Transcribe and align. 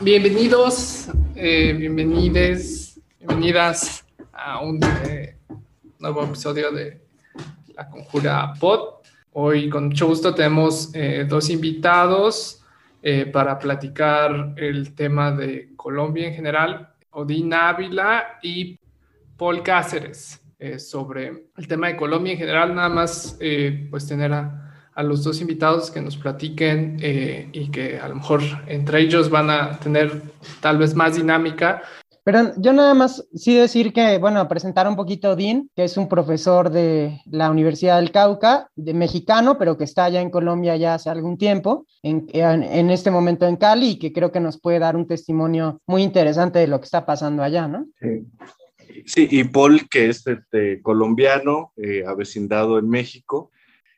Bienvenidos, 0.00 1.08
eh, 1.36 1.72
bienvenides, 1.78 3.00
bienvenidas 3.18 4.04
a 4.32 4.60
un 4.60 4.80
eh, 5.08 5.36
nuevo 5.98 6.24
episodio 6.24 6.72
de 6.72 7.00
La 7.76 7.88
Conjura 7.88 8.52
Pod. 8.58 9.02
Hoy 9.32 9.70
con 9.70 9.86
mucho 9.86 10.08
gusto 10.08 10.34
tenemos 10.34 10.90
eh, 10.94 11.24
dos 11.28 11.48
invitados 11.50 12.58
para 13.32 13.58
platicar 13.58 14.54
el 14.56 14.94
tema 14.94 15.32
de 15.32 15.72
Colombia 15.74 16.28
en 16.28 16.34
general, 16.34 16.92
Odín 17.10 17.52
Ávila 17.52 18.38
y 18.42 18.78
Paul 19.36 19.60
Cáceres. 19.64 20.41
Eh, 20.62 20.78
sobre 20.78 21.48
el 21.56 21.66
tema 21.66 21.88
de 21.88 21.96
Colombia 21.96 22.34
en 22.34 22.38
general, 22.38 22.72
nada 22.72 22.88
más 22.88 23.36
eh, 23.40 23.88
pues 23.90 24.06
tener 24.06 24.32
a, 24.32 24.72
a, 24.94 25.02
los 25.02 25.24
dos 25.24 25.40
invitados 25.40 25.90
que 25.90 26.00
nos 26.00 26.16
platiquen 26.16 26.98
eh, 27.02 27.48
y 27.52 27.68
que 27.72 27.98
a 27.98 28.06
lo 28.06 28.14
mejor 28.14 28.42
entre 28.68 29.00
ellos 29.00 29.28
van 29.28 29.50
a 29.50 29.80
tener 29.80 30.22
tal 30.60 30.78
vez 30.78 30.94
más 30.94 31.16
dinámica. 31.16 31.82
Pero 32.22 32.52
yo 32.58 32.72
nada 32.72 32.94
más 32.94 33.26
sí 33.34 33.56
decir 33.56 33.92
que, 33.92 34.18
bueno, 34.18 34.46
presentar 34.46 34.86
un 34.86 34.94
poquito 34.94 35.30
a 35.30 35.34
Dean, 35.34 35.68
que 35.74 35.82
es 35.82 35.96
un 35.96 36.08
profesor 36.08 36.70
de 36.70 37.20
la 37.26 37.50
Universidad 37.50 37.96
del 37.96 38.12
Cauca, 38.12 38.68
de 38.76 38.94
mexicano, 38.94 39.58
pero 39.58 39.76
que 39.76 39.82
está 39.82 40.04
allá 40.04 40.20
en 40.20 40.30
Colombia 40.30 40.76
ya 40.76 40.94
hace 40.94 41.10
algún 41.10 41.38
tiempo, 41.38 41.86
en, 42.04 42.28
en, 42.32 42.62
en 42.62 42.90
este 42.92 43.10
momento 43.10 43.48
en 43.48 43.56
Cali, 43.56 43.88
y 43.88 43.98
que 43.98 44.12
creo 44.12 44.30
que 44.30 44.38
nos 44.38 44.60
puede 44.60 44.78
dar 44.78 44.94
un 44.94 45.08
testimonio 45.08 45.80
muy 45.88 46.04
interesante 46.04 46.60
de 46.60 46.68
lo 46.68 46.78
que 46.78 46.84
está 46.84 47.04
pasando 47.04 47.42
allá, 47.42 47.66
¿no? 47.66 47.86
Sí. 48.00 48.28
Sí, 49.06 49.28
y 49.30 49.44
Paul, 49.44 49.88
que 49.88 50.08
es 50.08 50.26
este, 50.26 50.80
colombiano, 50.82 51.72
eh, 51.76 52.04
avecindado 52.06 52.78
en 52.78 52.88
México, 52.88 53.50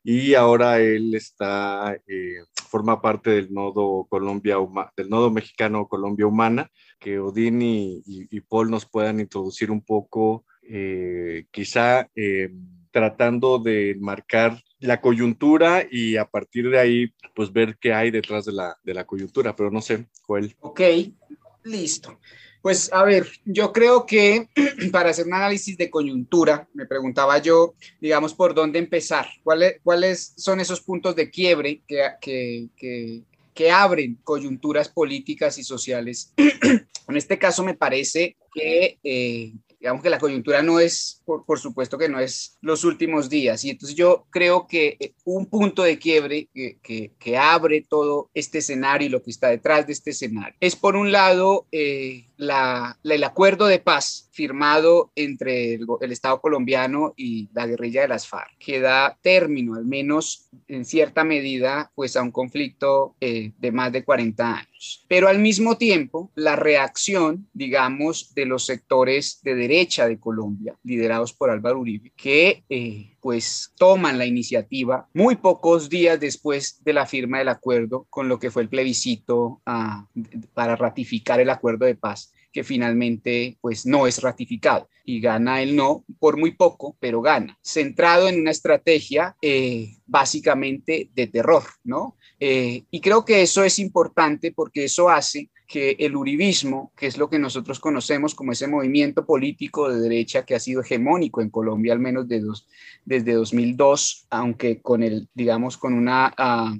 y 0.03 0.35
ahora 0.35 0.79
él 0.79 1.15
está, 1.15 1.97
eh, 2.07 2.37
forma 2.69 3.01
parte 3.01 3.31
del 3.31 3.53
nodo 3.53 4.05
Colombia, 4.09 4.57
del 4.95 5.09
nodo 5.09 5.31
mexicano 5.31 5.87
Colombia 5.87 6.27
Humana, 6.27 6.69
que 6.99 7.19
Odín 7.19 7.61
y, 7.61 8.03
y, 8.05 8.27
y 8.29 8.41
Paul 8.41 8.69
nos 8.69 8.85
puedan 8.85 9.19
introducir 9.19 9.71
un 9.71 9.81
poco, 9.81 10.45
eh, 10.61 11.45
quizá 11.51 12.09
tratando 12.91 13.59
de 13.59 13.95
marcar 13.99 14.61
la 14.79 15.01
coyuntura 15.01 15.85
y 15.89 16.17
a 16.17 16.25
partir 16.25 16.69
de 16.69 16.79
ahí, 16.79 17.13
pues 17.35 17.51
ver 17.51 17.77
qué 17.79 17.93
hay 17.93 18.11
detrás 18.11 18.45
de 18.45 18.53
la, 18.53 18.77
de 18.83 18.93
la 18.93 19.05
coyuntura, 19.05 19.55
pero 19.55 19.71
no 19.71 19.81
sé, 19.81 20.07
Joel. 20.21 20.55
Ok, 20.61 20.81
listo. 21.63 22.19
Pues 22.65 22.91
a 22.91 23.03
ver, 23.03 23.27
yo 23.45 23.71
creo 23.71 24.07
que 24.07 24.49
para 24.91 25.11
hacer 25.11 25.27
un 25.27 25.35
análisis 25.35 25.77
de 25.77 25.91
coyuntura, 25.91 26.67
me 26.73 26.87
preguntaba 26.87 27.37
yo, 27.37 27.75
digamos, 28.01 28.33
por 28.33 28.55
dónde 28.55 28.79
empezar, 28.79 29.27
cuáles, 29.43 29.75
cuáles 29.83 30.33
son 30.35 30.59
esos 30.59 30.81
puntos 30.81 31.15
de 31.15 31.29
quiebre 31.29 31.83
que, 31.87 32.01
que, 32.19 32.69
que, 32.75 33.21
que 33.53 33.69
abren 33.69 34.17
coyunturas 34.23 34.89
políticas 34.89 35.59
y 35.59 35.63
sociales. 35.63 36.33
en 36.37 37.15
este 37.15 37.37
caso 37.37 37.63
me 37.63 37.75
parece 37.75 38.35
que 38.51 38.97
eh, 39.03 39.53
digamos 39.85 40.01
que 40.01 40.09
la 40.09 40.17
coyuntura 40.17 40.63
no 40.63 40.79
es, 40.79 41.21
por, 41.25 41.45
por, 41.45 41.59
supuesto 41.59 41.99
que 41.99 42.09
no 42.09 42.19
es 42.19 42.57
los 42.61 42.83
últimos 42.83 43.29
días. 43.29 43.63
Y 43.63 43.69
entonces 43.69 43.95
yo 43.95 44.25
creo 44.31 44.65
que 44.65 44.97
eh, 44.99 45.13
un 45.25 45.45
punto 45.45 45.83
de 45.83 45.99
quiebre 45.99 46.49
que, 46.51 46.79
que, 46.81 47.11
que, 47.19 47.37
abre 47.37 47.85
todo 47.87 48.31
este 48.33 48.57
escenario 48.57 49.05
y 49.05 49.11
lo 49.11 49.21
que 49.21 49.29
está 49.29 49.49
detrás 49.49 49.85
de 49.85 49.93
este 49.93 50.09
escenario 50.09 50.55
es, 50.59 50.75
por 50.75 50.95
un 50.95 51.11
lado, 51.11 51.67
eh, 51.71 52.25
la, 52.37 52.97
el 53.03 53.23
acuerdo 53.23 53.67
de 53.67 53.79
paz 53.79 54.29
firmado 54.31 55.11
entre 55.15 55.75
el, 55.75 55.85
el, 56.01 56.11
Estado 56.11 56.41
colombiano 56.41 57.13
y 57.15 57.49
la 57.53 57.67
guerrilla 57.67 58.01
de 58.01 58.07
las 58.09 58.27
FARC, 58.27 58.57
que 58.59 58.79
da 58.79 59.17
término, 59.21 59.75
al 59.75 59.85
menos 59.85 60.49
en 60.67 60.85
cierta 60.85 61.23
medida, 61.23 61.91
pues 61.95 62.15
a 62.15 62.21
un 62.21 62.31
conflicto 62.31 63.15
eh, 63.21 63.51
de 63.57 63.71
más 63.71 63.91
de 63.91 64.03
40 64.03 64.57
años. 64.57 65.05
Pero 65.07 65.27
al 65.27 65.39
mismo 65.39 65.77
tiempo, 65.77 66.31
la 66.35 66.55
reacción, 66.55 67.47
digamos, 67.53 68.33
de 68.35 68.45
los 68.45 68.65
sectores 68.65 69.39
de 69.43 69.55
derecha 69.55 70.07
de 70.07 70.19
Colombia, 70.19 70.75
liderados 70.83 71.33
por 71.33 71.49
Álvaro 71.49 71.79
Uribe, 71.79 72.11
que 72.15 72.63
eh, 72.69 73.14
pues 73.25 73.73
toman 73.75 74.19
la 74.19 74.27
iniciativa 74.27 75.09
muy 75.11 75.37
pocos 75.37 75.89
días 75.89 76.19
después 76.19 76.83
de 76.83 76.93
la 76.93 77.07
firma 77.07 77.39
del 77.39 77.47
acuerdo 77.47 78.05
con 78.11 78.29
lo 78.29 78.37
que 78.37 78.51
fue 78.51 78.61
el 78.61 78.69
plebiscito 78.69 79.63
uh, 79.65 80.21
para 80.53 80.75
ratificar 80.75 81.39
el 81.39 81.49
acuerdo 81.49 81.87
de 81.87 81.95
paz 81.95 82.31
que 82.53 82.63
finalmente 82.63 83.57
pues 83.61 83.83
no 83.87 84.05
es 84.05 84.21
ratificado 84.21 84.87
y 85.03 85.21
gana 85.21 85.63
el 85.63 85.75
no 85.75 86.05
por 86.19 86.37
muy 86.37 86.51
poco, 86.51 86.95
pero 86.99 87.19
gana, 87.19 87.57
centrado 87.63 88.29
en 88.29 88.39
una 88.39 88.51
estrategia 88.51 89.35
eh, 89.41 89.95
básicamente 90.05 91.09
de 91.15 91.25
terror, 91.25 91.63
¿no? 91.83 92.17
Eh, 92.39 92.83
y 92.91 93.01
creo 93.01 93.25
que 93.25 93.41
eso 93.41 93.63
es 93.63 93.79
importante 93.79 94.51
porque 94.51 94.85
eso 94.85 95.09
hace 95.09 95.49
que 95.67 95.95
el 95.99 96.15
uribismo, 96.15 96.91
que 96.95 97.07
es 97.07 97.17
lo 97.17 97.29
que 97.29 97.39
nosotros 97.39 97.79
conocemos 97.79 98.35
como 98.35 98.51
ese 98.51 98.67
movimiento 98.67 99.25
político 99.25 99.89
de 99.89 99.99
derecha 99.99 100.45
que 100.45 100.55
ha 100.55 100.59
sido 100.59 100.81
hegemónico 100.81 101.41
en 101.41 101.49
Colombia 101.49 101.93
al 101.93 101.99
menos 101.99 102.27
de 102.27 102.41
dos, 102.41 102.67
desde 103.03 103.33
2002, 103.33 104.27
aunque 104.29 104.81
con 104.81 105.03
el, 105.03 105.27
digamos, 105.33 105.77
con 105.77 105.93
una... 105.93 106.33
Uh, 106.37 106.79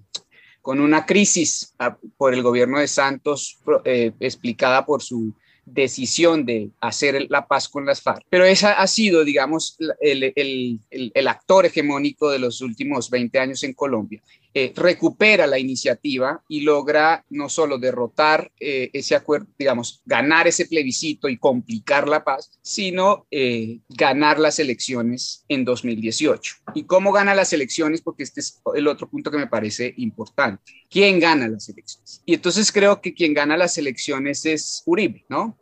con 0.61 0.79
una 0.79 1.05
crisis 1.05 1.75
uh, 1.79 1.93
por 2.17 2.33
el 2.33 2.41
gobierno 2.41 2.79
de 2.79 2.87
Santos 2.87 3.59
eh, 3.83 4.13
explicada 4.19 4.83
por 4.83 5.03
su 5.03 5.31
decisión 5.63 6.43
de 6.43 6.71
hacer 6.81 7.27
la 7.29 7.47
paz 7.47 7.69
con 7.69 7.85
las 7.85 8.01
FARC. 8.01 8.23
Pero 8.31 8.45
esa 8.45 8.73
ha 8.73 8.87
sido, 8.87 9.23
digamos, 9.23 9.77
el, 9.99 10.23
el, 10.35 10.79
el, 10.89 11.11
el 11.13 11.27
actor 11.27 11.67
hegemónico 11.67 12.31
de 12.31 12.39
los 12.39 12.61
últimos 12.61 13.11
20 13.11 13.39
años 13.39 13.63
en 13.63 13.73
Colombia. 13.73 14.23
Eh, 14.57 14.71
recupera 14.73 15.45
la 15.47 15.59
iniciativa 15.59 16.41
y 16.47 16.61
logra 16.61 17.25
no 17.29 17.49
solo 17.49 17.77
derrotar 17.77 18.53
eh, 18.57 18.89
ese 18.93 19.13
acuerdo, 19.13 19.47
digamos, 19.59 20.01
ganar 20.05 20.47
ese 20.47 20.65
plebiscito 20.65 21.27
y 21.27 21.35
complicar 21.35 22.07
la 22.07 22.23
paz, 22.23 22.57
sino 22.61 23.27
eh, 23.31 23.79
ganar 23.89 24.39
las 24.39 24.57
elecciones 24.59 25.43
en 25.49 25.65
2018. 25.65 26.55
¿Y 26.73 26.83
cómo 26.83 27.11
gana 27.11 27.35
las 27.35 27.51
elecciones? 27.51 28.01
Porque 28.01 28.23
este 28.23 28.39
es 28.39 28.61
el 28.75 28.87
otro 28.87 29.09
punto 29.09 29.29
que 29.29 29.37
me 29.37 29.47
parece 29.47 29.93
importante. 29.97 30.71
¿Quién 30.89 31.19
gana 31.19 31.49
las 31.49 31.67
elecciones? 31.67 32.21
Y 32.25 32.35
entonces 32.35 32.71
creo 32.71 33.01
que 33.01 33.13
quien 33.13 33.33
gana 33.33 33.57
las 33.57 33.77
elecciones 33.77 34.45
es 34.45 34.83
Uribe, 34.85 35.25
¿no? 35.27 35.57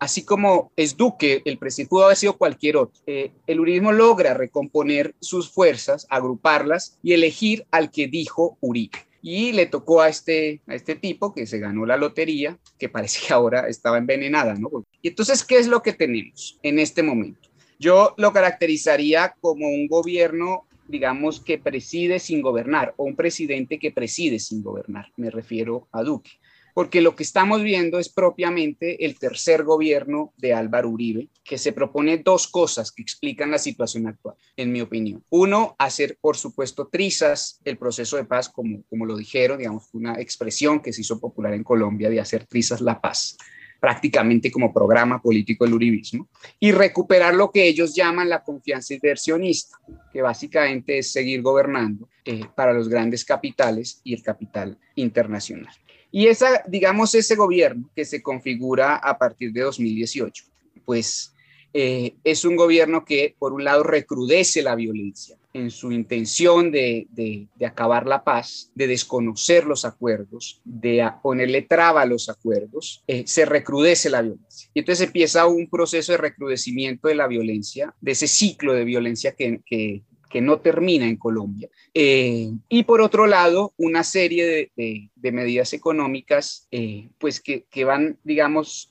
Así 0.00 0.24
como 0.24 0.72
es 0.74 0.96
Duque, 0.96 1.42
el 1.44 1.58
presidente 1.58 1.90
pudo 1.90 2.06
haber 2.06 2.16
sido 2.16 2.36
cualquier 2.36 2.78
otro. 2.78 3.00
El 3.06 3.60
uribismo 3.60 3.92
logra 3.92 4.34
recomponer 4.34 5.14
sus 5.20 5.48
fuerzas, 5.48 6.06
agruparlas 6.10 6.98
y 7.04 7.12
elegir 7.12 7.66
al 7.70 7.92
que 7.92 8.08
dijo 8.08 8.31
Uribe 8.60 8.98
y 9.22 9.52
le 9.52 9.66
tocó 9.66 10.00
a 10.00 10.08
este, 10.08 10.60
a 10.66 10.74
este 10.74 10.96
tipo 10.96 11.32
que 11.32 11.46
se 11.46 11.60
ganó 11.60 11.86
la 11.86 11.96
lotería, 11.96 12.58
que 12.78 12.88
parece 12.88 13.26
que 13.26 13.32
ahora 13.32 13.68
estaba 13.68 13.98
envenenada, 13.98 14.54
¿no? 14.54 14.68
Y 15.00 15.08
entonces, 15.08 15.44
¿qué 15.44 15.58
es 15.58 15.68
lo 15.68 15.82
que 15.82 15.92
tenemos 15.92 16.58
en 16.62 16.80
este 16.80 17.02
momento? 17.02 17.48
Yo 17.78 18.14
lo 18.16 18.32
caracterizaría 18.32 19.34
como 19.40 19.68
un 19.68 19.86
gobierno 19.86 20.66
digamos, 20.88 21.40
que 21.40 21.58
preside 21.58 22.18
sin 22.18 22.42
gobernar 22.42 22.92
o 22.96 23.04
un 23.04 23.16
presidente 23.16 23.78
que 23.78 23.90
preside 23.90 24.38
sin 24.38 24.62
gobernar. 24.62 25.10
Me 25.16 25.30
refiero 25.30 25.88
a 25.90 26.02
Duque. 26.02 26.32
Porque 26.74 27.00
lo 27.00 27.14
que 27.14 27.22
estamos 27.22 27.62
viendo 27.62 27.98
es 27.98 28.08
propiamente 28.08 29.04
el 29.04 29.18
tercer 29.18 29.62
gobierno 29.62 30.32
de 30.36 30.54
Álvaro 30.54 30.88
Uribe, 30.88 31.28
que 31.44 31.58
se 31.58 31.72
propone 31.72 32.18
dos 32.18 32.48
cosas 32.48 32.92
que 32.92 33.02
explican 33.02 33.50
la 33.50 33.58
situación 33.58 34.06
actual, 34.06 34.36
en 34.56 34.72
mi 34.72 34.80
opinión. 34.80 35.22
Uno, 35.30 35.76
hacer, 35.78 36.16
por 36.20 36.36
supuesto, 36.36 36.88
trizas 36.90 37.60
el 37.64 37.76
proceso 37.76 38.16
de 38.16 38.24
paz, 38.24 38.48
como, 38.48 38.82
como 38.88 39.06
lo 39.06 39.16
dijeron, 39.16 39.58
digamos, 39.58 39.88
una 39.92 40.20
expresión 40.20 40.80
que 40.80 40.92
se 40.92 41.02
hizo 41.02 41.20
popular 41.20 41.52
en 41.54 41.64
Colombia 41.64 42.08
de 42.08 42.20
hacer 42.20 42.46
trizas 42.46 42.80
la 42.80 43.00
paz 43.00 43.36
prácticamente 43.82 44.52
como 44.52 44.72
programa 44.72 45.20
político 45.20 45.64
del 45.64 45.74
uribismo, 45.74 46.28
y 46.60 46.70
recuperar 46.70 47.34
lo 47.34 47.50
que 47.50 47.66
ellos 47.66 47.96
llaman 47.96 48.28
la 48.28 48.44
confianza 48.44 48.94
inversionista, 48.94 49.76
que 50.12 50.22
básicamente 50.22 50.98
es 50.98 51.10
seguir 51.10 51.42
gobernando 51.42 52.08
eh, 52.24 52.44
para 52.54 52.72
los 52.72 52.88
grandes 52.88 53.24
capitales 53.24 54.00
y 54.04 54.14
el 54.14 54.22
capital 54.22 54.78
internacional. 54.94 55.74
Y 56.12 56.28
esa, 56.28 56.62
digamos, 56.68 57.14
ese 57.14 57.34
gobierno 57.34 57.90
que 57.96 58.04
se 58.04 58.22
configura 58.22 58.96
a 58.96 59.18
partir 59.18 59.52
de 59.52 59.62
2018, 59.62 60.44
pues 60.84 61.34
eh, 61.74 62.14
es 62.22 62.44
un 62.44 62.54
gobierno 62.54 63.04
que, 63.04 63.34
por 63.38 63.52
un 63.52 63.64
lado, 63.64 63.82
recrudece 63.82 64.62
la 64.62 64.74
violencia 64.74 65.38
en 65.54 65.70
su 65.70 65.92
intención 65.92 66.70
de, 66.70 67.06
de, 67.10 67.48
acabar 67.66 68.06
la 68.06 68.24
paz, 68.24 68.70
de 68.74 68.86
desconocer 68.86 69.64
los 69.64 69.84
acuerdos, 69.84 70.60
de 70.64 71.06
ponerle 71.22 71.62
traba 71.62 72.02
a 72.02 72.06
los 72.06 72.28
acuerdos, 72.28 73.04
eh, 73.06 73.24
se 73.26 73.44
recrudece 73.44 74.08
la 74.08 74.22
violencia. 74.22 74.70
Y 74.72 74.80
entonces 74.80 75.06
empieza 75.06 75.46
un 75.46 75.68
proceso 75.68 76.12
de 76.12 76.18
recrudecimiento 76.18 77.08
de 77.08 77.14
la 77.14 77.26
violencia, 77.26 77.94
de 78.00 78.12
ese 78.12 78.28
ciclo 78.28 78.72
de 78.72 78.84
violencia 78.84 79.32
que, 79.32 80.02
que 80.32 80.40
no 80.40 80.60
termina 80.60 81.06
en 81.06 81.16
Colombia. 81.16 81.68
Eh, 81.92 82.50
y 82.68 82.84
por 82.84 83.02
otro 83.02 83.26
lado, 83.26 83.74
una 83.76 84.02
serie 84.02 84.72
de, 84.74 85.10
medidas 85.30 85.74
económicas, 85.74 86.66
eh, 86.70 87.10
pues 87.18 87.40
que, 87.40 87.66
que, 87.70 87.84
van, 87.84 88.18
digamos, 88.24 88.88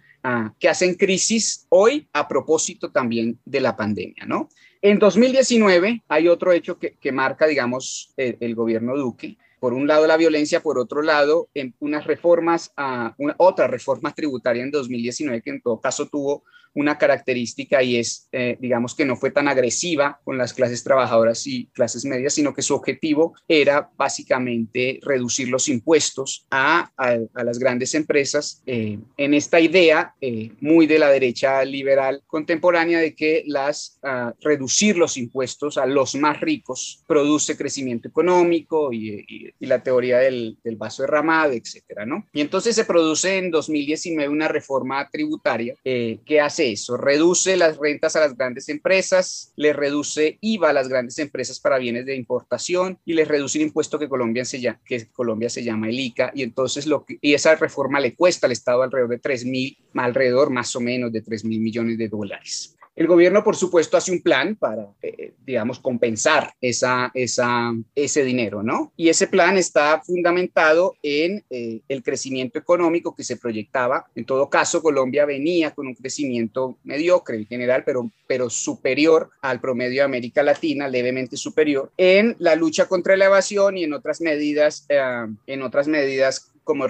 que 0.59 0.69
hacen 0.69 0.93
crisis 0.93 1.65
hoy 1.69 2.07
a 2.13 2.27
propósito 2.27 2.91
también 2.91 3.39
de 3.43 3.59
la 3.59 3.75
pandemia, 3.75 4.25
¿no? 4.27 4.49
En 4.83 4.99
2019 4.99 6.03
hay 6.07 6.27
otro 6.27 6.51
hecho 6.51 6.77
que, 6.77 7.11
marca, 7.11 7.47
digamos, 7.47 8.13
el, 8.17 8.55
gobierno 8.55 8.95
Duque, 8.95 9.37
por 9.59 9.73
un 9.73 9.87
lado 9.87 10.05
la 10.05 10.17
violencia, 10.17 10.59
por 10.61 10.77
otro 10.77 11.01
lado 11.01 11.49
unas 11.79 12.05
reformas, 12.05 12.71
a 12.77 13.15
una, 13.17 13.35
otra 13.37 13.67
reforma 13.67 14.13
en 14.15 14.71
2019 14.71 15.41
que 15.41 15.49
en 15.49 15.61
todo 15.61 15.79
caso 15.79 16.07
tuvo 16.07 16.44
una 16.73 16.97
característica 16.97 17.83
y 17.83 17.97
es, 17.97 18.27
eh, 18.31 18.57
digamos, 18.59 18.95
que 18.95 19.06
no 19.06 19.15
fue 19.15 19.31
tan 19.31 19.47
agresiva 19.47 20.19
con 20.23 20.38
las 20.38 20.53
clases 20.53 20.83
trabajadoras 20.83 21.45
y 21.47 21.68
clases 21.68 22.06
medias, 22.06 22.33
sino 22.33 22.53
que 22.53 22.62
su 22.62 22.75
objetivo 22.75 23.33
era 23.47 23.89
básicamente 23.97 25.00
reducir 25.01 25.50
los 25.50 25.68
impuestos 25.68 26.45
a, 26.50 26.91
a, 26.97 27.44
las 27.44 27.59
grandes 27.59 27.94
empresas 27.95 28.62
eh, 28.65 29.00
en 29.18 29.33
esta 29.33 29.59
idea 29.59 30.15
eh, 30.21 30.51
muy 30.62 30.88
de 30.88 31.00
la 31.00 31.09
derecha 31.09 31.63
liberal 31.65 32.21
contemporánea 32.27 33.00
de 33.00 33.15
que 33.15 33.44
las 33.47 34.00
uh, 34.03 34.31
reducir 34.41 34.97
los 34.97 35.18
impuestos 35.18 35.77
a 35.77 35.85
los 35.85 36.15
más 36.15 36.39
ricos 36.39 37.03
produce 37.07 37.57
crecimiento 37.57 38.07
económico 38.07 38.94
y 38.94 39.53
la 39.59 39.83
teoría 39.83 40.19
del, 40.19 40.57
del, 40.63 40.75
vaso 40.75 41.03
derramado, 41.03 41.53
etcétera, 41.53 42.06
¿no? 42.06 42.25
Y 42.33 42.41
entonces 42.41 42.75
se 42.75 42.85
produce 42.85 43.38
en 43.38 43.51
2019 43.51 44.29
una 44.29 44.47
reforma 44.47 45.07
tributaria 45.12 45.75
que 45.83 46.41
hace 46.41 46.60
eso, 46.69 46.97
reduce 46.97 47.57
las 47.57 47.77
rentas 47.77 48.15
a 48.15 48.19
las 48.19 48.35
grandes 48.35 48.69
empresas, 48.69 49.53
le 49.55 49.73
reduce 49.73 50.37
IVA 50.41 50.69
a 50.69 50.73
las 50.73 50.87
grandes 50.87 51.17
empresas 51.19 51.59
para 51.59 51.77
bienes 51.77 52.05
de 52.05 52.15
importación 52.15 52.99
y 53.05 53.13
les 53.13 53.27
reduce 53.27 53.57
el 53.57 53.65
impuesto 53.65 53.97
que 53.97 54.09
Colombia 54.09 54.45
se 54.45 54.59
llama, 54.59 54.79
que 54.85 55.07
Colombia 55.07 55.49
se 55.49 55.63
llama 55.63 55.89
el 55.89 55.99
ICA 55.99 56.31
y 56.35 56.43
entonces 56.43 56.85
lo 56.85 57.05
que, 57.05 57.17
y 57.21 57.33
esa 57.33 57.55
reforma 57.55 57.99
le 57.99 58.15
cuesta 58.15 58.47
al 58.47 58.51
Estado 58.51 58.83
alrededor 58.83 59.09
de 59.09 59.19
3 59.19 59.45
mil, 59.45 59.77
alrededor 59.95 60.49
más 60.49 60.75
o 60.75 60.81
menos 60.81 61.11
de 61.11 61.21
3 61.21 61.45
mil 61.45 61.59
millones 61.59 61.97
de 61.97 62.07
dólares. 62.07 62.75
El 62.95 63.07
gobierno, 63.07 63.43
por 63.43 63.55
supuesto, 63.55 63.95
hace 63.95 64.11
un 64.11 64.21
plan 64.21 64.55
para, 64.55 64.88
eh, 65.01 65.33
digamos, 65.45 65.79
compensar 65.79 66.53
esa, 66.59 67.09
esa, 67.13 67.73
ese 67.95 68.23
dinero, 68.23 68.63
¿no? 68.63 68.91
Y 68.97 69.07
ese 69.07 69.27
plan 69.27 69.57
está 69.57 70.01
fundamentado 70.01 70.95
en 71.01 71.43
eh, 71.49 71.81
el 71.88 72.03
crecimiento 72.03 72.59
económico 72.59 73.15
que 73.15 73.23
se 73.23 73.38
proyectaba. 73.38 74.07
En 74.13 74.25
todo 74.25 74.49
caso, 74.49 74.81
Colombia 74.81 75.25
venía 75.25 75.71
con 75.71 75.88
un 75.88 75.95
crecimiento 75.95 76.77
mediocre 76.83 77.38
en 77.38 77.45
general, 77.45 77.83
pero, 77.85 78.11
pero 78.27 78.49
superior 78.49 79.29
al 79.41 79.61
promedio 79.61 80.01
de 80.01 80.05
América 80.05 80.44
Latina, 80.44 80.89
levemente 80.89 81.37
superior, 81.37 81.91
en 81.95 82.35
la 82.39 82.55
lucha 82.55 82.87
contra 82.87 83.15
la 83.15 83.25
evasión 83.25 83.77
y 83.77 83.85
en 83.85 83.94
otras 83.94 84.19
medidas, 84.19 84.85
eh, 84.89 84.99
en 85.47 85.61
otras 85.61 85.87
medidas 85.87 86.51
como, 86.63 86.85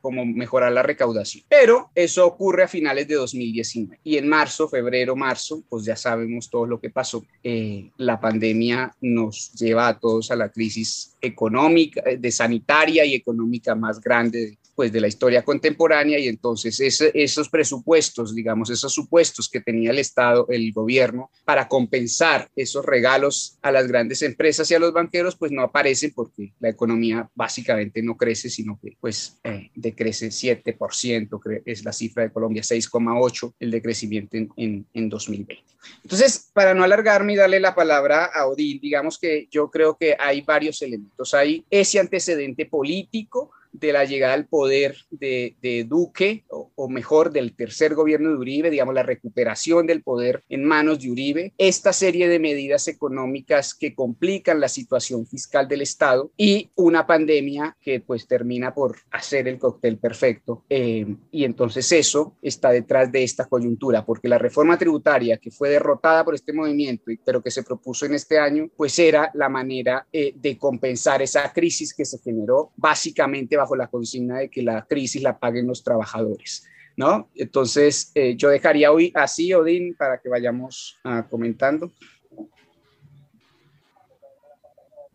como, 0.00 0.24
mejorar 0.24 0.72
la 0.72 0.82
recaudación. 0.82 1.44
Pero 1.48 1.90
eso 1.94 2.26
ocurre 2.26 2.64
a 2.64 2.68
finales 2.68 3.08
de 3.08 3.14
2019 3.14 4.00
y 4.04 4.16
en 4.16 4.28
marzo, 4.28 4.68
febrero, 4.68 5.16
marzo, 5.16 5.62
pues 5.68 5.84
ya 5.84 5.96
sabemos 5.96 6.50
todo 6.50 6.66
lo 6.66 6.80
que 6.80 6.90
pasó. 6.90 7.24
Eh, 7.42 7.90
la 7.96 8.20
pandemia 8.20 8.94
nos 9.00 9.52
lleva 9.52 9.88
a 9.88 9.98
todos 9.98 10.30
a 10.30 10.36
la 10.36 10.50
crisis 10.50 11.16
económica, 11.20 12.02
de 12.18 12.30
sanitaria 12.30 13.04
y 13.04 13.14
económica 13.14 13.74
más 13.74 14.00
grande 14.00 14.58
pues 14.76 14.92
de 14.92 15.00
la 15.00 15.08
historia 15.08 15.42
contemporánea 15.42 16.18
y 16.18 16.28
entonces 16.28 16.78
esos 16.80 17.48
presupuestos, 17.48 18.34
digamos, 18.34 18.70
esos 18.70 18.92
supuestos 18.92 19.48
que 19.48 19.60
tenía 19.60 19.90
el 19.90 19.98
Estado, 19.98 20.46
el 20.50 20.70
gobierno, 20.72 21.30
para 21.44 21.66
compensar 21.66 22.50
esos 22.54 22.84
regalos 22.84 23.58
a 23.62 23.72
las 23.72 23.88
grandes 23.88 24.20
empresas 24.22 24.70
y 24.70 24.74
a 24.74 24.78
los 24.78 24.92
banqueros, 24.92 25.34
pues 25.36 25.50
no 25.50 25.62
aparecen 25.62 26.12
porque 26.14 26.52
la 26.60 26.68
economía 26.68 27.28
básicamente 27.34 28.02
no 28.02 28.16
crece, 28.16 28.50
sino 28.50 28.78
que 28.80 28.96
pues 29.00 29.38
eh, 29.42 29.70
decrece 29.74 30.28
7%, 30.28 31.62
es 31.64 31.84
la 31.84 31.92
cifra 31.92 32.24
de 32.24 32.32
Colombia, 32.32 32.62
6,8% 32.62 33.54
el 33.58 33.70
decrecimiento 33.70 34.36
en, 34.36 34.50
en, 34.56 34.86
en 34.92 35.08
2020. 35.08 35.64
Entonces, 36.02 36.50
para 36.52 36.74
no 36.74 36.84
alargarme 36.84 37.32
y 37.32 37.36
darle 37.36 37.60
la 37.60 37.74
palabra 37.74 38.26
a 38.26 38.46
Odín, 38.46 38.80
digamos 38.80 39.18
que 39.18 39.48
yo 39.50 39.70
creo 39.70 39.96
que 39.96 40.16
hay 40.18 40.40
varios 40.42 40.82
elementos. 40.82 41.34
Hay 41.34 41.64
ese 41.70 41.98
antecedente 41.98 42.66
político, 42.66 43.50
de 43.78 43.92
la 43.92 44.04
llegada 44.04 44.34
al 44.34 44.46
poder 44.46 44.96
de, 45.10 45.54
Duque, 45.88 46.44
o, 46.48 46.88
mejor 46.88 47.32
del 47.32 47.54
tercer 47.54 47.94
gobierno 47.94 48.30
de 48.30 48.36
Uribe, 48.36 48.70
digamos, 48.70 48.94
la 48.94 49.02
recuperación 49.02 49.86
del 49.86 50.02
poder 50.02 50.44
en 50.48 50.64
manos 50.64 51.00
de 51.00 51.10
Uribe, 51.10 51.52
esta 51.58 51.92
serie 51.92 52.28
de 52.28 52.38
medidas 52.38 52.88
económicas 52.88 53.74
que 53.74 53.94
complican 53.94 54.60
la 54.60 54.68
situación 54.68 55.26
fiscal 55.26 55.68
del 55.68 55.82
Estado 55.82 56.30
y 56.36 56.70
una 56.76 57.06
pandemia 57.06 57.76
que 57.80 58.00
pues 58.00 58.26
termina 58.26 58.74
por 58.74 58.96
hacer 59.10 59.48
el 59.48 59.58
cóctel 59.58 59.98
perfecto. 59.98 60.64
Eh, 60.68 61.06
y 61.30 61.44
entonces 61.44 61.90
eso 61.92 62.36
está 62.42 62.70
detrás 62.70 63.10
de 63.10 63.22
esta 63.22 63.46
coyuntura, 63.46 64.04
porque 64.04 64.28
la 64.28 64.38
reforma 64.38 64.78
tributaria 64.78 65.38
que 65.38 65.50
fue 65.50 65.70
derrotada 65.70 66.24
por 66.24 66.34
este 66.34 66.52
movimiento, 66.52 67.04
pero 67.24 67.42
que 67.42 67.50
se 67.50 67.62
propuso 67.62 68.06
en 68.06 68.14
este 68.14 68.38
año, 68.38 68.68
pues 68.76 68.98
era 68.98 69.30
la 69.34 69.48
manera 69.48 70.06
eh, 70.12 70.32
de 70.34 70.58
compensar 70.58 71.22
esa 71.22 71.52
crisis 71.52 71.94
que 71.94 72.04
se 72.04 72.18
generó 72.18 72.72
básicamente 72.76 73.56
la 73.74 73.88
consigna 73.88 74.38
de 74.38 74.50
que 74.50 74.62
la 74.62 74.86
crisis 74.86 75.22
la 75.22 75.38
paguen 75.38 75.66
los 75.66 75.82
trabajadores. 75.82 76.66
¿No? 76.98 77.28
Entonces, 77.34 78.10
eh, 78.14 78.36
yo 78.36 78.48
dejaría 78.48 78.90
hoy 78.90 79.12
así, 79.14 79.52
Odín, 79.52 79.94
para 79.96 80.18
que 80.18 80.30
vayamos 80.30 80.98
uh, 81.04 81.28
comentando 81.28 81.92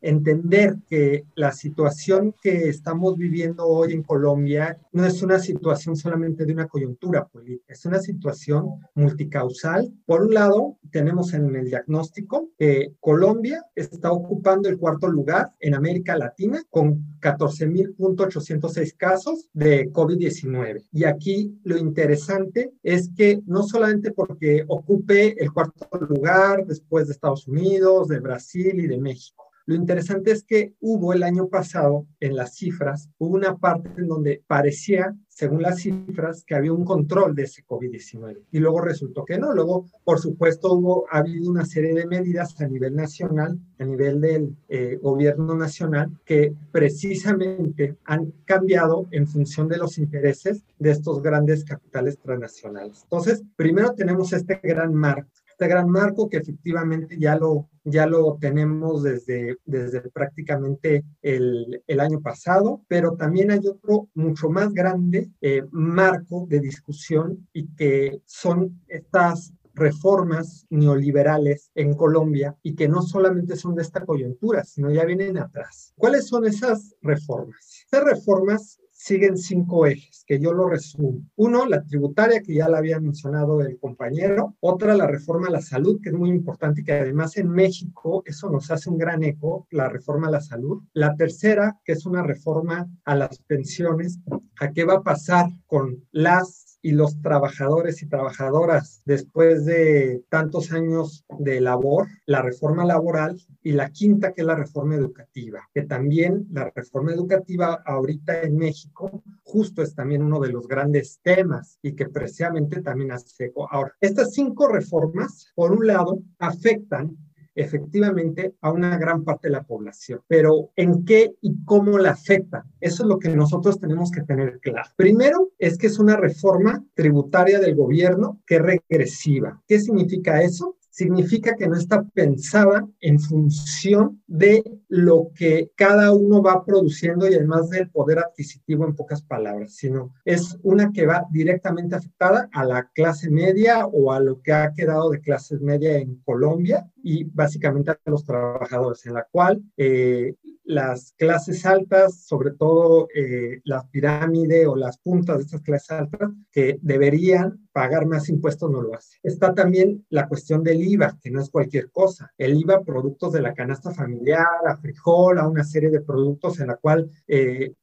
entender 0.01 0.77
que 0.89 1.25
la 1.36 1.51
situación 1.51 2.36
que 2.42 2.69
estamos 2.69 3.18
viviendo 3.18 3.65
hoy 3.68 3.94
en 3.94 4.03
Colombia 4.03 4.77
no 4.92 5.06
es 5.06 5.21
una 5.21 5.39
situación 5.39 5.95
solamente 5.95 6.45
de 6.45 6.53
una 6.53 6.68
coyuntura 6.68 7.25
política, 7.27 7.74
es 7.74 7.86
una 7.86 8.00
situación 8.00 8.69
multicausal. 8.95 9.94
Por 10.06 10.24
un 10.24 10.33
lado, 10.33 10.77
tenemos 10.92 11.33
en 11.33 11.56
el 11.56 11.65
diagnóstico 11.65 12.50
que 12.57 12.94
Colombia 13.00 13.63
está 13.75 14.12
ocupando 14.12 14.69
el 14.69 14.77
cuarto 14.77 15.07
lugar 15.07 15.51
en 15.59 15.75
América 15.75 16.18
Latina 16.18 16.62
con 16.69 17.18
14.806 17.21 18.95
casos 18.97 19.47
de 19.54 19.92
COVID-19. 19.92 20.86
Y 20.92 21.04
aquí 21.06 21.59
lo 21.63 21.77
interesante 21.77 22.74
es 22.83 23.09
que 23.15 23.42
no 23.45 23.63
solamente 23.63 24.12
porque 24.12 24.65
ocupe 24.68 25.36
el 25.42 25.51
cuarto 25.51 25.88
lugar 26.00 26.65
después 26.65 27.07
de 27.07 27.13
Estados 27.13 27.47
Unidos, 27.47 28.07
de 28.07 28.19
Brasil 28.19 28.80
y 28.80 28.88
de 28.88 28.97
México, 28.97 29.50
lo 29.65 29.75
interesante 29.75 30.31
es 30.31 30.43
que 30.43 30.73
hubo 30.79 31.13
el 31.13 31.23
año 31.23 31.47
pasado 31.47 32.07
en 32.19 32.35
las 32.35 32.55
cifras, 32.55 33.09
hubo 33.17 33.35
una 33.35 33.57
parte 33.57 33.89
en 33.97 34.07
donde 34.07 34.43
parecía, 34.47 35.15
según 35.27 35.61
las 35.61 35.79
cifras, 35.79 36.43
que 36.45 36.55
había 36.55 36.73
un 36.73 36.83
control 36.83 37.35
de 37.35 37.43
ese 37.43 37.63
COVID-19 37.65 38.37
y 38.51 38.59
luego 38.59 38.81
resultó 38.81 39.23
que 39.23 39.37
no. 39.37 39.53
Luego, 39.53 39.85
por 40.03 40.19
supuesto, 40.19 40.73
hubo, 40.73 41.05
ha 41.09 41.19
habido 41.19 41.49
una 41.49 41.65
serie 41.65 41.93
de 41.93 42.05
medidas 42.05 42.59
a 42.59 42.67
nivel 42.67 42.95
nacional, 42.95 43.59
a 43.79 43.85
nivel 43.85 44.19
del 44.19 44.55
eh, 44.69 44.99
gobierno 45.01 45.55
nacional, 45.55 46.11
que 46.25 46.53
precisamente 46.71 47.97
han 48.06 48.33
cambiado 48.45 49.07
en 49.11 49.27
función 49.27 49.68
de 49.68 49.77
los 49.77 49.97
intereses 49.97 50.63
de 50.80 50.91
estos 50.91 51.21
grandes 51.21 51.63
capitales 51.63 52.18
transnacionales. 52.19 53.03
Entonces, 53.03 53.44
primero 53.56 53.94
tenemos 53.94 54.33
este 54.33 54.59
gran 54.61 54.94
marco 54.94 55.30
este 55.61 55.75
gran 55.75 55.91
marco 55.91 56.27
que 56.27 56.37
efectivamente 56.37 57.18
ya 57.19 57.35
lo, 57.35 57.69
ya 57.83 58.07
lo 58.07 58.35
tenemos 58.39 59.03
desde, 59.03 59.57
desde 59.63 60.01
prácticamente 60.09 61.03
el, 61.21 61.83
el 61.85 61.99
año 61.99 62.19
pasado, 62.19 62.81
pero 62.87 63.15
también 63.15 63.51
hay 63.51 63.59
otro 63.68 64.07
mucho 64.15 64.49
más 64.49 64.73
grande 64.73 65.30
eh, 65.39 65.61
marco 65.69 66.47
de 66.49 66.61
discusión 66.61 67.47
y 67.53 67.68
que 67.75 68.23
son 68.25 68.81
estas 68.87 69.53
reformas 69.75 70.65
neoliberales 70.71 71.69
en 71.75 71.94
Colombia 71.94 72.57
y 72.63 72.73
que 72.73 72.87
no 72.89 73.03
solamente 73.03 73.56
son 73.56 73.75
de 73.75 73.83
esta 73.83 74.03
coyuntura, 74.03 74.63
sino 74.63 74.89
ya 74.89 75.06
vienen 75.06 75.37
atrás. 75.37 75.94
¿Cuáles 75.95 76.27
son 76.27 76.45
esas 76.45 76.95
reformas? 77.03 77.83
Estas 77.85 78.03
reformas 78.03 78.81
siguen 79.01 79.35
cinco 79.35 79.87
ejes, 79.87 80.23
que 80.27 80.39
yo 80.39 80.53
lo 80.53 80.69
resumo. 80.69 81.23
Uno, 81.35 81.65
la 81.65 81.83
tributaria, 81.83 82.43
que 82.43 82.53
ya 82.53 82.69
la 82.69 82.77
había 82.77 82.99
mencionado 82.99 83.59
el 83.61 83.79
compañero. 83.79 84.55
Otra, 84.59 84.95
la 84.95 85.07
reforma 85.07 85.47
a 85.47 85.51
la 85.51 85.61
salud, 85.61 85.99
que 86.03 86.09
es 86.09 86.15
muy 86.15 86.29
importante 86.29 86.81
y 86.81 86.83
que 86.83 86.93
además 86.93 87.35
en 87.37 87.49
México 87.49 88.21
eso 88.27 88.51
nos 88.51 88.69
hace 88.69 88.91
un 88.91 88.99
gran 88.99 89.23
eco, 89.23 89.65
la 89.71 89.89
reforma 89.89 90.27
a 90.27 90.31
la 90.31 90.41
salud. 90.41 90.83
La 90.93 91.15
tercera, 91.15 91.79
que 91.83 91.93
es 91.93 92.05
una 92.05 92.21
reforma 92.21 92.87
a 93.03 93.15
las 93.15 93.39
pensiones, 93.39 94.19
a 94.59 94.71
qué 94.71 94.83
va 94.83 94.97
a 94.97 95.03
pasar 95.03 95.49
con 95.65 96.05
las 96.11 96.70
y 96.81 96.92
los 96.92 97.21
trabajadores 97.21 98.02
y 98.02 98.07
trabajadoras 98.07 99.02
después 99.06 99.66
de 99.66 100.23
tantos 100.30 100.71
años 100.71 101.26
de 101.40 101.61
labor, 101.61 102.07
la 102.26 102.42
reforma 102.42 102.85
laboral 102.85 103.40
y 103.61 103.73
la 103.73 103.90
quinta 103.90 104.33
que 104.33 104.42
es 104.42 104.47
la 104.47 104.56
reforma 104.56 104.95
educativa, 104.95 105.69
que 105.73 105.83
también 105.83 106.47
la 106.52 106.71
reforma 106.76 107.14
educativa 107.14 107.81
ahorita 107.85 108.42
en 108.42 108.57
México 108.57 109.23
justo 109.44 109.81
es 109.81 109.94
también 109.94 110.23
uno 110.23 110.40
de 110.40 110.52
los 110.52 110.68
grandes 110.68 111.19
temas 111.21 111.78
y 111.81 111.94
que 111.94 112.07
precisamente 112.07 112.81
también 112.81 113.11
hace 113.11 113.45
eco. 113.45 113.68
Ahora, 113.71 113.94
estas 114.00 114.33
cinco 114.33 114.68
reformas, 114.68 115.52
por 115.56 115.71
un 115.71 115.85
lado, 115.85 116.19
afectan 116.40 117.18
efectivamente 117.55 118.55
a 118.61 118.71
una 118.71 118.97
gran 118.97 119.23
parte 119.23 119.47
de 119.47 119.53
la 119.53 119.63
población. 119.63 120.21
Pero 120.27 120.71
¿en 120.75 121.05
qué 121.05 121.35
y 121.41 121.63
cómo 121.65 121.97
la 121.97 122.11
afecta? 122.11 122.65
Eso 122.79 123.03
es 123.03 123.09
lo 123.09 123.19
que 123.19 123.29
nosotros 123.29 123.79
tenemos 123.79 124.11
que 124.11 124.21
tener 124.21 124.59
claro. 124.59 124.89
Primero 124.95 125.51
es 125.57 125.77
que 125.77 125.87
es 125.87 125.99
una 125.99 126.17
reforma 126.17 126.83
tributaria 126.93 127.59
del 127.59 127.75
gobierno 127.75 128.39
que 128.45 128.55
es 128.55 128.61
regresiva. 128.61 129.61
¿Qué 129.67 129.79
significa 129.79 130.41
eso? 130.41 130.77
Significa 130.92 131.56
que 131.56 131.68
no 131.68 131.76
está 131.76 132.04
pensada 132.04 132.88
en 133.00 133.19
función 133.19 134.21
de 134.28 134.64
lo 134.90 135.31
que 135.33 135.71
cada 135.76 136.14
uno 136.14 136.44
va 136.44 136.66
produciendo 136.66 137.28
y 137.28 137.33
además 137.33 137.69
del 137.69 137.90
poder 137.90 138.19
adquisitivo 138.19 138.86
en 138.86 138.95
pocas 138.95 139.24
palabras, 139.24 139.74
sino 139.74 140.14
es 140.26 140.60
una 140.64 140.92
que 140.92 141.06
va 141.06 141.26
directamente 141.31 141.95
afectada 141.95 142.50
a 142.52 142.66
la 142.66 142.90
clase 142.94 143.30
media 143.30 143.88
o 143.88 144.12
a 144.12 144.19
lo 144.19 144.42
que 144.42 144.52
ha 144.52 144.74
quedado 144.74 145.10
de 145.10 145.21
clases 145.21 145.62
media 145.62 145.98
en 145.98 146.18
Colombia 146.26 146.86
y 147.02 147.24
básicamente 147.24 147.92
a 147.92 147.98
los 148.06 148.26
trabajadores, 148.26 149.06
en 149.06 149.14
la 149.14 149.26
cual 149.31 149.64
eh, 149.78 150.36
las 150.71 151.13
clases 151.18 151.66
altas, 151.66 152.25
sobre 152.25 152.51
todo 152.51 153.07
eh, 153.13 153.59
la 153.66 153.87
pirámide 153.90 154.66
o 154.68 154.75
las 154.75 154.97
puntas 154.97 155.37
de 155.37 155.44
estas 155.44 155.61
clases 155.61 155.92
altas, 155.92 156.31
que 156.51 156.80
deberían 156.81 157.68
pagar 157.73 158.06
más 158.06 158.30
impuestos, 158.30 158.71
no 158.71 158.81
lo 158.81 158.95
hacen. 158.95 159.19
Está 159.21 159.54
también 159.54 160.06
la 160.09 160.28
cuestión 160.28 160.63
del 160.63 160.81
IVA, 160.81 161.18
que 161.21 161.30
no 161.30 161.42
es 161.42 161.49
cualquier 161.49 161.92
cosa. 161.92 162.31
El 162.37 162.57
IVA, 162.57 162.83
productos 162.83 163.33
de 163.33 163.42
la 163.42 163.54
canasta 163.54 163.92
familiar, 163.92 164.47
a 164.66 164.78
frijol, 164.78 165.40
a 165.40 165.47
una 165.47 165.63
serie 165.63 165.90
de 165.90 166.01
productos 166.01 166.59
en 166.59 166.68
la 166.68 166.75
cual 166.75 167.09
eh, 167.28 167.73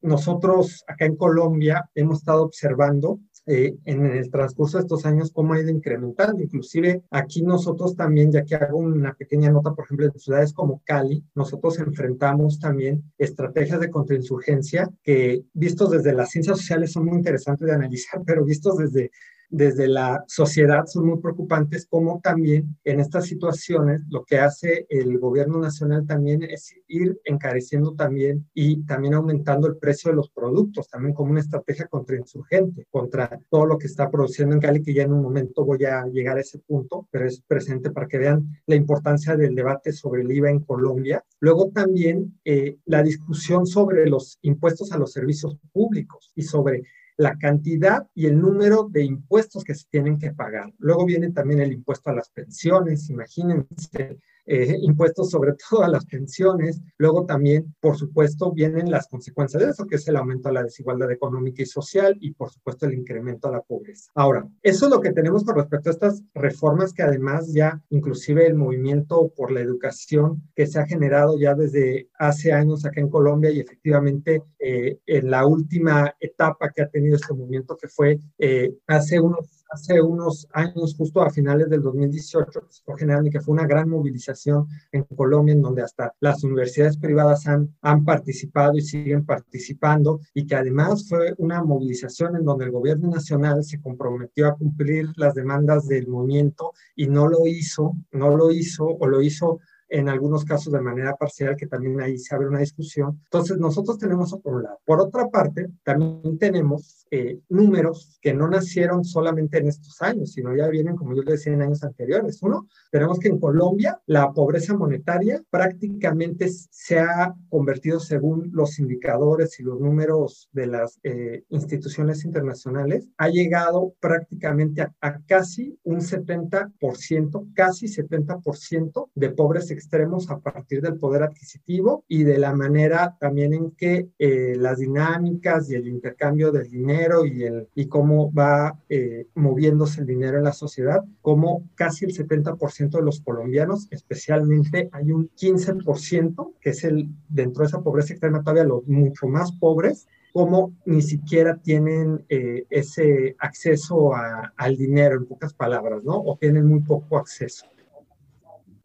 nosotros 0.00 0.84
acá 0.86 1.04
en 1.04 1.16
Colombia 1.16 1.88
hemos 1.94 2.18
estado 2.18 2.44
observando 2.44 3.20
eh, 3.46 3.76
en 3.84 4.04
el 4.06 4.30
transcurso 4.30 4.76
de 4.76 4.82
estos 4.82 5.06
años 5.06 5.30
cómo 5.32 5.54
ha 5.54 5.60
ido 5.60 5.70
incrementando. 5.70 6.42
Inclusive 6.42 7.02
aquí 7.10 7.42
nosotros 7.42 7.94
también, 7.94 8.32
ya 8.32 8.44
que 8.44 8.56
hago 8.56 8.78
una 8.78 9.14
pequeña 9.14 9.50
nota, 9.50 9.72
por 9.72 9.84
ejemplo, 9.84 10.06
en 10.06 10.18
ciudades 10.18 10.52
como 10.52 10.82
Cali, 10.84 11.24
nosotros 11.34 11.78
enfrentamos 11.78 12.58
también 12.58 13.04
estrategias 13.18 13.80
de 13.80 13.90
contrainsurgencia 13.90 14.90
que 15.02 15.44
vistos 15.52 15.90
desde 15.90 16.12
las 16.12 16.30
ciencias 16.30 16.58
sociales 16.58 16.92
son 16.92 17.06
muy 17.06 17.16
interesantes 17.16 17.66
de 17.66 17.74
analizar, 17.74 18.20
pero 18.26 18.44
vistos 18.44 18.78
desde 18.78 19.10
desde 19.50 19.88
la 19.88 20.24
sociedad 20.26 20.86
son 20.86 21.06
muy 21.06 21.18
preocupantes, 21.18 21.86
como 21.86 22.20
también 22.20 22.76
en 22.84 23.00
estas 23.00 23.26
situaciones 23.26 24.02
lo 24.08 24.24
que 24.24 24.38
hace 24.38 24.86
el 24.88 25.18
gobierno 25.18 25.58
nacional 25.58 26.06
también 26.06 26.42
es 26.42 26.74
ir 26.88 27.18
encareciendo 27.24 27.94
también 27.94 28.48
y 28.54 28.84
también 28.84 29.14
aumentando 29.14 29.66
el 29.66 29.76
precio 29.76 30.10
de 30.10 30.16
los 30.16 30.30
productos, 30.30 30.88
también 30.88 31.14
como 31.14 31.30
una 31.30 31.40
estrategia 31.40 31.86
contrainsurgente, 31.86 32.86
contra 32.90 33.40
todo 33.50 33.66
lo 33.66 33.78
que 33.78 33.86
está 33.86 34.10
produciendo 34.10 34.54
en 34.54 34.60
Cali, 34.60 34.82
que 34.82 34.94
ya 34.94 35.02
en 35.02 35.12
un 35.12 35.22
momento 35.22 35.64
voy 35.64 35.84
a 35.84 36.04
llegar 36.06 36.36
a 36.38 36.40
ese 36.40 36.58
punto, 36.58 37.08
pero 37.10 37.26
es 37.26 37.40
presente 37.46 37.90
para 37.90 38.06
que 38.06 38.18
vean 38.18 38.46
la 38.66 38.76
importancia 38.76 39.36
del 39.36 39.54
debate 39.54 39.92
sobre 39.92 40.22
el 40.22 40.32
IVA 40.32 40.50
en 40.50 40.60
Colombia. 40.60 41.24
Luego 41.40 41.70
también 41.70 42.38
eh, 42.44 42.76
la 42.84 43.02
discusión 43.02 43.66
sobre 43.66 44.06
los 44.08 44.38
impuestos 44.42 44.92
a 44.92 44.98
los 44.98 45.12
servicios 45.12 45.58
públicos 45.72 46.32
y 46.34 46.42
sobre 46.42 46.82
la 47.16 47.36
cantidad 47.38 48.08
y 48.14 48.26
el 48.26 48.40
número 48.40 48.88
de 48.90 49.04
impuestos 49.04 49.64
que 49.64 49.74
se 49.74 49.86
tienen 49.90 50.18
que 50.18 50.32
pagar. 50.32 50.72
Luego 50.78 51.06
viene 51.06 51.30
también 51.30 51.60
el 51.60 51.72
impuesto 51.72 52.10
a 52.10 52.14
las 52.14 52.28
pensiones, 52.30 53.08
imagínense 53.10 54.18
eh, 54.46 54.76
impuestos 54.80 55.30
sobre 55.30 55.52
todo 55.70 55.82
a 55.82 55.88
las 55.88 56.06
pensiones. 56.06 56.80
Luego 56.98 57.26
también, 57.26 57.74
por 57.80 57.96
supuesto, 57.96 58.52
vienen 58.52 58.90
las 58.90 59.08
consecuencias 59.08 59.62
de 59.62 59.70
eso, 59.70 59.86
que 59.86 59.96
es 59.96 60.08
el 60.08 60.16
aumento 60.16 60.48
a 60.48 60.52
la 60.52 60.62
desigualdad 60.62 61.10
económica 61.10 61.62
y 61.62 61.66
social 61.66 62.16
y, 62.20 62.32
por 62.32 62.50
supuesto, 62.50 62.86
el 62.86 62.94
incremento 62.94 63.48
a 63.48 63.52
la 63.52 63.60
pobreza. 63.60 64.10
Ahora, 64.14 64.48
eso 64.62 64.86
es 64.86 64.90
lo 64.90 65.00
que 65.00 65.12
tenemos 65.12 65.44
con 65.44 65.56
respecto 65.56 65.90
a 65.90 65.92
estas 65.92 66.22
reformas 66.34 66.92
que 66.92 67.02
además 67.02 67.52
ya, 67.52 67.82
inclusive 67.90 68.46
el 68.46 68.54
movimiento 68.54 69.32
por 69.36 69.50
la 69.50 69.60
educación 69.60 70.42
que 70.54 70.66
se 70.66 70.78
ha 70.78 70.86
generado 70.86 71.38
ya 71.38 71.54
desde 71.54 72.08
hace 72.18 72.52
años 72.52 72.84
acá 72.84 73.00
en 73.00 73.10
Colombia 73.10 73.50
y 73.50 73.60
efectivamente 73.60 74.42
eh, 74.58 74.98
en 75.06 75.30
la 75.30 75.46
última 75.46 76.14
etapa 76.20 76.70
que 76.70 76.82
ha 76.82 76.88
tenido 76.88 77.16
este 77.16 77.34
movimiento 77.34 77.76
que 77.76 77.88
fue 77.88 78.18
eh, 78.38 78.74
hace 78.86 79.20
unos 79.20 79.55
hace 79.70 80.00
unos 80.00 80.46
años, 80.52 80.94
justo 80.96 81.22
a 81.22 81.30
finales 81.30 81.68
del 81.68 81.82
2018, 81.82 82.60
que 82.96 83.30
que 83.30 83.40
fue 83.40 83.52
una 83.52 83.66
gran 83.66 83.88
movilización 83.88 84.66
en 84.92 85.04
Colombia, 85.04 85.54
en 85.54 85.62
donde 85.62 85.82
hasta 85.82 86.14
las 86.20 86.42
universidades 86.44 86.96
privadas 86.96 87.46
han, 87.46 87.74
han 87.82 88.04
participado 88.04 88.76
y 88.76 88.82
siguen 88.82 89.24
participando, 89.24 90.20
y 90.34 90.46
que 90.46 90.54
además 90.54 91.08
fue 91.08 91.34
una 91.38 91.62
movilización 91.62 92.36
en 92.36 92.44
donde 92.44 92.66
el 92.66 92.70
gobierno 92.70 93.10
nacional 93.10 93.64
se 93.64 93.80
comprometió 93.80 94.48
a 94.48 94.56
cumplir 94.56 95.08
las 95.16 95.34
demandas 95.34 95.86
del 95.86 96.06
movimiento 96.08 96.72
y 96.94 97.06
no 97.06 97.28
lo 97.28 97.46
hizo, 97.46 97.96
no 98.12 98.36
lo 98.36 98.50
hizo 98.50 98.86
o 98.86 99.06
lo 99.06 99.22
hizo 99.22 99.60
en 99.88 100.08
algunos 100.08 100.44
casos 100.44 100.72
de 100.72 100.80
manera 100.80 101.14
parcial, 101.14 101.56
que 101.56 101.66
también 101.66 102.00
ahí 102.00 102.18
se 102.18 102.34
abre 102.34 102.48
una 102.48 102.60
discusión. 102.60 103.20
Entonces, 103.24 103.58
nosotros 103.58 103.98
tenemos 103.98 104.34
por 104.42 104.54
un 104.54 104.62
lado. 104.64 104.78
Por 104.84 105.00
otra 105.00 105.28
parte, 105.28 105.68
también 105.84 106.38
tenemos 106.38 107.06
eh, 107.10 107.40
números 107.48 108.18
que 108.20 108.34
no 108.34 108.48
nacieron 108.48 109.04
solamente 109.04 109.58
en 109.58 109.68
estos 109.68 110.00
años, 110.02 110.32
sino 110.32 110.56
ya 110.56 110.68
vienen, 110.68 110.96
como 110.96 111.14
yo 111.14 111.22
decía, 111.22 111.52
en 111.52 111.62
años 111.62 111.82
anteriores. 111.84 112.42
Uno, 112.42 112.68
tenemos 112.90 113.18
que 113.18 113.28
en 113.28 113.38
Colombia 113.38 114.00
la 114.06 114.32
pobreza 114.32 114.74
monetaria 114.74 115.42
prácticamente 115.50 116.48
se 116.48 116.98
ha 116.98 117.34
convertido, 117.48 118.00
según 118.00 118.50
los 118.52 118.78
indicadores 118.78 119.58
y 119.60 119.62
los 119.62 119.80
números 119.80 120.48
de 120.52 120.66
las 120.66 120.98
eh, 121.02 121.44
instituciones 121.50 122.24
internacionales, 122.24 123.08
ha 123.18 123.28
llegado 123.28 123.94
prácticamente 124.00 124.82
a, 124.82 124.92
a 125.00 125.20
casi 125.26 125.78
un 125.84 126.00
70%, 126.00 127.52
casi 127.54 127.86
70% 127.86 129.10
de 129.14 129.30
pobres 129.30 129.70
extremos 129.76 130.30
a 130.30 130.38
partir 130.38 130.80
del 130.80 130.98
poder 130.98 131.22
adquisitivo 131.22 132.04
y 132.08 132.24
de 132.24 132.38
la 132.38 132.54
manera 132.54 133.16
también 133.20 133.52
en 133.52 133.70
que 133.72 134.08
eh, 134.18 134.54
las 134.56 134.78
dinámicas 134.78 135.70
y 135.70 135.74
el 135.74 135.88
intercambio 135.88 136.52
del 136.52 136.70
dinero 136.70 137.24
y, 137.24 137.44
el, 137.44 137.68
y 137.74 137.86
cómo 137.86 138.32
va 138.32 138.78
eh, 138.88 139.26
moviéndose 139.34 140.00
el 140.00 140.06
dinero 140.06 140.38
en 140.38 140.44
la 140.44 140.52
sociedad, 140.52 141.04
como 141.22 141.68
casi 141.74 142.04
el 142.04 142.14
70% 142.14 142.90
de 142.90 143.02
los 143.02 143.20
colombianos, 143.20 143.88
especialmente 143.90 144.88
hay 144.92 145.12
un 145.12 145.30
15% 145.30 146.54
que 146.60 146.70
es 146.70 146.84
el 146.84 147.08
dentro 147.28 147.62
de 147.62 147.68
esa 147.68 147.82
pobreza 147.82 148.12
extrema 148.12 148.42
todavía 148.42 148.64
los 148.64 148.86
mucho 148.86 149.26
más 149.26 149.52
pobres, 149.52 150.06
como 150.32 150.74
ni 150.84 151.00
siquiera 151.00 151.56
tienen 151.56 152.24
eh, 152.28 152.66
ese 152.68 153.36
acceso 153.38 154.10
al 154.14 154.76
dinero, 154.76 155.16
en 155.16 155.24
pocas 155.24 155.54
palabras, 155.54 156.04
¿no? 156.04 156.14
O 156.14 156.36
tienen 156.36 156.66
muy 156.66 156.80
poco 156.80 157.16
acceso. 157.16 157.64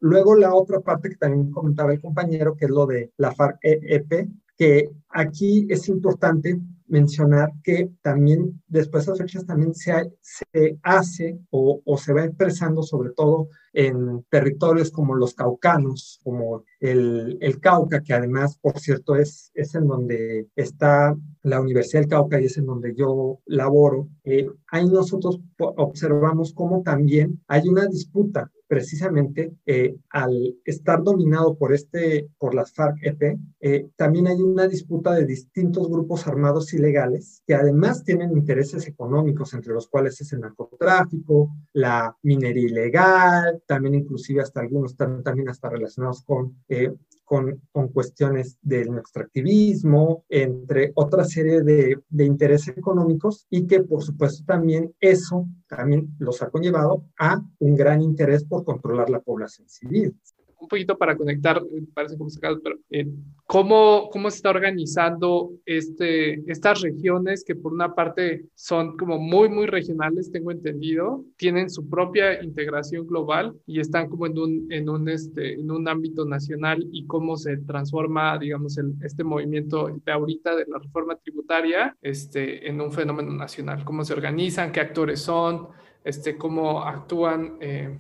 Luego 0.02 0.36
la 0.36 0.54
otra 0.54 0.82
parte 0.82 1.10
que 1.10 1.16
también 1.16 1.52
comentaba 1.52 1.94
el 1.94 2.02
compañero, 2.02 2.56
que 2.56 2.66
es 2.66 2.72
lo 2.72 2.86
de 2.86 3.12
la 3.18 3.32
FARC-EP, 3.34 4.28
que 4.58 4.90
aquí 5.10 5.68
es 5.70 5.88
importante 5.90 6.60
mencionar 6.88 7.54
que 7.64 7.90
también 8.02 8.62
después 8.68 9.06
de 9.06 9.14
esas 9.14 9.26
fechas 9.26 9.46
también 9.46 9.74
se, 9.74 10.12
se 10.20 10.78
hace 10.84 11.40
o, 11.50 11.82
o, 11.86 11.98
se 11.98 12.14
va 12.14 12.26
expresando 12.26 12.84
sobre 12.84 13.12
todo 13.12 13.48
en 13.74 14.24
territorios 14.30 14.92
como 14.92 15.16
los 15.16 15.34
caucanos, 15.34 16.20
como 16.24 16.66
el, 16.82 17.38
el, 17.40 17.60
Cauca, 17.62 18.02
que 18.04 18.14
además, 18.14 18.58
por 18.58 18.78
cierto, 18.78 19.16
es, 19.16 19.52
es 19.54 19.74
en 19.76 19.88
donde 19.88 20.48
está 20.56 21.16
la 21.44 21.62
Universidad 21.62 22.02
del 22.02 22.10
Cauca 22.10 22.42
y 22.42 22.46
es 22.46 22.58
en 22.58 22.66
donde 22.66 22.94
yo 22.94 23.40
laboro. 23.46 24.10
Eh, 24.26 24.50
ahí 24.68 24.86
nosotros 24.88 25.40
observamos 25.58 26.54
cómo 26.54 26.82
también 26.84 27.42
hay 27.48 27.70
una 27.70 27.88
disputa 27.88 28.52
precisamente 28.72 29.54
eh, 29.66 29.98
al 30.12 30.56
estar 30.64 31.04
dominado 31.04 31.58
por 31.58 31.74
este 31.74 32.30
por 32.38 32.56
las 32.56 32.72
FARC-EP, 32.72 33.38
eh, 33.60 33.90
también 33.98 34.28
hay 34.28 34.42
una 34.42 34.66
disputa 34.66 35.14
de 35.14 35.26
distintos 35.26 35.90
grupos 35.90 36.26
armados 36.26 36.74
ilegales 36.74 37.44
que 37.46 37.54
además 37.54 38.06
tienen 38.06 38.32
intereses 38.32 38.88
económicos, 38.88 39.54
entre 39.54 39.74
los 39.74 39.90
cuales 39.90 40.22
es 40.22 40.32
el 40.32 40.40
narcotráfico, 40.40 41.50
la 41.74 42.16
minería 42.24 42.64
ilegal, 42.64 43.62
también 43.68 43.96
inclusive 43.96 44.42
hasta 44.42 44.62
algunos 44.62 44.92
están 44.92 45.22
también 45.22 45.50
hasta 45.50 45.68
relacionados 45.68 46.22
con 46.22 46.64
eh, 46.70 46.94
con, 47.32 47.62
con, 47.72 47.88
cuestiones 47.88 48.58
del 48.62 48.98
extractivismo, 48.98 50.26
entre 50.28 50.92
otra 50.96 51.24
serie 51.24 51.62
de, 51.62 51.98
de, 52.10 52.26
intereses 52.26 52.78
económicos 52.78 53.48
y 53.50 53.66
que 53.68 53.84
por 53.84 54.04
supuesto 54.04 54.44
también 54.46 54.94
eso 55.00 55.48
también 55.66 56.14
los 56.20 56.42
ha 56.42 56.50
conllevado 56.50 57.06
a 57.18 57.42
un 57.60 57.76
gran 57.78 58.02
interés 58.02 58.44
por 58.44 58.66
controlar 58.66 59.10
la 59.10 59.22
población 59.22 59.70
civil 59.70 60.14
un 60.62 60.68
poquito 60.68 60.98
para 60.98 61.18
conectar, 61.18 61.58
eh, 61.58 61.84
parece 61.94 62.18
complicado, 62.18 62.60
pero 62.64 62.78
eh, 62.92 63.08
¿cómo, 63.46 64.10
¿cómo 64.12 64.30
se 64.30 64.38
está 64.38 64.52
organizando 64.52 65.52
este, 65.66 66.50
estas 66.50 66.82
regiones 66.82 67.44
que 67.44 67.56
por 67.56 67.74
una 67.74 67.96
parte 67.96 68.46
son 68.54 68.96
como 68.96 69.18
muy, 69.18 69.50
muy 69.50 69.66
regionales, 69.66 70.32
tengo 70.32 70.52
entendido, 70.52 71.26
tienen 71.36 71.70
su 71.70 71.90
propia 71.90 72.44
integración 72.44 73.08
global 73.08 73.56
y 73.66 73.80
están 73.80 74.08
como 74.08 74.28
en 74.28 74.38
un, 74.38 74.68
en 74.72 74.88
un, 74.88 75.10
este, 75.10 75.56
en 75.56 75.72
un 75.72 75.88
ámbito 75.88 76.26
nacional 76.26 76.88
y 76.92 77.06
cómo 77.08 77.36
se 77.38 77.58
transforma, 77.58 78.38
digamos, 78.38 78.78
el, 78.78 78.94
este 79.02 79.24
movimiento 79.24 79.90
de 80.06 80.12
ahorita 80.12 80.56
de 80.56 80.66
la 80.68 80.78
reforma 80.78 81.16
tributaria 81.16 81.98
este, 82.02 82.70
en 82.70 82.80
un 82.80 82.92
fenómeno 82.92 83.34
nacional? 83.34 83.84
¿Cómo 83.84 84.06
se 84.06 84.14
organizan? 84.14 84.72
¿Qué 84.72 84.80
actores 84.80 85.22
son? 85.22 85.70
Este, 86.04 86.38
¿Cómo 86.38 86.84
actúan? 86.84 87.58
Eh, 87.60 87.98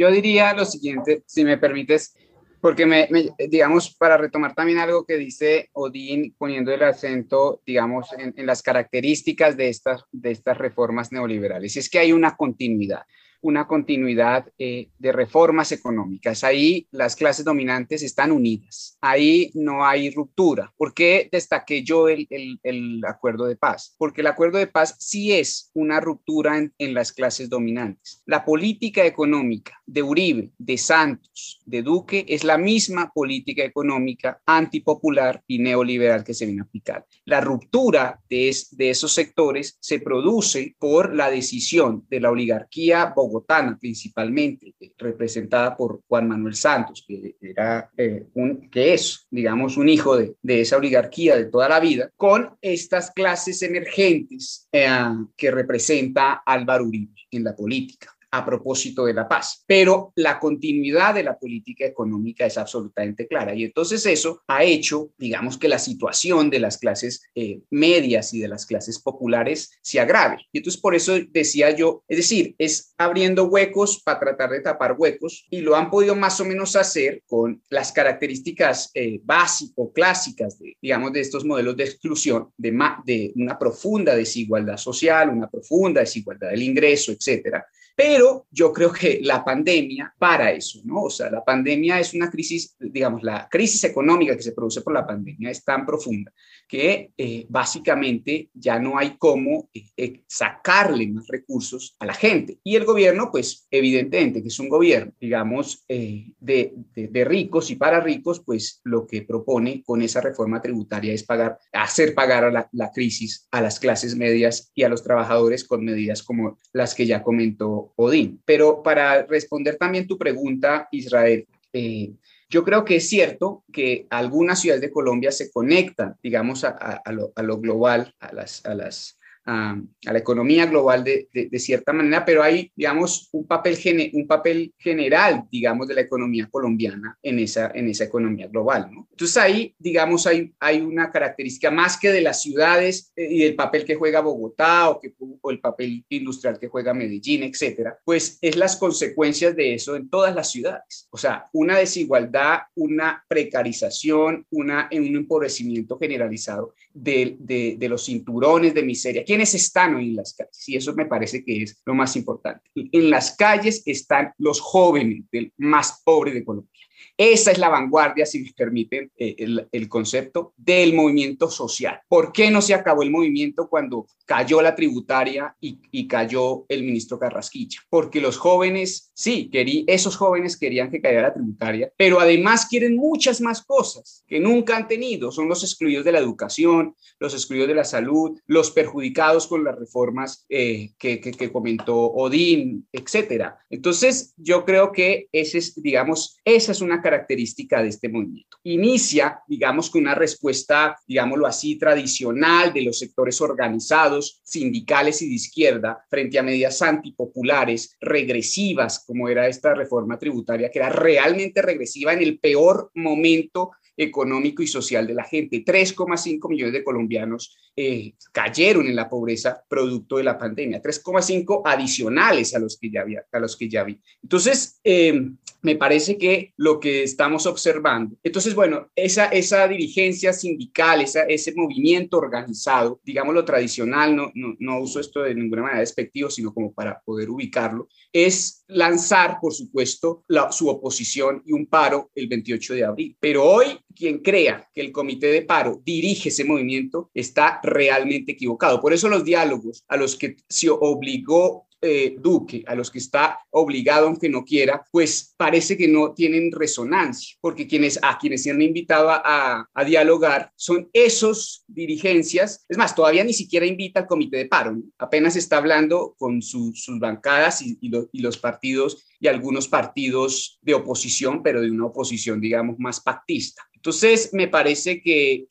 yo 0.00 0.10
diría 0.10 0.54
lo 0.54 0.64
siguiente, 0.64 1.22
si 1.26 1.44
me 1.44 1.58
permites, 1.58 2.16
porque 2.62 2.86
me, 2.86 3.06
digamos, 3.50 3.94
para 3.94 4.16
retomar 4.16 4.54
también 4.54 4.78
algo 4.78 5.04
que 5.04 5.18
dice 5.18 5.68
Odín, 5.74 6.34
poniendo 6.38 6.72
el 6.72 6.82
acento, 6.82 7.60
digamos, 7.66 8.08
en, 8.16 8.46
las 8.46 8.62
características 8.62 9.58
de 9.58 9.68
estas, 9.68 10.04
de 10.10 10.30
estas 10.30 10.56
reformas 10.56 11.12
neoliberales, 11.12 11.76
es 11.76 11.90
que 11.90 11.98
hay 11.98 12.12
una 12.12 12.34
continuidad. 12.34 13.02
Una 13.42 13.66
continuidad 13.66 14.46
eh, 14.58 14.90
de 14.98 15.12
reformas 15.12 15.72
económicas. 15.72 16.44
Ahí 16.44 16.86
las 16.90 17.16
clases 17.16 17.44
dominantes 17.44 18.02
están 18.02 18.32
unidas. 18.32 18.98
Ahí 19.00 19.50
no 19.54 19.84
hay 19.84 20.10
ruptura. 20.10 20.72
¿Por 20.76 20.94
qué 20.94 21.28
destaqué 21.30 21.82
yo 21.82 22.08
el, 22.08 22.26
el, 22.30 23.00
acuerdo 23.06 23.46
de 23.46 23.56
paz? 23.56 23.94
Porque 23.98 24.20
el 24.20 24.26
acuerdo 24.26 24.58
de 24.58 24.66
paz 24.66 24.96
sí 24.98 25.32
es 25.32 25.70
una 25.74 26.00
ruptura 26.00 26.58
en, 26.58 26.72
en 26.78 26.94
las 26.94 27.12
clases 27.12 27.48
dominantes. 27.48 28.22
La 28.26 28.44
política 28.44 29.04
económica 29.04 29.80
de 29.86 30.02
Uribe, 30.02 30.52
de 30.58 30.78
Santos, 30.78 31.60
de 31.64 31.82
Duque 31.82 32.24
es 32.28 32.44
la 32.44 32.58
misma 32.58 33.10
política 33.12 33.64
económica 33.64 34.40
antipopular 34.46 35.42
y 35.46 35.58
neoliberal 35.58 36.24
que 36.24 36.34
se 36.34 36.46
viene 36.46 36.62
a 36.62 36.64
aplicar. 36.64 37.06
La 37.24 37.40
ruptura 37.40 38.20
de, 38.28 38.54
de 38.72 38.90
esos 38.90 39.12
sectores 39.12 39.76
se 39.80 40.00
produce 40.00 40.76
por 40.78 41.14
la 41.14 41.30
decisión 41.30 42.06
de 42.08 42.20
la 42.20 42.30
oligarquía 42.30 43.12
bogotana, 43.14 43.29
principalmente 43.78 44.74
representada 44.98 45.76
por 45.76 46.02
Juan 46.08 46.28
Manuel 46.28 46.54
Santos, 46.54 47.04
que, 47.06 47.36
era, 47.40 47.90
eh, 47.96 48.26
un, 48.34 48.68
que 48.70 48.94
es, 48.94 49.26
digamos, 49.30 49.76
un 49.76 49.88
hijo 49.88 50.16
de, 50.16 50.34
de, 50.42 50.60
esa 50.60 50.76
oligarquía 50.76 51.36
de 51.36 51.46
toda 51.46 51.68
la 51.68 51.80
vida, 51.80 52.10
con 52.16 52.56
estas 52.60 53.10
clases 53.10 53.62
emergentes 53.62 54.68
eh, 54.72 54.88
que 55.36 55.50
representa 55.50 56.42
Álvaro 56.44 56.84
Uribe 56.84 57.14
en 57.30 57.44
la 57.44 57.54
política 57.54 58.14
a 58.30 58.44
propósito 58.44 59.04
de 59.04 59.14
la 59.14 59.28
paz. 59.28 59.64
Pero 59.66 60.12
la 60.16 60.38
continuidad 60.38 61.14
de 61.14 61.22
la 61.22 61.38
política 61.38 61.84
económica 61.84 62.46
es 62.46 62.58
absolutamente 62.58 63.26
clara 63.26 63.54
y 63.54 63.64
entonces 63.64 64.04
eso 64.06 64.42
ha 64.46 64.64
hecho, 64.64 65.10
digamos, 65.18 65.58
que 65.58 65.68
la 65.68 65.78
situación 65.78 66.50
de 66.50 66.60
las 66.60 66.78
clases 66.78 67.22
eh, 67.34 67.60
medias 67.70 68.32
y 68.34 68.40
de 68.40 68.48
las 68.48 68.66
clases 68.66 68.98
populares 69.00 69.70
se 69.82 70.00
agrave. 70.00 70.38
Y 70.52 70.58
entonces 70.58 70.80
por 70.80 70.94
eso 70.94 71.14
decía 71.30 71.70
yo, 71.70 72.04
es 72.08 72.18
decir, 72.18 72.54
es 72.58 72.94
abriendo 72.98 73.44
huecos 73.44 74.02
para 74.02 74.20
tratar 74.20 74.50
de 74.50 74.60
tapar 74.60 74.94
huecos 74.98 75.46
y 75.50 75.60
lo 75.60 75.76
han 75.76 75.90
podido 75.90 76.14
más 76.14 76.40
o 76.40 76.44
menos 76.44 76.76
hacer 76.76 77.22
con 77.26 77.62
las 77.68 77.92
características 77.92 78.90
eh, 78.94 79.20
básicas 79.22 79.50
o 79.76 79.92
clásicas, 79.92 80.58
digamos, 80.80 81.12
de 81.12 81.20
estos 81.20 81.44
modelos 81.44 81.76
de 81.76 81.84
exclusión, 81.84 82.50
de, 82.56 82.70
de 83.04 83.32
una 83.36 83.58
profunda 83.58 84.14
desigualdad 84.14 84.76
social, 84.76 85.30
una 85.30 85.50
profunda 85.50 86.00
desigualdad 86.00 86.50
del 86.50 86.62
ingreso, 86.62 87.12
etcétera 87.12 87.66
pero 88.02 88.46
yo 88.50 88.72
creo 88.72 88.90
que 88.90 89.20
la 89.22 89.44
pandemia 89.44 90.14
para 90.18 90.52
eso, 90.52 90.80
¿no? 90.84 91.02
O 91.02 91.10
sea, 91.10 91.30
la 91.30 91.44
pandemia 91.44 92.00
es 92.00 92.14
una 92.14 92.30
crisis, 92.30 92.74
digamos, 92.80 93.22
la 93.22 93.46
crisis 93.46 93.84
económica 93.84 94.34
que 94.34 94.42
se 94.42 94.52
produce 94.52 94.80
por 94.80 94.94
la 94.94 95.06
pandemia 95.06 95.50
es 95.50 95.62
tan 95.62 95.84
profunda 95.84 96.32
que 96.66 97.10
eh, 97.18 97.46
básicamente 97.48 98.48
ya 98.54 98.78
no 98.78 98.96
hay 98.96 99.16
cómo 99.18 99.68
eh, 99.74 99.82
eh, 99.96 100.22
sacarle 100.28 101.08
más 101.08 101.26
recursos 101.26 101.96
a 101.98 102.06
la 102.06 102.14
gente. 102.14 102.58
Y 102.62 102.76
el 102.76 102.84
gobierno, 102.84 103.28
pues 103.32 103.66
evidentemente 103.72 104.40
que 104.40 104.48
es 104.48 104.58
un 104.60 104.68
gobierno, 104.68 105.12
digamos, 105.20 105.84
de, 105.88 106.72
de, 106.94 107.24
ricos 107.24 107.70
y 107.72 107.76
para 107.76 107.98
ricos, 107.98 108.40
pues 108.46 108.80
lo 108.84 109.04
que 109.06 109.22
propone 109.22 109.82
con 109.84 110.00
esa 110.00 110.20
reforma 110.20 110.62
tributaria 110.62 111.12
es 111.12 111.24
pagar, 111.24 111.58
hacer 111.72 112.14
pagar 112.14 112.44
a 112.44 112.50
la, 112.52 112.68
la 112.72 112.92
crisis 112.92 113.48
a 113.50 113.60
las 113.60 113.80
clases 113.80 114.14
medias 114.16 114.70
y 114.72 114.84
a 114.84 114.88
los 114.88 115.02
trabajadores 115.02 115.64
con 115.64 115.84
medidas 115.84 116.22
como 116.22 116.56
las 116.72 116.94
que 116.94 117.04
ya 117.04 117.22
comentó 117.22 117.89
Odín. 117.96 118.40
Pero 118.44 118.82
para 118.82 119.24
responder 119.26 119.76
también 119.76 120.06
tu 120.06 120.18
pregunta, 120.18 120.88
Israel, 120.90 121.46
eh, 121.72 122.12
yo 122.48 122.64
creo 122.64 122.84
que 122.84 122.96
es 122.96 123.08
cierto 123.08 123.62
que 123.72 124.06
algunas 124.10 124.60
ciudades 124.60 124.80
de 124.80 124.90
Colombia 124.90 125.30
se 125.30 125.52
conectan, 125.52 126.16
digamos, 126.20 126.64
a, 126.64 127.02
lo, 127.12 127.32
a 127.36 127.42
lo, 127.42 127.58
global, 127.58 128.12
a 128.18 128.32
las, 128.32 128.64
a 128.66 128.74
las 128.74 129.19
a, 129.46 129.76
la 130.02 130.18
economía 130.18 130.66
global 130.66 131.04
de, 131.04 131.28
de, 131.32 131.58
cierta 131.58 131.92
manera, 131.92 132.24
pero 132.24 132.42
hay, 132.42 132.70
digamos, 132.74 133.28
un 133.32 133.46
papel, 133.46 133.78
un 134.14 134.26
papel 134.26 134.72
general, 134.78 135.44
digamos, 135.50 135.88
de 135.88 135.94
la 135.94 136.00
economía 136.02 136.48
colombiana 136.50 137.18
en 137.22 137.38
esa, 137.38 137.70
en 137.74 137.88
esa 137.88 138.04
economía 138.04 138.48
global. 138.48 138.88
¿no? 138.92 139.08
Entonces 139.10 139.36
ahí, 139.36 139.74
digamos, 139.78 140.26
hay, 140.26 140.52
hay 140.58 140.80
una 140.80 141.10
característica 141.10 141.70
más 141.70 141.98
que 141.98 142.10
de 142.10 142.20
las 142.20 142.42
ciudades 142.42 143.12
eh, 143.16 143.28
y 143.30 143.38
del 143.40 143.54
papel 143.54 143.84
que 143.84 143.94
juega 143.94 144.20
Bogotá 144.20 144.90
o, 144.90 145.00
que, 145.00 145.14
o 145.40 145.50
el 145.50 145.60
papel 145.60 146.04
industrial 146.08 146.58
que 146.58 146.68
juega 146.68 146.94
Medellín, 146.94 147.42
etcétera, 147.42 147.98
pues 148.04 148.38
es 148.40 148.56
las 148.56 148.76
consecuencias 148.76 149.54
de 149.56 149.74
eso 149.74 149.96
en 149.96 150.08
todas 150.08 150.34
las 150.34 150.50
ciudades. 150.50 151.08
O 151.10 151.18
sea, 151.18 151.48
una 151.52 151.78
desigualdad, 151.78 152.60
una 152.74 153.24
precarización, 153.28 154.46
una, 154.50 154.88
un 154.92 155.16
empobrecimiento 155.16 155.98
generalizado 155.98 156.74
de, 156.92 157.36
de, 157.38 157.76
de 157.78 157.88
los 157.88 158.04
cinturones 158.04 158.74
de 158.74 158.82
miseria. 158.82 159.24
¿Quiénes 159.30 159.54
están 159.54 159.94
hoy 159.94 160.08
en 160.08 160.16
las 160.16 160.34
calles? 160.34 160.68
Y 160.68 160.74
eso 160.74 160.92
me 160.92 161.06
parece 161.06 161.44
que 161.44 161.62
es 161.62 161.80
lo 161.86 161.94
más 161.94 162.16
importante. 162.16 162.68
En 162.74 163.10
las 163.10 163.36
calles 163.36 163.80
están 163.86 164.32
los 164.38 164.60
jóvenes 164.60 165.22
del 165.30 165.52
más 165.56 166.02
pobre 166.04 166.32
de 166.32 166.44
Colombia. 166.44 166.79
Esa 167.16 167.50
es 167.50 167.58
la 167.58 167.68
vanguardia, 167.68 168.24
si 168.24 168.40
me 168.40 168.52
permiten 168.56 169.10
eh, 169.16 169.66
el, 169.70 169.88
concepto, 169.88 170.54
del 170.56 170.94
movimiento 170.94 171.50
social. 171.50 172.00
¿Por 172.08 172.32
qué 172.32 172.50
no 172.50 172.62
se 172.62 172.74
acabó 172.74 173.02
el 173.02 173.10
movimiento 173.10 173.68
cuando 173.68 174.06
cayó 174.24 174.62
la 174.62 174.74
tributaria 174.74 175.54
y, 175.60 176.08
cayó 176.08 176.64
el 176.68 176.82
ministro 176.82 177.18
Carrasquilla? 177.18 177.80
Porque 177.88 178.20
los 178.20 178.36
jóvenes, 178.36 179.10
sí, 179.14 179.48
querí, 179.50 179.84
esos 179.86 180.16
jóvenes 180.16 180.56
querían 180.56 180.90
que 180.90 181.00
cayera 181.00 181.28
la 181.28 181.34
tributaria, 181.34 181.92
pero 181.96 182.20
además 182.20 182.66
quieren 182.66 182.96
muchas 182.96 183.40
más 183.40 183.62
cosas 183.62 184.24
que 184.26 184.40
nunca 184.40 184.76
han 184.76 184.88
tenido. 184.88 185.30
Son 185.30 185.48
los 185.48 185.62
excluidos 185.62 186.04
de 186.04 186.12
la 186.12 186.18
educación, 186.18 186.94
los 187.18 187.34
excluidos 187.34 187.68
de 187.68 187.74
la 187.74 187.84
salud, 187.84 188.38
los 188.46 188.70
perjudicados 188.70 189.46
con 189.46 189.62
las 189.62 189.78
reformas 189.78 190.46
eh, 190.48 190.92
que, 190.98 191.20
que, 191.20 191.52
comentó 191.52 191.96
Odín, 191.96 192.88
etcétera. 192.92 193.58
Entonces, 193.68 194.32
yo 194.36 194.64
creo 194.64 194.92
que 194.92 195.28
ese 195.32 195.58
es, 195.58 195.80
digamos, 195.80 196.38
esa 196.44 196.72
es 196.72 196.80
una 196.80 196.89
característica 196.98 197.82
de 197.82 197.88
este 197.90 198.08
movimiento. 198.08 198.56
Inicia, 198.64 199.40
digamos, 199.46 199.90
con 199.90 200.02
una 200.02 200.14
respuesta, 200.14 200.96
digámoslo 201.06 201.46
así, 201.46 201.78
tradicional 201.78 202.72
de 202.72 202.82
los 202.82 202.98
sectores 202.98 203.40
organizados, 203.40 204.40
sindicales 204.42 205.20
y 205.22 205.28
de 205.28 205.34
izquierda, 205.34 206.04
frente 206.08 206.38
a 206.38 206.42
medidas 206.42 206.80
antipopulares, 206.82 207.96
regresivas, 208.00 209.04
como 209.06 209.28
era 209.28 209.46
esta 209.46 209.74
reforma 209.74 210.18
tributaria, 210.18 210.70
que 210.70 210.78
era 210.78 210.88
realmente 210.88 211.60
regresiva 211.62 212.12
en 212.12 212.22
el 212.22 212.38
peor 212.38 212.90
momento 212.94 213.72
económico 214.02 214.62
y 214.62 214.66
social 214.66 215.06
de 215.06 215.14
la 215.14 215.24
gente. 215.24 215.62
3,5 215.64 216.48
millones 216.48 216.72
de 216.72 216.82
colombianos 216.82 217.56
eh, 217.76 218.14
cayeron 218.32 218.86
en 218.86 218.96
la 218.96 219.08
pobreza 219.08 219.62
producto 219.68 220.16
de 220.16 220.24
la 220.24 220.38
pandemia, 220.38 220.82
3,5 220.82 221.62
adicionales 221.64 222.54
a 222.54 222.58
los 222.58 222.78
que 222.78 222.90
ya 222.90 223.02
había, 223.02 223.24
a 223.30 223.38
los 223.38 223.56
que 223.56 223.68
ya 223.68 223.84
vi. 223.84 224.00
Entonces, 224.22 224.80
eh, 224.82 225.30
me 225.62 225.76
parece 225.76 226.16
que 226.16 226.54
lo 226.56 226.80
que 226.80 227.02
estamos 227.02 227.44
observando, 227.46 228.16
entonces, 228.22 228.54
bueno, 228.54 228.88
esa, 228.96 229.26
esa 229.26 229.68
dirigencia 229.68 230.32
sindical, 230.32 231.02
esa, 231.02 231.24
ese 231.24 231.52
movimiento 231.54 232.16
organizado, 232.16 233.00
digamos 233.04 233.34
lo 233.34 233.44
tradicional, 233.44 234.16
no, 234.16 234.32
no, 234.34 234.54
no 234.58 234.80
uso 234.80 235.00
esto 235.00 235.20
de 235.20 235.34
ninguna 235.34 235.62
manera 235.62 235.80
despectivo, 235.80 236.30
sino 236.30 236.54
como 236.54 236.72
para 236.72 237.00
poder 237.00 237.28
ubicarlo, 237.28 237.88
es 238.12 238.59
lanzar, 238.70 239.38
por 239.40 239.52
supuesto, 239.52 240.24
su 240.50 240.68
oposición 240.68 241.42
y 241.44 241.52
un 241.52 241.66
paro 241.66 242.10
el 242.14 242.28
28 242.28 242.74
de 242.74 242.84
abril. 242.84 243.16
Pero 243.20 243.44
hoy, 243.44 243.78
quien 243.94 244.18
crea 244.18 244.68
que 244.72 244.80
el 244.80 244.92
comité 244.92 245.28
de 245.28 245.42
paro 245.42 245.80
dirige 245.84 246.28
ese 246.28 246.44
movimiento 246.44 247.10
está 247.14 247.60
realmente 247.62 248.32
equivocado. 248.32 248.80
Por 248.80 248.92
eso 248.92 249.08
los 249.08 249.24
diálogos 249.24 249.84
a 249.88 249.96
los 249.96 250.16
que 250.16 250.36
se 250.48 250.68
obligó 250.70 251.66
eh, 251.82 252.16
Duque, 252.18 252.62
a 252.66 252.74
los 252.74 252.90
que 252.90 252.98
está 252.98 253.38
obligado 253.50 254.06
aunque 254.06 254.28
no 254.28 254.44
quiera, 254.44 254.84
pues 254.92 255.34
parece 255.36 255.76
que 255.76 255.88
no 255.88 256.12
tienen 256.12 256.52
resonancia, 256.52 257.36
porque 257.40 257.66
quienes, 257.66 257.98
a 258.02 258.18
quienes 258.18 258.42
se 258.42 258.50
han 258.50 258.60
invitado 258.60 259.08
a, 259.10 259.66
dialogar 259.86 260.52
son 260.56 260.90
esos 260.92 261.64
dirigencias, 261.66 262.66
es 262.68 262.76
más, 262.76 262.94
todavía 262.94 263.24
ni 263.24 263.32
siquiera 263.32 263.64
invita 263.64 264.00
al 264.00 264.06
comité 264.06 264.36
de 264.36 264.46
paro, 264.46 264.76
apenas 264.98 265.36
está 265.36 265.56
hablando 265.56 266.14
con 266.18 266.42
sus 266.42 266.84
bancadas 266.98 267.62
y, 267.62 267.78
los 268.12 268.36
partidos 268.36 269.06
y 269.18 269.28
algunos 269.28 269.66
partidos 269.66 270.58
de 270.60 270.74
oposición, 270.74 271.42
pero 271.42 271.62
de 271.62 271.70
una 271.70 271.86
oposición, 271.86 272.40
digamos, 272.40 272.78
más 272.78 273.00
pactista. 273.00 273.62
Entonces, 273.74 274.30
me 274.34 274.48
parece 274.48 275.00
que 275.00 275.46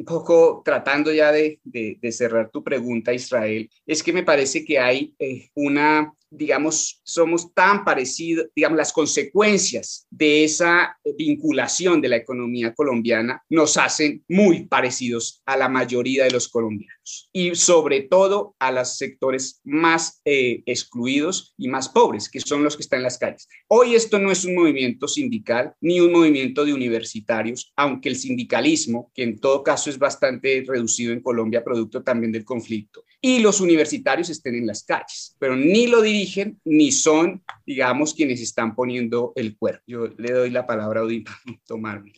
un 0.00 0.06
poco 0.06 0.62
tratando 0.64 1.12
ya 1.12 1.30
de, 1.30 1.60
de, 1.62 2.12
cerrar 2.12 2.50
tu 2.50 2.64
pregunta, 2.64 3.12
Israel, 3.12 3.70
es 3.86 4.02
que 4.02 4.14
me 4.14 4.22
parece 4.22 4.64
que 4.64 4.78
hay 4.78 5.14
eh, 5.18 5.50
una 5.54 6.10
digamos, 6.30 7.00
somos 7.02 7.52
tan 7.52 7.84
parecidos, 7.84 8.46
digamos, 8.54 8.78
las 8.78 8.92
consecuencias 8.92 10.06
de 10.10 10.44
esa 10.44 10.96
vinculación 11.18 12.00
de 12.00 12.08
la 12.08 12.16
economía 12.16 12.72
colombiana 12.72 13.42
nos 13.48 13.76
hacen 13.76 14.24
muy 14.28 14.66
parecidos 14.66 15.42
a 15.44 15.56
la 15.56 15.68
mayoría 15.68 16.24
de 16.24 16.30
los 16.30 16.48
colombianos 16.48 17.28
y 17.32 17.54
sobre 17.56 18.02
todo 18.02 18.54
a 18.60 18.70
los 18.70 18.96
sectores 18.96 19.60
más 19.64 20.20
eh, 20.24 20.62
excluidos 20.66 21.54
y 21.58 21.68
más 21.68 21.88
pobres, 21.88 22.28
que 22.28 22.40
son 22.40 22.62
los 22.62 22.76
que 22.76 22.82
están 22.82 22.98
en 22.98 23.04
las 23.04 23.18
calles. 23.18 23.48
Hoy 23.68 23.94
esto 23.94 24.18
no 24.18 24.30
es 24.30 24.44
un 24.44 24.54
movimiento 24.54 25.08
sindical 25.08 25.74
ni 25.80 26.00
un 26.00 26.12
movimiento 26.12 26.64
de 26.64 26.72
universitarios, 26.72 27.72
aunque 27.76 28.08
el 28.08 28.16
sindicalismo, 28.16 29.10
que 29.14 29.24
en 29.24 29.38
todo 29.38 29.64
caso 29.64 29.89
es 29.90 29.98
bastante 29.98 30.64
reducido 30.66 31.12
en 31.12 31.20
Colombia, 31.20 31.62
producto 31.62 32.02
también 32.02 32.32
del 32.32 32.44
conflicto, 32.44 33.04
y 33.20 33.40
los 33.40 33.60
universitarios 33.60 34.30
estén 34.30 34.54
en 34.54 34.66
las 34.66 34.84
calles, 34.84 35.36
pero 35.38 35.56
ni 35.56 35.86
lo 35.86 36.00
dirigen 36.00 36.58
ni 36.64 36.90
son, 36.92 37.42
digamos, 37.66 38.14
quienes 38.14 38.40
están 38.40 38.74
poniendo 38.74 39.32
el 39.36 39.56
cuerpo. 39.56 39.82
Yo 39.86 40.06
le 40.06 40.32
doy 40.32 40.50
la 40.50 40.66
palabra 40.66 41.00
a 41.00 41.04
Odín 41.04 41.24
para 41.24 41.38
tomarme. 41.66 42.12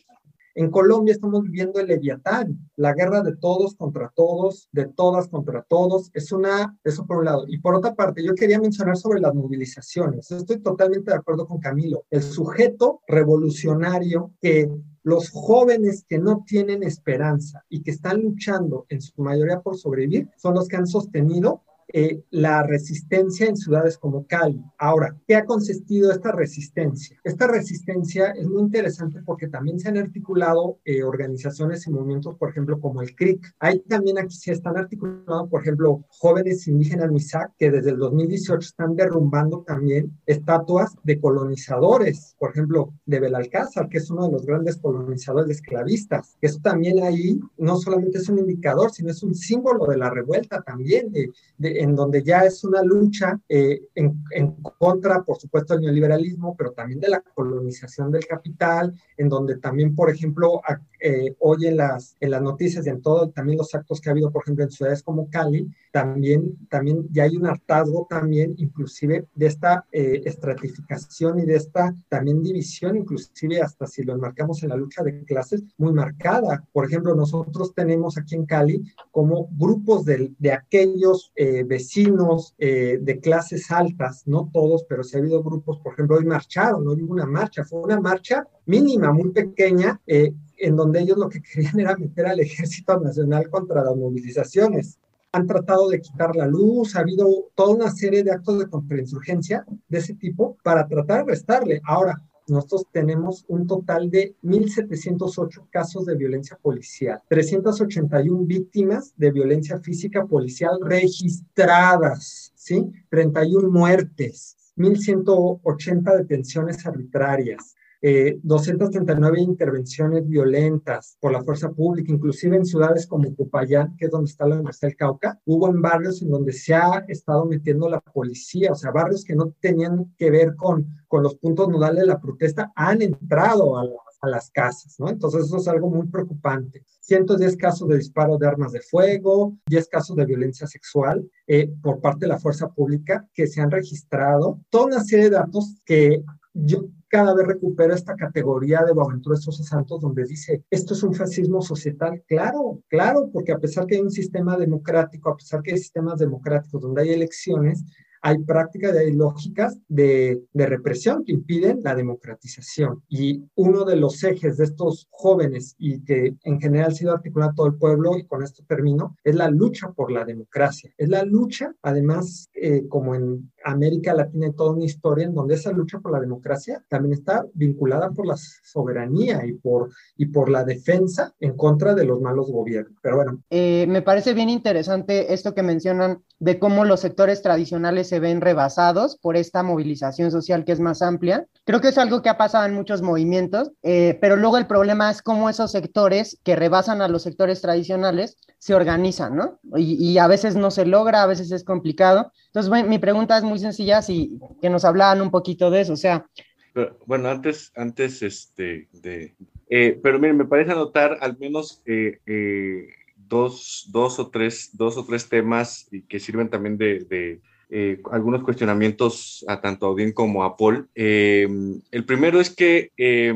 En 0.55 0.69
Colombia 0.69 1.13
estamos 1.13 1.41
viviendo 1.41 1.79
el 1.79 1.87
Leviatán, 1.87 2.69
la 2.75 2.93
guerra 2.93 3.23
de 3.23 3.35
todos 3.35 3.75
contra 3.75 4.11
todos, 4.15 4.69
de 4.71 4.85
todas 4.85 5.27
contra 5.27 5.63
todos. 5.63 6.11
Es 6.13 6.31
una, 6.31 6.77
eso 6.83 7.07
por 7.07 7.17
un 7.17 7.25
lado. 7.25 7.45
Y 7.47 7.57
por 7.57 7.73
otra 7.73 7.95
parte, 7.95 8.23
yo 8.23 8.35
quería 8.35 8.59
mencionar 8.59 8.95
sobre 8.95 9.19
las 9.19 9.33
movilizaciones. 9.33 10.29
Estoy 10.29 10.59
totalmente 10.59 11.09
de 11.09 11.17
acuerdo 11.17 11.47
con 11.47 11.59
Camilo. 11.59 12.05
El 12.11 12.21
sujeto 12.21 13.01
revolucionario 13.07 14.31
que 14.39 14.69
los 15.03 15.29
jóvenes 15.29 16.05
que 16.07 16.17
no 16.17 16.43
tienen 16.47 16.81
esperanza 16.83 17.63
y 17.69 17.81
que 17.81 17.91
están 17.91 18.21
luchando 18.21 18.85
en 18.89 19.01
su 19.01 19.21
mayoría 19.21 19.59
por 19.61 19.77
sobrevivir 19.77 20.29
son 20.37 20.55
los 20.55 20.67
que 20.67 20.77
han 20.77 20.87
sostenido 20.87 21.61
eh, 21.95 22.23
la 22.31 22.63
resistencia 22.63 23.45
en 23.45 23.55
ciudades 23.55 23.99
como 23.99 24.25
Cali. 24.25 24.59
Ahora, 24.79 25.15
¿qué 25.27 25.35
ha 25.35 25.45
consistido 25.45 26.11
esta 26.11 26.31
resistencia? 26.31 27.19
Esta 27.23 27.45
resistencia 27.45 28.31
es 28.31 28.47
muy 28.47 28.63
interesante 28.63 29.21
porque 29.23 29.47
también 29.47 29.79
se 29.79 29.89
han 29.89 29.97
articulado 29.97 30.79
eh, 30.85 31.03
organizaciones 31.03 31.85
y 31.85 31.91
movimientos, 31.91 32.35
por 32.35 32.49
ejemplo, 32.49 32.79
como 32.79 33.03
el 33.03 33.15
CRIC. 33.15 33.45
Hay 33.59 33.79
también 33.81 34.17
aquí 34.17 34.35
se 34.35 34.53
están 34.53 34.75
articulando, 34.75 35.47
por 35.47 35.61
ejemplo, 35.61 36.03
jóvenes 36.09 36.67
indígenas 36.67 37.11
MISAC 37.11 37.51
que 37.59 37.69
desde 37.69 37.91
el 37.91 37.99
2018 37.99 38.59
están 38.59 38.95
derrumbando 38.95 39.63
también 39.67 40.17
estatuas 40.25 40.95
de 41.03 41.19
colonizadores, 41.19 42.35
por 42.39 42.49
ejemplo, 42.49 42.91
de 43.05 43.19
Belalcázar, 43.19 43.87
que 43.87 43.99
es 43.99 44.09
uno 44.09 44.25
de 44.25 44.31
los 44.31 44.47
grandes 44.47 44.77
colonizadores 44.77 45.57
esclavistas. 45.57 46.37
Eso 46.41 46.59
también 46.59 47.03
ahí 47.03 47.39
no 47.59 47.77
solamente 47.77 48.17
es 48.17 48.29
un 48.29 48.39
indicador, 48.39 48.91
sino 48.91 49.11
es 49.11 49.21
un 49.21 49.35
símbolo 49.35 49.85
de 49.85 49.97
la 49.97 50.09
revuelta 50.09 50.63
también, 50.63 51.11
de, 51.11 51.29
de 51.59 51.82
en 51.83 51.97
donde 51.97 52.23
ya 52.23 52.45
es 52.45 52.63
una 52.63 52.81
lucha 52.81 53.37
eh, 53.49 53.81
en, 53.93 54.23
en, 54.31 54.55
contra, 54.77 55.21
por 55.21 55.37
supuesto, 55.37 55.73
del 55.73 55.83
neoliberalismo, 55.83 56.55
pero 56.55 56.71
también 56.71 57.01
de 57.01 57.09
la 57.09 57.19
colonización 57.19 58.09
del 58.09 58.25
capital, 58.25 58.93
en 59.17 59.27
donde 59.27 59.57
también, 59.57 59.93
por 59.93 60.09
ejemplo, 60.09 60.61
eh, 61.03 61.35
hoy 61.39 61.67
en 61.67 61.77
las, 61.77 62.15
en 62.21 62.31
las 62.31 62.41
noticias 62.41 62.87
y 62.87 62.89
en 62.89 63.01
todo, 63.01 63.29
también 63.29 63.57
los 63.57 63.75
actos 63.75 63.99
que 63.99 64.09
ha 64.09 64.13
habido, 64.13 64.31
por 64.31 64.43
ejemplo, 64.43 64.63
en 64.63 64.71
ciudades 64.71 65.03
como 65.03 65.29
Cali, 65.29 65.69
también, 65.91 66.57
también 66.69 67.07
ya 67.11 67.23
hay 67.23 67.35
un 67.35 67.45
hartazgo 67.45 68.07
también, 68.09 68.55
inclusive, 68.57 69.27
de 69.35 69.45
esta 69.45 69.85
eh, 69.91 70.21
estratificación 70.25 71.39
y 71.39 71.45
de 71.45 71.57
esta 71.57 71.93
también 72.07 72.41
división, 72.41 72.95
inclusive 72.95 73.61
hasta 73.61 73.85
si 73.85 74.03
lo 74.03 74.13
enmarcamos 74.13 74.63
en 74.63 74.69
la 74.69 74.77
lucha 74.77 75.03
de 75.03 75.23
clases, 75.25 75.61
muy 75.77 75.91
marcada. 75.91 76.63
Por 76.71 76.85
ejemplo, 76.85 77.13
nosotros 77.13 77.73
tenemos 77.75 78.17
aquí 78.17 78.35
en 78.35 78.45
Cali 78.45 78.81
como 79.11 79.49
grupos 79.51 80.05
de, 80.05 80.33
de 80.39 80.51
aquellos 80.53 81.31
eh, 81.35 81.63
vecinos 81.63 82.55
eh, 82.57 82.97
de 83.01 83.19
clases 83.19 83.69
altas, 83.69 84.23
no 84.25 84.49
todos, 84.53 84.85
pero 84.87 85.03
sí 85.03 85.17
ha 85.17 85.19
habido 85.19 85.43
grupos, 85.43 85.79
por 85.79 85.93
ejemplo, 85.93 86.17
hoy 86.17 86.25
marcharon, 86.25 86.85
no 86.85 86.93
hubo 86.93 87.13
una 87.13 87.25
marcha, 87.25 87.63
fue 87.63 87.81
una 87.81 87.99
marcha 87.99 88.47
mínima, 88.65 89.11
muy 89.11 89.31
pequeña, 89.31 89.99
eh, 90.07 90.33
en 90.63 90.77
donde 90.77 91.01
ellos 91.01 91.17
lo 91.17 91.29
que 91.29 91.41
querían 91.41 91.79
era 91.79 91.97
meter 91.97 92.25
al 92.25 92.39
ejército 92.39 92.99
nacional 92.99 93.49
contra 93.49 93.83
las 93.83 93.95
movilizaciones. 93.95 94.97
Han 95.33 95.47
tratado 95.47 95.89
de 95.89 95.99
quitar 95.99 96.35
la 96.35 96.47
luz, 96.47 96.95
ha 96.95 96.99
habido 96.99 97.27
toda 97.55 97.75
una 97.75 97.91
serie 97.91 98.23
de 98.23 98.31
actos 98.31 98.59
de 98.59 98.69
contrainsurgencia 98.69 99.65
de 99.89 99.97
ese 99.97 100.13
tipo 100.13 100.57
para 100.63 100.87
tratar 100.87 101.25
de 101.25 101.31
restarle. 101.31 101.81
Ahora, 101.85 102.21
nosotros 102.47 102.85
tenemos 102.91 103.45
un 103.47 103.67
total 103.67 104.09
de 104.09 104.35
1.708 104.43 105.67
casos 105.69 106.05
de 106.05 106.15
violencia 106.15 106.57
policial, 106.61 107.21
381 107.29 108.45
víctimas 108.45 109.13
de 109.17 109.31
violencia 109.31 109.79
física 109.79 110.25
policial 110.25 110.77
registradas, 110.81 112.51
¿sí? 112.55 112.91
31 113.09 113.69
muertes, 113.69 114.57
1.180 114.75 116.17
detenciones 116.17 116.85
arbitrarias, 116.85 117.75
eh, 118.05 118.37
239 118.43 119.39
intervenciones 119.39 120.27
violentas 120.27 121.15
por 121.21 121.31
la 121.31 121.41
fuerza 121.41 121.71
pública, 121.71 122.11
inclusive 122.11 122.57
en 122.57 122.65
ciudades 122.65 123.07
como 123.07 123.33
Popayán, 123.33 123.95
que 123.95 124.05
es 124.05 124.11
donde 124.11 124.29
está 124.29 124.45
la 124.45 124.55
Universidad 124.55 124.89
del 124.89 124.97
Cauca, 124.97 125.39
hubo 125.45 125.69
en 125.69 125.81
barrios 125.81 126.21
en 126.21 126.29
donde 126.29 126.51
se 126.51 126.75
ha 126.75 127.05
estado 127.07 127.45
metiendo 127.45 127.89
la 127.89 128.01
policía, 128.01 128.73
o 128.73 128.75
sea, 128.75 128.91
barrios 128.91 129.23
que 129.23 129.37
no 129.37 129.53
tenían 129.61 130.13
que 130.17 130.29
ver 130.29 130.53
con, 130.57 130.85
con 131.07 131.23
los 131.23 131.35
puntos 131.35 131.69
nodales 131.69 132.01
de 132.01 132.07
la 132.07 132.19
protesta, 132.19 132.73
han 132.75 133.01
entrado 133.01 133.77
a, 133.77 133.85
la, 133.85 133.95
a 134.19 134.27
las 134.27 134.51
casas, 134.51 134.95
¿no? 134.99 135.09
Entonces 135.09 135.45
eso 135.45 135.55
es 135.55 135.67
algo 135.69 135.89
muy 135.89 136.07
preocupante. 136.07 136.83
110 136.99 137.55
casos 137.55 137.87
de 137.87 137.97
disparo 137.97 138.37
de 138.37 138.47
armas 138.47 138.73
de 138.73 138.81
fuego, 138.81 139.57
10 139.67 139.87
casos 139.87 140.17
de 140.17 140.25
violencia 140.25 140.67
sexual 140.67 141.25
eh, 141.47 141.71
por 141.81 142.01
parte 142.01 142.25
de 142.25 142.33
la 142.33 142.39
fuerza 142.39 142.67
pública 142.67 143.25
que 143.33 143.47
se 143.47 143.61
han 143.61 143.71
registrado, 143.71 144.59
toda 144.69 144.87
una 144.87 145.03
serie 145.05 145.29
de 145.29 145.37
datos 145.37 145.81
que 145.85 146.21
yo 146.53 146.85
cada 147.13 147.35
vez 147.35 147.45
recupero 147.45 147.93
esta 147.93 148.15
categoría 148.15 148.83
de 148.83 148.91
Boaventura 148.91 149.37
Sosa 149.37 149.61
Santos 149.61 150.01
donde 150.01 150.25
dice, 150.25 150.63
esto 150.71 150.95
es 150.95 151.03
un 151.03 151.13
fascismo 151.13 151.61
societal. 151.61 152.23
Claro, 152.27 152.81
claro, 152.87 153.29
porque 153.31 153.51
a 153.51 153.59
pesar 153.59 153.85
que 153.85 153.97
hay 153.97 154.01
un 154.01 154.09
sistema 154.09 154.57
democrático, 154.57 155.29
a 155.29 155.37
pesar 155.37 155.61
que 155.61 155.73
hay 155.73 155.77
sistemas 155.77 156.17
democráticos 156.17 156.81
donde 156.81 157.03
hay 157.03 157.09
elecciones, 157.11 157.83
hay 158.23 158.39
prácticas, 158.39 158.95
hay 158.97 159.11
lógicas 159.11 159.77
de, 159.89 160.41
de, 160.53 160.65
represión 160.65 161.23
que 161.23 161.33
impiden 161.33 161.81
la 161.83 161.93
democratización. 161.93 163.03
Y 163.09 163.43
uno 163.55 163.83
de 163.83 163.97
los 163.97 164.23
ejes 164.23 164.57
de 164.57 164.63
estos 164.63 165.07
jóvenes 165.11 165.75
y 165.77 166.03
que 166.05 166.33
en 166.45 166.59
general 166.59 166.91
ha 166.91 166.95
sido 166.95 167.11
articulado 167.11 167.51
todo 167.53 167.67
el 167.67 167.75
pueblo, 167.75 168.17
y 168.17 168.25
con 168.25 168.41
esto 168.41 168.63
termino, 168.65 169.17
es 169.23 169.35
la 169.35 169.49
lucha 169.49 169.91
por 169.91 170.09
la 170.09 170.23
democracia. 170.25 170.89
Es 170.97 171.09
la 171.09 171.23
lucha, 171.23 171.75
además, 171.81 172.47
eh, 172.53 172.87
como 172.87 173.13
en 173.13 173.51
América 173.63 174.13
Latina 174.13 174.47
hay 174.47 174.53
toda 174.53 174.71
una 174.71 174.85
historia 174.85 175.25
en 175.25 175.33
donde 175.33 175.55
esa 175.55 175.71
lucha 175.71 175.99
por 175.99 176.11
la 176.11 176.19
democracia 176.19 176.83
también 176.87 177.13
está 177.13 177.45
vinculada 177.53 178.11
por 178.11 178.25
la 178.25 178.35
soberanía 178.37 179.45
y 179.45 179.53
por, 179.53 179.89
y 180.17 180.27
por 180.27 180.49
la 180.49 180.63
defensa 180.63 181.33
en 181.39 181.55
contra 181.55 181.93
de 181.93 182.05
los 182.05 182.21
malos 182.21 182.51
gobiernos. 182.51 182.97
Pero 183.01 183.17
bueno. 183.17 183.39
Eh, 183.49 183.85
me 183.87 184.01
parece 184.01 184.33
bien 184.33 184.49
interesante 184.49 185.33
esto 185.33 185.53
que 185.53 185.63
mencionan 185.63 186.23
de 186.39 186.59
cómo 186.59 186.85
los 186.85 186.99
sectores 186.99 187.41
tradicionales 187.41 188.09
se 188.09 188.19
ven 188.19 188.41
rebasados 188.41 189.17
por 189.17 189.37
esta 189.37 189.63
movilización 189.63 190.31
social 190.31 190.65
que 190.65 190.73
es 190.73 190.79
más 190.79 191.01
amplia. 191.01 191.47
Creo 191.65 191.81
que 191.81 191.89
es 191.89 191.97
algo 191.97 192.21
que 192.21 192.29
ha 192.29 192.37
pasado 192.37 192.65
en 192.65 192.73
muchos 192.73 193.01
movimientos, 193.01 193.71
eh, 193.81 194.17
pero 194.19 194.35
luego 194.35 194.57
el 194.57 194.67
problema 194.67 195.09
es 195.09 195.21
cómo 195.21 195.49
esos 195.49 195.71
sectores 195.71 196.37
que 196.43 196.55
rebasan 196.55 197.01
a 197.01 197.07
los 197.07 197.23
sectores 197.23 197.61
tradicionales 197.61 198.37
se 198.63 198.73
organizan, 198.73 199.35
¿no? 199.35 199.59
Y, 199.75 200.17
a 200.19 200.27
veces 200.27 200.55
no 200.55 200.71
se 200.71 200.85
logra, 200.85 201.21
a 201.21 201.27
veces 201.27 201.51
es 201.51 201.65
complicado. 201.65 202.31
Entonces, 202.45 202.69
bueno, 202.69 202.87
mi 202.87 202.97
pregunta 202.97 203.37
es 203.37 203.43
muy 203.43 203.59
sencilla, 203.59 204.01
si 204.01 204.39
que 204.61 204.69
nos 204.69 204.85
hablaban 204.85 205.21
un 205.21 205.31
poquito 205.31 205.69
de 205.69 205.81
eso, 205.81 205.91
o 205.91 205.97
sea... 205.97 206.25
Pero, 206.73 206.97
bueno, 207.05 207.27
antes, 207.27 207.73
antes 207.75 208.21
este, 208.21 208.87
de... 208.93 209.35
Eh, 209.69 209.99
pero 210.01 210.17
miren, 210.17 210.37
me 210.37 210.45
parece 210.45 210.71
anotar 210.71 211.17
al 211.19 211.37
menos 211.37 211.81
eh, 211.85 212.21
eh, 212.25 212.87
dos, 213.17 213.89
dos, 213.91 214.17
o 214.19 214.29
tres, 214.29 214.69
dos 214.71 214.95
o 214.95 215.03
tres 215.03 215.27
temas 215.27 215.89
que 216.07 216.21
sirven 216.21 216.49
también 216.49 216.77
de 216.77 217.41
eh, 217.75 218.03
algunos 218.11 218.43
cuestionamientos 218.43 219.43
a 219.47 219.59
tanto 219.59 219.87
a 219.87 219.89
Odín 219.89 220.11
como 220.11 220.43
a 220.43 220.55
Paul. 220.55 220.89
Eh, 220.93 221.47
el 221.89 222.05
primero 222.05 222.39
es 222.39 222.51
que, 222.51 222.91
eh, 222.97 223.33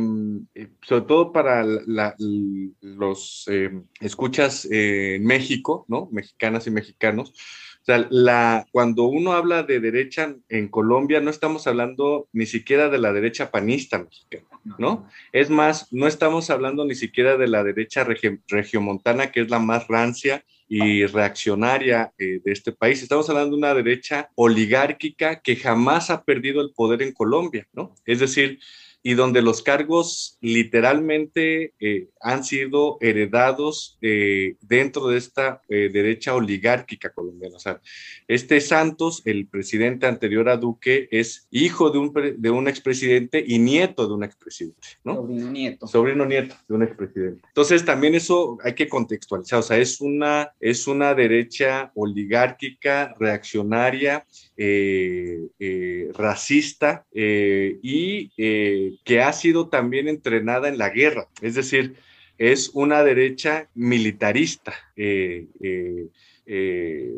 sobre 0.83 1.05
todo 1.05 1.31
para 1.31 1.63
la, 1.63 2.15
los 2.81 3.49
escuchas 3.99 4.67
en 4.69 5.25
México, 5.25 5.85
¿no? 5.87 6.07
Mexicanas 6.11 6.67
y 6.67 6.69
mexicanos, 6.71 7.33
o 7.81 7.85
sea, 7.87 8.05
la, 8.11 8.67
cuando 8.71 9.05
uno 9.05 9.33
habla 9.33 9.63
de 9.63 9.79
derecha 9.79 10.35
en 10.49 10.67
Colombia, 10.67 11.19
no 11.19 11.31
estamos 11.31 11.65
hablando 11.65 12.27
ni 12.31 12.45
siquiera 12.45 12.89
de 12.89 12.99
la 12.99 13.13
derecha 13.13 13.49
panista 13.49 13.97
mexicana, 13.97 14.45
¿no? 14.77 15.09
Es 15.31 15.49
más, 15.49 15.91
no 15.91 16.05
estamos 16.05 16.51
hablando 16.51 16.85
ni 16.85 16.93
siquiera 16.93 17.37
de 17.37 17.47
la 17.47 17.63
derecha 17.63 18.03
regio, 18.03 18.37
regiomontana, 18.49 19.31
que 19.31 19.41
es 19.41 19.49
la 19.49 19.57
más 19.57 19.87
rancia 19.87 20.43
y 20.67 21.05
reaccionaria 21.05 22.11
eh, 22.17 22.41
de 22.43 22.51
este 22.51 22.71
país. 22.71 23.01
Estamos 23.01 23.29
hablando 23.29 23.51
de 23.51 23.57
una 23.57 23.73
derecha 23.73 24.29
oligárquica 24.35 25.39
que 25.41 25.55
jamás 25.55 26.09
ha 26.09 26.23
perdido 26.23 26.61
el 26.61 26.71
poder 26.73 27.01
en 27.01 27.13
Colombia, 27.13 27.67
¿no? 27.73 27.95
Es 28.05 28.19
decir, 28.19 28.59
y 29.03 29.13
donde 29.13 29.41
los 29.41 29.61
cargos 29.61 30.37
literalmente 30.41 31.73
eh, 31.79 32.09
han 32.19 32.43
sido 32.43 32.97
heredados 32.99 33.97
eh, 34.01 34.55
dentro 34.61 35.07
de 35.07 35.17
esta 35.17 35.61
eh, 35.69 35.89
derecha 35.91 36.35
oligárquica 36.35 37.11
colombiana. 37.11 37.55
O 37.55 37.59
sea, 37.59 37.79
este 38.27 38.59
Santos, 38.59 39.21
el 39.25 39.47
presidente 39.47 40.07
anterior 40.07 40.49
a 40.49 40.57
Duque, 40.57 41.07
es 41.11 41.47
hijo 41.51 41.89
de 41.89 41.99
un, 41.99 42.13
de 42.37 42.49
un 42.49 42.67
expresidente 42.67 43.43
y 43.47 43.59
nieto 43.59 44.07
de 44.07 44.13
un 44.13 44.23
expresidente, 44.23 44.87
¿no? 45.03 45.15
Sobrino 45.15 45.51
nieto. 45.51 45.87
Sobrino 45.87 46.25
nieto 46.25 46.55
de 46.67 46.75
un 46.75 46.83
expresidente. 46.83 47.41
Entonces, 47.47 47.85
también 47.85 48.15
eso 48.15 48.57
hay 48.63 48.73
que 48.73 48.89
contextualizar. 48.89 49.59
O 49.59 49.63
sea, 49.63 49.77
es 49.77 50.01
una, 50.01 50.51
es 50.59 50.87
una 50.87 51.13
derecha 51.13 51.91
oligárquica, 51.95 53.15
reaccionaria, 53.19 54.25
racista 56.13 57.05
y 57.13 58.31
que 59.03 59.21
ha 59.21 59.33
sido 59.33 59.69
también 59.69 60.07
entrenada 60.07 60.67
en 60.67 60.77
la 60.77 60.89
guerra, 60.89 61.27
es 61.41 61.55
decir, 61.55 61.95
es 62.37 62.71
una 62.73 63.03
derecha 63.03 63.69
militarista. 63.73 64.73
Eh, 64.95 65.47
eh, 65.61 66.07
eh, 66.45 67.11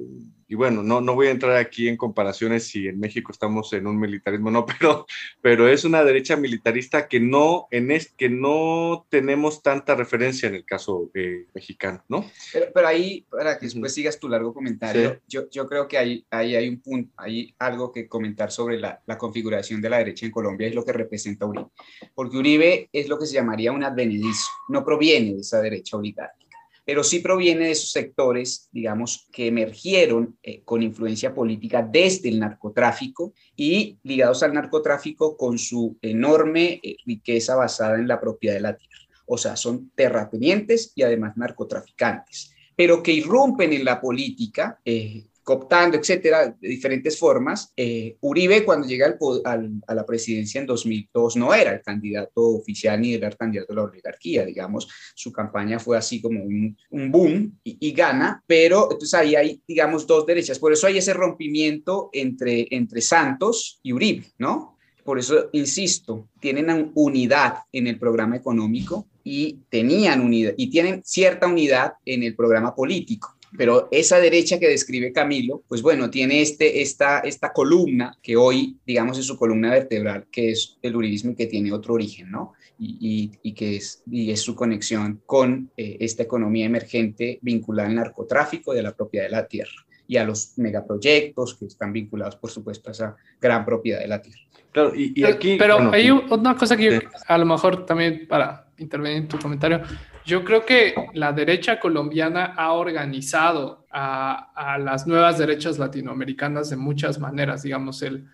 y 0.49 0.55
bueno, 0.55 0.81
no, 0.81 0.99
no 0.99 1.13
voy 1.13 1.27
a 1.27 1.31
entrar 1.31 1.55
aquí 1.57 1.87
en 1.87 1.95
comparaciones 1.95 2.67
si 2.67 2.87
en 2.87 2.99
México 2.99 3.31
estamos 3.31 3.71
en 3.73 3.85
un 3.85 3.99
militarismo 3.99 4.49
no, 4.49 4.65
pero, 4.79 5.05
pero 5.41 5.69
es 5.69 5.85
una 5.85 6.03
derecha 6.03 6.35
militarista 6.35 7.07
que 7.07 7.19
no, 7.19 7.67
en 7.69 7.91
es, 7.91 8.11
que 8.11 8.29
no 8.29 9.05
tenemos 9.09 9.61
tanta 9.61 9.93
referencia 9.93 10.49
en 10.49 10.55
el 10.55 10.65
caso 10.65 11.11
eh, 11.13 11.45
mexicano, 11.53 12.03
¿no? 12.09 12.25
Pero, 12.51 12.65
pero, 12.73 12.87
ahí, 12.87 13.27
para 13.29 13.59
que 13.59 13.67
después 13.67 13.93
sigas 13.93 14.19
tu 14.19 14.27
largo 14.27 14.51
comentario, 14.51 15.13
sí. 15.13 15.19
yo, 15.27 15.49
yo 15.51 15.67
creo 15.67 15.87
que 15.87 15.99
ahí, 15.99 16.25
ahí 16.31 16.55
hay 16.55 16.67
un 16.67 16.81
punto, 16.81 17.13
hay 17.17 17.53
algo 17.59 17.91
que 17.91 18.07
comentar 18.07 18.51
sobre 18.51 18.79
la, 18.79 18.99
la 19.05 19.19
configuración 19.19 19.79
de 19.81 19.89
la 19.89 19.99
derecha 19.99 20.25
en 20.25 20.31
Colombia, 20.31 20.67
es 20.67 20.73
lo 20.73 20.83
que 20.83 20.93
representa 20.93 21.45
Uribe. 21.45 21.67
Porque 22.15 22.37
Uribe 22.37 22.89
es 22.91 23.07
lo 23.07 23.19
que 23.19 23.27
se 23.27 23.35
llamaría 23.35 23.71
un 23.71 23.83
advenedizo, 23.83 24.49
no 24.69 24.83
proviene 24.83 25.35
de 25.35 25.41
esa 25.41 25.61
derecha 25.61 25.95
oligárquica 25.95 26.48
pero 26.89 27.03
sí 27.03 27.19
proviene 27.19 27.65
de 27.65 27.71
esos 27.73 27.91
sectores, 27.91 28.67
digamos, 28.71 29.27
que 29.31 29.45
emergieron 29.45 30.39
eh, 30.41 30.63
con 30.63 30.81
influencia 30.81 31.35
política 31.35 31.87
desde 31.87 32.29
el 32.29 32.39
narcotráfico 32.39 33.31
y 33.55 33.99
ligados 34.01 34.41
al 34.41 34.55
narcotráfico 34.55 35.37
con 35.37 35.59
su 35.59 35.99
enorme 36.01 36.79
eh, 36.81 36.95
riqueza 37.05 37.55
basada 37.55 37.93
en 37.99 38.07
la 38.07 38.19
propiedad 38.19 38.55
de 38.55 38.61
la 38.61 38.75
tierra. 38.75 39.05
O 39.27 39.37
sea, 39.37 39.55
son 39.55 39.91
terratenientes 39.93 40.91
y 40.95 41.03
además 41.03 41.37
narcotraficantes, 41.37 42.55
pero 42.75 43.03
que 43.03 43.13
irrumpen 43.13 43.71
en 43.71 43.85
la 43.85 44.01
política 44.01 44.79
eh, 44.83 45.27
cooptando, 45.49 45.97
etcétera, 45.97 46.55
de 46.61 46.67
diferentes 46.67 47.17
formas. 47.17 47.73
Eh, 47.75 48.17
Uribe, 48.21 48.63
cuando 48.63 48.87
llega 48.87 49.17
a 49.43 49.95
la 49.95 50.05
presidencia 50.05 50.61
en 50.61 50.67
2002, 50.67 51.37
no 51.37 51.55
era 51.55 51.71
el 51.71 51.81
candidato 51.81 52.49
oficial 52.49 53.01
ni 53.01 53.15
era 53.15 53.29
el 53.29 53.35
candidato 53.35 53.73
de 53.73 53.77
la 53.77 53.85
oligarquía, 53.85 54.45
digamos. 54.45 54.87
Su 55.15 55.31
campaña 55.31 55.79
fue 55.79 55.97
así 55.97 56.21
como 56.21 56.43
un, 56.43 56.77
boom 56.91 57.59
y, 57.63 57.77
y, 57.79 57.91
gana, 57.93 58.43
pero 58.45 58.91
entonces 58.91 59.15
ahí 59.15 59.35
hay, 59.35 59.59
digamos, 59.67 60.05
dos 60.05 60.23
derechas. 60.27 60.59
Por 60.59 60.71
eso 60.71 60.85
hay 60.85 60.99
ese 60.99 61.15
rompimiento 61.15 62.11
entre, 62.13 62.67
entre 62.69 63.01
Santos 63.01 63.79
y 63.81 63.91
Uribe, 63.91 64.25
¿no? 64.37 64.77
Por 65.03 65.17
eso, 65.17 65.49
insisto, 65.53 66.29
tienen 66.39 66.91
unidad 66.93 67.63
en 67.71 67.87
el 67.87 67.97
programa 67.97 68.35
económico 68.35 69.07
y 69.23 69.61
tenían 69.67 70.21
unidad 70.21 70.53
y 70.57 70.69
tienen 70.69 71.01
cierta 71.03 71.47
unidad 71.47 71.93
en 72.05 72.21
el 72.21 72.35
programa 72.35 72.75
político 72.75 73.38
pero 73.57 73.87
esa 73.91 74.19
derecha 74.19 74.59
que 74.59 74.67
describe 74.67 75.11
Camilo, 75.11 75.63
pues 75.67 75.81
bueno, 75.81 76.09
tiene 76.09 76.41
este, 76.41 76.81
esta, 76.81 77.19
esta 77.19 77.51
columna 77.51 78.17
que 78.21 78.35
hoy, 78.35 78.77
digamos, 78.85 79.17
es 79.17 79.25
su 79.25 79.37
columna 79.37 79.71
vertebral, 79.71 80.27
que 80.31 80.51
es 80.51 80.77
el 80.81 80.95
uribismo 80.95 81.35
que 81.35 81.47
tiene 81.47 81.71
otro 81.71 81.95
origen, 81.95 82.31
¿no? 82.31 82.53
Y, 82.77 82.97
y, 82.99 83.49
y 83.49 83.53
que 83.53 83.77
es, 83.77 84.03
y 84.09 84.31
es 84.31 84.41
su 84.41 84.55
conexión 84.55 85.21
con 85.25 85.71
eh, 85.75 85.97
esta 85.99 86.23
economía 86.23 86.65
emergente 86.65 87.39
vinculada 87.41 87.89
al 87.89 87.95
narcotráfico 87.95 88.73
de 88.73 88.83
la 88.83 88.95
propiedad 88.95 89.25
de 89.25 89.31
la 89.31 89.47
tierra 89.47 89.85
y 90.09 90.17
a 90.17 90.23
los 90.23 90.57
megaproyectos 90.57 91.53
que 91.53 91.65
están 91.65 91.93
vinculados, 91.93 92.35
por 92.35 92.49
supuesto, 92.49 92.89
a 92.89 92.93
esa 92.93 93.15
gran 93.39 93.63
propiedad 93.63 93.99
de 93.99 94.07
la 94.07 94.19
tierra. 94.19 94.41
Claro, 94.71 94.95
y, 94.95 95.13
y 95.15 95.23
aquí... 95.23 95.55
Pero 95.59 95.75
bueno, 95.75 95.91
hay 95.91 96.09
una 96.09 96.55
cosa 96.55 96.75
que 96.75 96.85
yo, 96.85 96.99
a 97.27 97.37
lo 97.37 97.45
mejor 97.45 97.85
también 97.85 98.25
para 98.27 98.65
intervenir 98.79 99.19
en 99.19 99.27
tu 99.27 99.37
comentario, 99.37 99.83
yo 100.25 100.43
creo 100.43 100.65
que 100.65 100.95
la 101.13 101.31
derecha 101.31 101.79
colombiana 101.79 102.55
ha 102.57 102.73
organizado 102.73 103.85
a, 103.91 104.51
a 104.55 104.79
las 104.79 105.05
nuevas 105.05 105.37
derechas 105.37 105.77
latinoamericanas 105.77 106.71
de 106.71 106.77
muchas 106.77 107.19
maneras, 107.19 107.61
digamos, 107.61 108.01
el, 108.01 108.25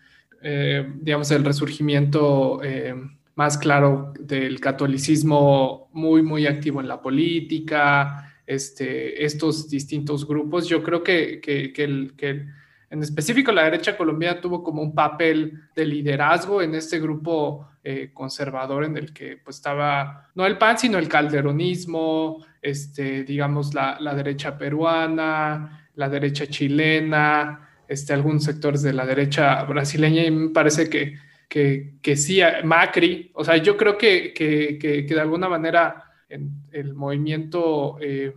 eh, 0.44 0.90
digamos, 1.02 1.30
el 1.32 1.44
resurgimiento 1.44 2.62
eh, 2.64 2.96
más 3.36 3.58
claro 3.58 4.14
del 4.18 4.62
catolicismo 4.62 5.90
muy, 5.92 6.22
muy 6.22 6.48
activo 6.48 6.80
en 6.80 6.88
la 6.88 7.02
política, 7.02 8.32
este, 8.48 9.26
estos 9.26 9.70
distintos 9.70 10.28
grupos. 10.28 10.68
Yo 10.68 10.84
creo 10.84 11.04
que, 11.04 11.40
que, 11.42 11.74
que, 11.74 11.84
el, 11.84 12.14
que 12.16 12.46
en 12.90 13.04
específico 13.04 13.52
la 13.52 13.64
derecha 13.64 13.98
colombiana 13.98 14.40
tuvo 14.40 14.64
como 14.64 14.82
un 14.82 14.94
papel 14.94 15.64
de 15.76 15.86
liderazgo 15.86 16.62
en 16.62 16.76
este 16.76 17.00
grupo 17.00 17.68
eh, 17.84 18.12
conservador 18.14 18.86
en 18.86 18.98
el 18.98 19.14
que 19.14 19.38
pues 19.38 19.58
estaba 19.58 20.30
no 20.36 20.46
el 20.46 20.58
PAN, 20.58 20.78
sino 20.78 20.98
el 20.98 21.08
calderonismo, 21.08 22.46
este, 22.62 23.24
digamos 23.24 23.74
la, 23.74 23.98
la 24.00 24.16
derecha 24.16 24.58
peruana, 24.58 25.90
la 25.96 26.10
derecha 26.10 26.48
chilena, 26.48 27.70
este, 27.88 28.14
algunos 28.14 28.44
sectores 28.44 28.82
de 28.82 28.94
la 28.94 29.06
derecha 29.06 29.64
brasileña 29.64 30.24
y 30.24 30.32
me 30.32 30.50
parece 30.50 30.90
que, 30.90 31.16
que, 31.48 31.96
que 32.02 32.18
sí, 32.18 32.42
Macri, 32.64 33.32
o 33.36 33.44
sea, 33.44 33.58
yo 33.58 33.78
creo 33.78 33.98
que, 33.98 34.34
que, 34.34 34.78
que 34.80 35.04
de 35.04 35.22
alguna 35.22 35.48
manera 35.48 36.05
en 36.30 36.52
el 36.72 36.94
movimiento 36.94 37.98
eh, 38.02 38.34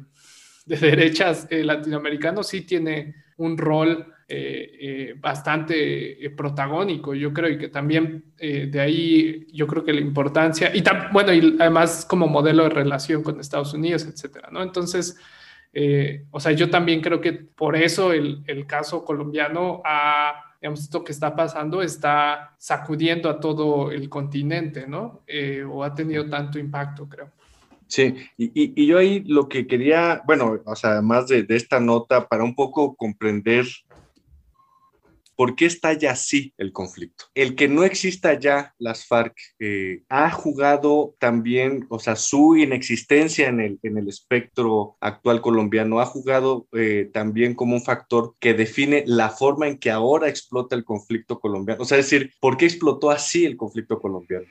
de 0.68 0.76
derechas 0.76 1.46
eh, 1.50 1.64
latinoamericano 1.64 2.42
sí 2.42 2.62
tiene 2.62 3.14
un 3.38 3.56
rol 3.56 4.14
eh, 4.30 4.76
eh, 4.80 5.14
bastante 5.18 6.30
protagónico, 6.36 7.14
yo 7.14 7.32
creo, 7.32 7.48
y 7.48 7.56
que 7.56 7.68
también 7.68 8.34
de 8.36 8.80
ahí 8.80 9.46
yo 9.52 9.66
creo 9.66 9.84
que 9.84 9.92
la 9.94 10.00
importancia, 10.00 10.70
y 10.74 10.82
bueno, 11.12 11.32
y 11.32 11.56
además 11.58 12.04
como 12.04 12.26
modelo 12.26 12.64
de 12.64 12.70
relación 12.70 13.22
con 13.22 13.40
Estados 13.40 13.72
Unidos, 13.72 14.04
etcétera, 14.04 14.50
¿no? 14.52 14.62
Entonces, 14.62 15.16
o 16.30 16.40
sea, 16.40 16.52
yo 16.52 16.68
también 16.68 17.00
creo 17.00 17.22
que 17.22 17.32
por 17.32 17.74
eso 17.74 18.12
el, 18.12 18.42
el 18.46 18.66
caso 18.66 19.02
colombiano 19.04 19.80
ha 19.84 20.44
digamos, 20.60 20.80
esto 20.80 21.04
que 21.04 21.12
está 21.12 21.34
pasando 21.34 21.80
está 21.80 22.54
sacudiendo 22.58 23.30
a 23.30 23.38
todo 23.40 23.90
el 23.92 24.08
continente, 24.08 24.86
¿no? 24.86 25.24
O 25.70 25.84
ha 25.84 25.94
tenido 25.94 26.28
tanto 26.28 26.58
impacto, 26.58 27.08
creo. 27.08 27.30
Sí, 27.88 28.14
y, 28.36 28.86
yo 28.86 28.98
ahí 28.98 29.24
lo 29.24 29.48
que 29.48 29.66
quería, 29.66 30.22
bueno, 30.26 30.60
o 30.64 30.76
sea, 30.76 30.92
además 30.92 31.26
de, 31.26 31.42
de, 31.42 31.56
esta 31.56 31.80
nota, 31.80 32.28
para 32.28 32.44
un 32.44 32.54
poco 32.54 32.94
comprender 32.94 33.66
por 35.38 35.54
qué 35.54 35.66
está 35.66 35.92
ya 35.92 36.10
así 36.10 36.52
el 36.58 36.72
conflicto. 36.72 37.26
El 37.32 37.54
que 37.54 37.68
no 37.68 37.84
exista 37.84 38.36
ya 38.36 38.74
las 38.76 39.06
FARC 39.06 39.36
eh, 39.60 40.02
ha 40.08 40.32
jugado 40.32 41.14
también, 41.20 41.86
o 41.90 42.00
sea, 42.00 42.16
su 42.16 42.56
inexistencia 42.56 43.46
en 43.46 43.60
el, 43.60 43.78
en 43.84 43.98
el 43.98 44.08
espectro 44.08 44.96
actual 45.00 45.40
colombiano 45.40 46.00
ha 46.00 46.06
jugado 46.06 46.66
eh, 46.72 47.08
también 47.14 47.54
como 47.54 47.76
un 47.76 47.84
factor 47.84 48.34
que 48.40 48.52
define 48.52 49.04
la 49.06 49.30
forma 49.30 49.68
en 49.68 49.78
que 49.78 49.92
ahora 49.92 50.28
explota 50.28 50.74
el 50.74 50.84
conflicto 50.84 51.38
colombiano. 51.38 51.82
O 51.82 51.84
sea, 51.84 51.98
es 51.98 52.10
decir, 52.10 52.32
¿por 52.40 52.56
qué 52.56 52.64
explotó 52.64 53.12
así 53.12 53.46
el 53.46 53.56
conflicto 53.56 54.00
colombiano? 54.00 54.46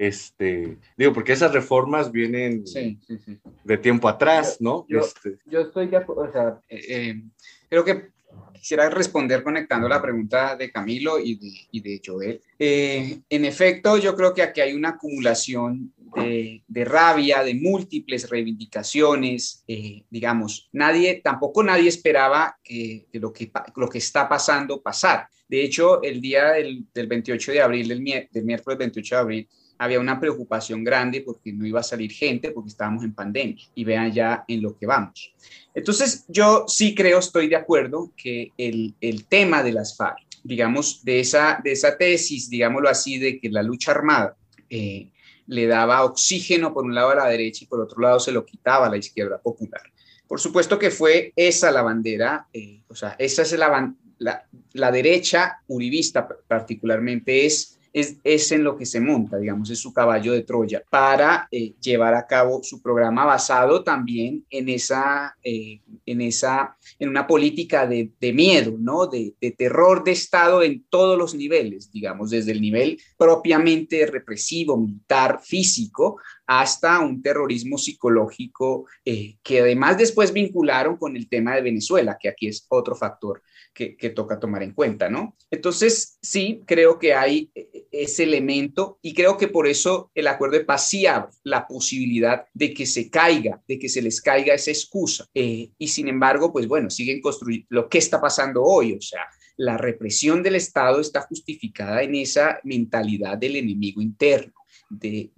Este, 0.00 0.78
digo, 0.96 1.12
porque 1.12 1.34
esas 1.34 1.52
reformas 1.52 2.10
vienen 2.10 2.66
sí, 2.66 2.98
sí, 3.06 3.18
sí. 3.18 3.38
de 3.62 3.76
tiempo 3.76 4.08
atrás, 4.08 4.56
¿no? 4.58 4.86
Yo, 4.88 5.00
este. 5.00 5.36
yo 5.44 5.60
estoy 5.60 5.88
de 5.88 5.98
o 5.98 6.32
sea, 6.32 6.58
eh, 6.70 7.22
creo 7.68 7.84
que 7.84 8.08
quisiera 8.54 8.88
responder 8.88 9.42
conectando 9.42 9.90
la 9.90 10.00
pregunta 10.00 10.56
de 10.56 10.72
Camilo 10.72 11.18
y 11.18 11.34
de, 11.34 11.50
y 11.70 11.80
de 11.82 12.00
Joel. 12.02 12.40
Eh, 12.58 13.20
en 13.28 13.44
efecto, 13.44 13.98
yo 13.98 14.16
creo 14.16 14.32
que 14.32 14.40
aquí 14.40 14.62
hay 14.62 14.72
una 14.72 14.90
acumulación 14.90 15.92
de, 16.16 16.62
de 16.66 16.84
rabia, 16.86 17.44
de 17.44 17.54
múltiples 17.54 18.30
reivindicaciones, 18.30 19.64
eh, 19.68 20.04
digamos, 20.08 20.70
nadie, 20.72 21.20
tampoco 21.22 21.62
nadie 21.62 21.90
esperaba 21.90 22.58
que, 22.64 23.06
que, 23.12 23.20
lo 23.20 23.34
que 23.34 23.52
lo 23.76 23.86
que 23.90 23.98
está 23.98 24.26
pasando 24.26 24.80
pasar. 24.80 25.28
De 25.46 25.62
hecho, 25.62 26.02
el 26.02 26.22
día 26.22 26.52
del, 26.52 26.86
del 26.94 27.06
28 27.06 27.52
de 27.52 27.60
abril, 27.60 27.88
del, 27.88 28.28
del 28.30 28.44
miércoles 28.44 28.78
28 28.78 29.14
de 29.14 29.20
abril, 29.20 29.48
había 29.80 29.98
una 29.98 30.20
preocupación 30.20 30.84
grande 30.84 31.22
porque 31.22 31.54
no 31.54 31.66
iba 31.66 31.80
a 31.80 31.82
salir 31.82 32.12
gente 32.12 32.50
porque 32.50 32.68
estábamos 32.68 33.02
en 33.02 33.14
pandemia 33.14 33.64
y 33.74 33.82
vean 33.82 34.12
ya 34.12 34.44
en 34.46 34.60
lo 34.60 34.76
que 34.76 34.84
vamos. 34.84 35.32
Entonces, 35.74 36.26
yo 36.28 36.66
sí 36.68 36.94
creo, 36.94 37.18
estoy 37.18 37.48
de 37.48 37.56
acuerdo 37.56 38.12
que 38.14 38.52
el, 38.58 38.94
el 39.00 39.24
tema 39.24 39.62
de 39.62 39.72
las 39.72 39.96
FARC, 39.96 40.18
digamos, 40.44 41.02
de 41.02 41.20
esa, 41.20 41.62
de 41.64 41.72
esa 41.72 41.96
tesis, 41.96 42.50
digámoslo 42.50 42.90
así, 42.90 43.18
de 43.18 43.40
que 43.40 43.48
la 43.48 43.62
lucha 43.62 43.92
armada 43.92 44.36
eh, 44.68 45.08
le 45.46 45.66
daba 45.66 46.04
oxígeno 46.04 46.74
por 46.74 46.84
un 46.84 46.94
lado 46.94 47.12
a 47.12 47.14
la 47.14 47.28
derecha 47.28 47.64
y 47.64 47.66
por 47.66 47.80
otro 47.80 48.02
lado 48.02 48.20
se 48.20 48.32
lo 48.32 48.44
quitaba 48.44 48.86
a 48.86 48.90
la 48.90 48.98
izquierda 48.98 49.40
popular. 49.40 49.80
Por 50.28 50.40
supuesto 50.40 50.78
que 50.78 50.90
fue 50.90 51.32
esa 51.34 51.70
la 51.70 51.80
bandera, 51.80 52.48
eh, 52.52 52.82
o 52.86 52.94
sea, 52.94 53.16
esa 53.18 53.40
es 53.40 53.52
la, 53.52 53.94
la, 54.18 54.46
la 54.74 54.92
derecha 54.92 55.62
uribista 55.68 56.28
particularmente 56.46 57.46
es 57.46 57.78
es, 57.92 58.16
es, 58.24 58.52
en 58.52 58.64
lo 58.64 58.76
que 58.76 58.86
se 58.86 59.00
monta, 59.00 59.36
digamos, 59.36 59.70
es 59.70 59.78
su 59.78 59.92
caballo 59.92 60.32
de 60.32 60.42
Troya, 60.42 60.82
para 60.88 61.48
eh, 61.50 61.74
llevar 61.80 62.14
a 62.14 62.26
cabo 62.26 62.62
su 62.62 62.80
programa 62.80 63.24
basado 63.24 63.82
también 63.82 64.44
en 64.50 64.68
esa, 64.68 65.36
eh, 65.42 65.80
en 66.06 66.20
esa, 66.20 66.76
en 66.98 67.08
una 67.08 67.26
política 67.26 67.86
de, 67.86 68.10
de 68.20 68.32
miedo, 68.32 68.76
¿no? 68.78 69.06
De, 69.06 69.34
de, 69.40 69.50
terror 69.52 70.04
de 70.04 70.12
Estado 70.12 70.62
en 70.62 70.84
todos 70.88 71.18
los 71.18 71.34
niveles, 71.34 71.90
digamos, 71.92 72.30
desde 72.30 72.52
el 72.52 72.60
nivel 72.60 73.00
propiamente 73.16 74.06
represivo, 74.06 74.76
militar, 74.76 75.40
físico, 75.42 76.18
hasta 76.50 76.98
un 76.98 77.22
terrorismo 77.22 77.78
psicológico 77.78 78.84
eh, 79.04 79.36
que 79.40 79.60
además 79.60 79.96
después 79.96 80.32
vincularon 80.32 80.96
con 80.96 81.14
el 81.14 81.28
tema 81.28 81.54
de 81.54 81.62
Venezuela, 81.62 82.18
que 82.20 82.28
aquí 82.28 82.48
es 82.48 82.66
otro 82.68 82.96
factor 82.96 83.40
que, 83.72 83.94
toca 84.10 84.40
tomar 84.40 84.64
en 84.64 84.72
cuenta, 84.74 85.08
¿no? 85.08 85.36
Entonces, 85.48 86.18
sí, 86.20 86.60
creo 86.66 86.98
que 86.98 87.14
hay 87.14 87.52
eh, 87.54 87.86
ese 87.92 88.24
elemento 88.24 88.98
y 89.00 89.14
creo 89.14 89.36
que 89.38 89.46
por 89.46 89.68
eso 89.68 90.10
el 90.12 90.26
acuerdo 90.26 90.58
de 90.58 90.64
paz 90.64 90.88
sí 90.88 91.06
abre 91.06 91.30
la 91.44 91.68
posibilidad 91.68 92.44
de 92.52 92.74
que 92.74 92.84
se 92.84 93.08
caiga, 93.08 93.62
de 93.68 93.78
que 93.78 93.88
se 93.88 94.02
les 94.02 94.20
caiga 94.20 94.52
esa 94.52 94.72
excusa. 94.72 95.28
Eh, 95.32 95.70
y 95.78 95.86
sin 95.86 96.08
embargo, 96.08 96.52
pues 96.52 96.66
bueno, 96.66 96.90
siguen 96.90 97.20
construyendo 97.20 97.68
lo 97.70 97.88
que 97.88 97.98
está 97.98 98.20
pasando 98.20 98.64
hoy, 98.64 98.94
o 98.94 99.00
sea, 99.00 99.24
la 99.56 99.78
represión 99.78 100.42
del 100.42 100.56
Estado 100.56 101.00
está 101.00 101.20
justificada 101.20 102.02
en 102.02 102.16
esa 102.16 102.58
mentalidad 102.64 103.38
del 103.38 103.54
enemigo 103.54 104.02
interno, 104.02 104.54
de, 104.88 105.30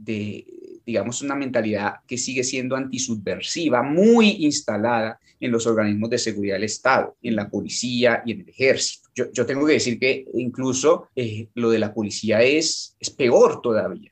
digamos, 0.84 1.22
una 1.22 1.34
mentalidad 1.34 1.96
que 2.06 2.18
sigue 2.18 2.44
siendo 2.44 2.76
antisubversiva, 2.76 3.82
muy 3.82 4.30
instalada 4.40 5.18
en 5.40 5.50
los 5.50 5.66
organismos 5.66 6.10
de 6.10 6.18
seguridad 6.18 6.54
del 6.54 6.64
Estado, 6.64 7.16
en 7.22 7.36
la 7.36 7.50
policía 7.50 8.22
y 8.24 8.32
en 8.32 8.40
el 8.42 8.48
ejército. 8.48 9.08
Yo, 9.14 9.46
tengo 9.46 9.66
que 9.66 9.74
decir 9.74 9.98
que 9.98 10.24
incluso 10.34 11.08
eh, 11.14 11.48
lo 11.54 11.70
de 11.70 11.78
la 11.78 11.92
policía 11.92 12.42
es, 12.42 12.96
peor 13.16 13.60
todavía 13.60 14.10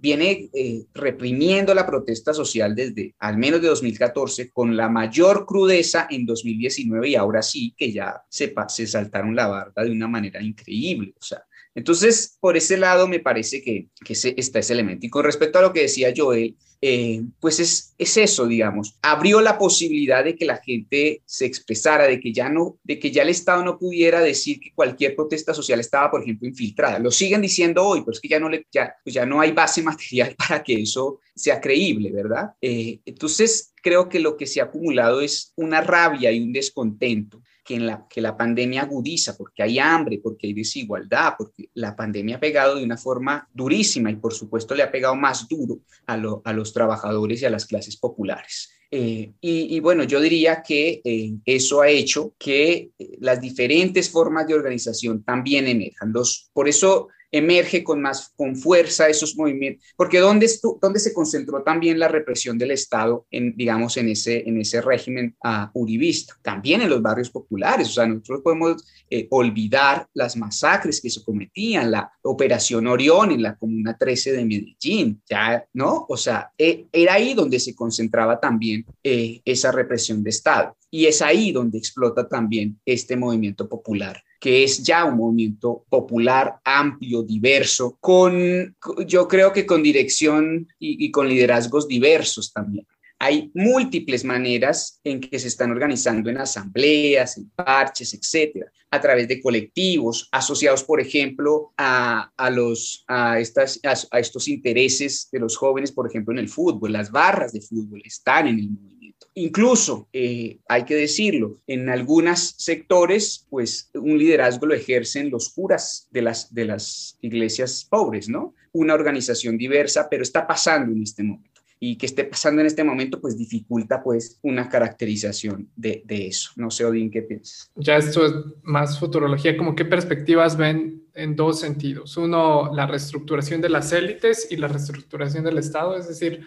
viene 0.00 0.50
eh, 0.52 0.84
reprimiendo 0.94 1.74
la 1.74 1.86
protesta 1.86 2.32
social 2.32 2.74
desde 2.74 3.14
al 3.18 3.38
menos 3.38 3.60
de 3.60 3.68
2014 3.68 4.50
con 4.50 4.76
la 4.76 4.88
mayor 4.88 5.46
crudeza 5.46 6.06
en 6.10 6.26
2019 6.26 7.08
y 7.08 7.14
ahora 7.16 7.42
sí 7.42 7.74
que 7.76 7.92
ya 7.92 8.22
se, 8.28 8.54
se 8.68 8.86
saltaron 8.86 9.34
la 9.34 9.48
barda 9.48 9.82
de 9.82 9.90
una 9.90 10.06
manera 10.06 10.40
increíble. 10.42 11.14
O 11.18 11.24
sea, 11.24 11.42
entonces, 11.74 12.36
por 12.40 12.56
ese 12.56 12.76
lado 12.76 13.06
me 13.06 13.20
parece 13.20 13.62
que, 13.62 13.86
que 14.04 14.12
está 14.12 14.58
ese 14.58 14.72
elemento. 14.72 15.06
Y 15.06 15.10
con 15.10 15.24
respecto 15.24 15.58
a 15.58 15.62
lo 15.62 15.72
que 15.72 15.82
decía 15.82 16.12
Joel, 16.16 16.56
eh, 16.80 17.22
pues 17.40 17.58
es, 17.58 17.94
es, 17.98 18.16
eso, 18.16 18.46
digamos, 18.46 18.98
abrió 19.02 19.40
la 19.40 19.58
posibilidad 19.58 20.24
de 20.24 20.36
que 20.36 20.44
la 20.44 20.58
gente 20.58 21.22
se 21.24 21.44
expresara, 21.46 22.06
de 22.06 22.20
que 22.20 22.32
ya 22.32 22.48
no, 22.48 22.78
de 22.84 22.98
que 22.98 23.10
ya 23.10 23.22
el 23.22 23.28
Estado 23.28 23.64
no 23.64 23.78
pudiera 23.78 24.20
decir 24.20 24.60
que 24.60 24.72
cualquier 24.72 25.16
protesta 25.16 25.52
social 25.52 25.80
estaba, 25.80 26.10
por 26.10 26.22
ejemplo, 26.22 26.48
infiltrada. 26.48 26.98
Lo 26.98 27.10
siguen 27.10 27.42
diciendo 27.42 27.84
hoy, 27.84 28.00
pero 28.00 28.12
es 28.12 28.20
que 28.20 28.28
ya 28.28 28.38
no, 28.38 28.48
le, 28.48 28.66
ya, 28.72 28.94
pues 29.02 29.14
ya 29.14 29.26
no 29.26 29.40
hay 29.40 29.52
base 29.52 29.82
material 29.84 30.36
para 30.36 30.62
que 30.62 30.82
eso 30.82 31.20
sea 31.34 31.60
creíble, 31.60 32.10
¿verdad? 32.12 32.50
Eh, 32.60 33.00
entonces, 33.04 33.72
creo 33.82 34.08
que 34.08 34.20
lo 34.20 34.36
que 34.36 34.46
se 34.46 34.60
ha 34.60 34.64
acumulado 34.64 35.20
es 35.20 35.52
una 35.56 35.80
rabia 35.80 36.30
y 36.32 36.40
un 36.40 36.52
descontento 36.52 37.40
que, 37.68 37.78
la, 37.78 38.06
que 38.08 38.22
la 38.22 38.34
pandemia 38.34 38.80
agudiza, 38.80 39.36
porque 39.36 39.62
hay 39.62 39.78
hambre, 39.78 40.20
porque 40.22 40.46
hay 40.46 40.54
desigualdad, 40.54 41.34
porque 41.36 41.68
la 41.74 41.94
pandemia 41.94 42.36
ha 42.36 42.40
pegado 42.40 42.76
de 42.76 42.82
una 42.82 42.96
forma 42.96 43.46
durísima 43.52 44.10
y 44.10 44.16
por 44.16 44.32
supuesto 44.32 44.74
le 44.74 44.82
ha 44.82 44.90
pegado 44.90 45.14
más 45.14 45.46
duro 45.46 45.80
a, 46.06 46.14
a 46.14 46.52
los 46.54 46.72
trabajadores 46.72 47.42
y 47.42 47.44
a 47.44 47.50
las 47.50 47.66
clases 47.66 47.98
populares. 47.98 48.70
Eh, 48.90 49.34
y, 49.42 49.80
bueno, 49.80 50.04
yo 50.04 50.18
diría 50.18 50.62
que 50.62 51.02
eh, 51.04 51.34
eso 51.44 51.82
ha 51.82 51.90
hecho 51.90 52.32
que 52.38 52.92
eh, 52.98 53.18
las 53.20 53.38
diferentes 53.38 54.08
formas 54.08 54.46
de 54.46 54.54
organización 54.54 55.22
también 55.22 55.66
emerjan. 55.66 56.10
Los, 56.10 56.48
por 56.54 56.70
eso 56.70 57.08
emerge 57.30 57.84
con 57.84 58.00
más 58.00 58.32
con 58.36 58.56
fuerza 58.56 59.08
esos 59.08 59.36
movimientos, 59.36 59.84
porque 59.96 60.18
¿dónde, 60.18 60.48
dónde 60.80 60.98
se 60.98 61.12
concentró 61.12 61.62
también 61.62 61.98
la 61.98 62.08
represión 62.08 62.58
del 62.58 62.70
Estado, 62.70 63.26
en, 63.30 63.54
digamos, 63.56 63.96
en 63.96 64.08
ese, 64.08 64.48
en 64.48 64.60
ese 64.60 64.80
régimen 64.80 65.36
uh, 65.44 65.66
uribista? 65.78 66.34
También 66.42 66.82
en 66.82 66.90
los 66.90 67.02
barrios 67.02 67.30
populares, 67.30 67.88
o 67.88 67.92
sea, 67.92 68.06
nosotros 68.06 68.40
podemos 68.42 68.84
eh, 69.10 69.26
olvidar 69.30 70.08
las 70.14 70.36
masacres 70.36 71.00
que 71.00 71.10
se 71.10 71.22
cometían, 71.22 71.90
la 71.90 72.10
operación 72.22 72.86
Orión 72.86 73.32
en 73.32 73.42
la 73.42 73.56
Comuna 73.56 73.96
13 73.96 74.32
de 74.32 74.44
Medellín, 74.44 75.22
ya, 75.28 75.64
¿no? 75.72 76.06
O 76.08 76.16
sea, 76.16 76.52
e, 76.56 76.86
era 76.92 77.14
ahí 77.14 77.34
donde 77.34 77.58
se 77.60 77.74
concentraba 77.74 78.40
también 78.40 78.86
eh, 79.02 79.40
esa 79.44 79.72
represión 79.72 80.22
de 80.22 80.30
Estado. 80.30 80.76
Y 80.90 81.06
es 81.06 81.20
ahí 81.20 81.52
donde 81.52 81.78
explota 81.78 82.28
también 82.28 82.80
este 82.86 83.16
movimiento 83.16 83.68
popular 83.68 84.22
que 84.38 84.62
es 84.62 84.82
ya 84.82 85.04
un 85.04 85.16
movimiento 85.16 85.84
popular, 85.88 86.60
amplio, 86.64 87.22
diverso, 87.22 87.96
con, 88.00 88.76
yo 89.06 89.26
creo 89.26 89.52
que 89.52 89.66
con 89.66 89.82
dirección 89.82 90.68
y, 90.78 91.10
con 91.10 91.28
liderazgos 91.28 91.88
diversos 91.88 92.52
también. 92.52 92.86
Hay 93.20 93.50
múltiples 93.52 94.24
maneras 94.24 95.00
en 95.02 95.20
que 95.20 95.40
se 95.40 95.48
están 95.48 95.72
organizando 95.72 96.30
en 96.30 96.38
asambleas, 96.38 97.36
en 97.36 97.50
parches, 97.50 98.14
etcétera, 98.14 98.70
a 98.92 99.00
través 99.00 99.26
de 99.26 99.42
colectivos 99.42 100.28
asociados, 100.30 100.84
por 100.84 101.00
ejemplo, 101.00 101.72
a, 101.76 102.30
los, 102.52 103.04
a, 103.08 103.40
estas, 103.40 103.80
a 103.82 104.20
estos 104.20 104.46
intereses 104.46 105.28
de 105.32 105.40
los 105.40 105.56
jóvenes, 105.56 105.90
por 105.90 106.08
ejemplo, 106.08 106.32
en 106.32 106.38
el 106.38 106.48
fútbol. 106.48 106.92
Las 106.92 107.10
barras 107.10 107.52
de 107.52 107.60
fútbol 107.60 108.02
están 108.04 108.46
en 108.46 108.60
el 108.60 108.70
movimiento 108.70 108.97
Incluso, 109.38 110.08
eh, 110.12 110.58
hay 110.68 110.84
que 110.84 110.96
decirlo, 110.96 111.60
en 111.68 111.88
algunos 111.88 112.56
sectores, 112.58 113.46
pues 113.48 113.88
un 113.94 114.18
liderazgo 114.18 114.66
lo 114.66 114.74
ejercen 114.74 115.30
los 115.30 115.50
curas 115.50 116.08
de 116.10 116.22
las, 116.22 116.52
de 116.52 116.64
las 116.64 117.16
iglesias 117.20 117.86
pobres, 117.88 118.28
¿no? 118.28 118.54
Una 118.72 118.94
organización 118.94 119.56
diversa, 119.56 120.08
pero 120.10 120.24
está 120.24 120.44
pasando 120.44 120.92
en 120.92 121.04
este 121.04 121.22
momento. 121.22 121.60
Y 121.78 121.94
que 121.94 122.06
esté 122.06 122.24
pasando 122.24 122.62
en 122.62 122.66
este 122.66 122.82
momento, 122.82 123.20
pues 123.20 123.38
dificulta 123.38 124.02
pues 124.02 124.40
una 124.42 124.68
caracterización 124.68 125.70
de, 125.76 126.02
eso. 126.08 126.50
No 126.56 126.72
sé, 126.72 126.84
Odín, 126.84 127.08
¿qué 127.08 127.22
piensas? 127.22 127.70
Ya 127.76 127.96
esto 127.96 128.26
es 128.26 128.32
más 128.64 128.98
futurología, 128.98 129.56
como 129.56 129.76
qué 129.76 129.84
perspectivas 129.84 130.56
ven 130.56 131.04
en 131.14 131.36
dos 131.36 131.60
sentidos. 131.60 132.16
Uno, 132.16 132.74
la 132.74 132.88
reestructuración 132.88 133.60
de 133.60 133.68
las 133.68 133.92
élites 133.92 134.48
y 134.50 134.56
la 134.56 134.66
reestructuración 134.66 135.44
del 135.44 135.58
Estado, 135.58 135.96
es 135.96 136.08
decir, 136.08 136.44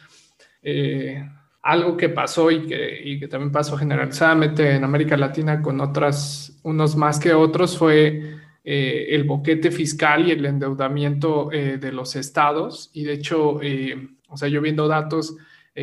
eh, 0.61 1.23
algo 1.61 1.95
que 1.95 2.09
pasó 2.09 2.49
y 2.49 2.65
que, 2.65 3.27
también 3.29 3.51
pasó 3.51 3.77
generalizadamente 3.77 4.75
en 4.75 4.83
América 4.83 5.15
Latina 5.15 5.61
con 5.61 5.79
otras, 5.79 6.59
unos 6.63 6.95
más 6.95 7.19
que 7.19 7.33
otros, 7.33 7.77
fue 7.77 8.39
eh, 8.63 9.07
el 9.09 9.23
boquete 9.25 9.71
fiscal 9.71 10.27
y 10.27 10.31
el 10.31 10.45
endeudamiento 10.45 11.51
eh, 11.51 11.77
de 11.77 11.91
los 11.91 12.15
estados. 12.15 12.89
Y 12.93 13.03
de 13.03 13.13
hecho, 13.13 13.61
eh, 13.61 14.09
o 14.27 14.37
sea, 14.37 14.47
yo 14.47 14.61
viendo 14.61 14.87
datos, 14.87 15.35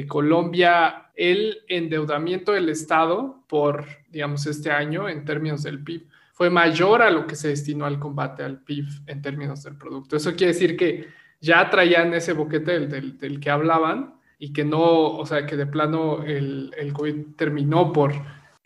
Colombia, 0.07 1.11
el 1.17 1.61
endeudamiento 1.67 2.53
del 2.53 2.69
estado 2.69 3.43
por, 3.49 3.87
digamos, 4.11 4.47
este 4.47 4.71
año 4.71 5.09
en 5.09 5.25
términos 5.25 5.63
del 5.63 5.83
PIB 5.83 6.07
fue 6.35 6.51
mayor 6.51 7.01
a 7.01 7.11
lo 7.11 7.27
que 7.27 7.35
se 7.35 7.49
destinó 7.49 7.87
al 7.87 7.99
combate 7.99 8.45
al 8.45 8.61
PIB 8.61 8.85
en 9.07 9.23
términos 9.23 9.63
del 9.63 9.77
producto. 9.77 10.17
Eso 10.17 10.35
quiere 10.37 10.53
decir 10.53 10.77
que 10.77 11.09
ya 11.41 11.71
traían 11.71 12.13
ese 12.13 12.35
boquete 12.35 12.81
del 12.81 13.41
que 13.41 13.51
hablaban 13.51 14.18
y 14.39 14.53
que 14.53 14.65
no, 14.65 15.17
o 15.17 15.27
sea, 15.27 15.47
que 15.47 15.57
de 15.57 15.67
plano 15.67 16.23
el, 16.23 16.73
el 16.79 16.93
COVID 16.93 17.35
terminó 17.37 17.93
por 17.93 18.13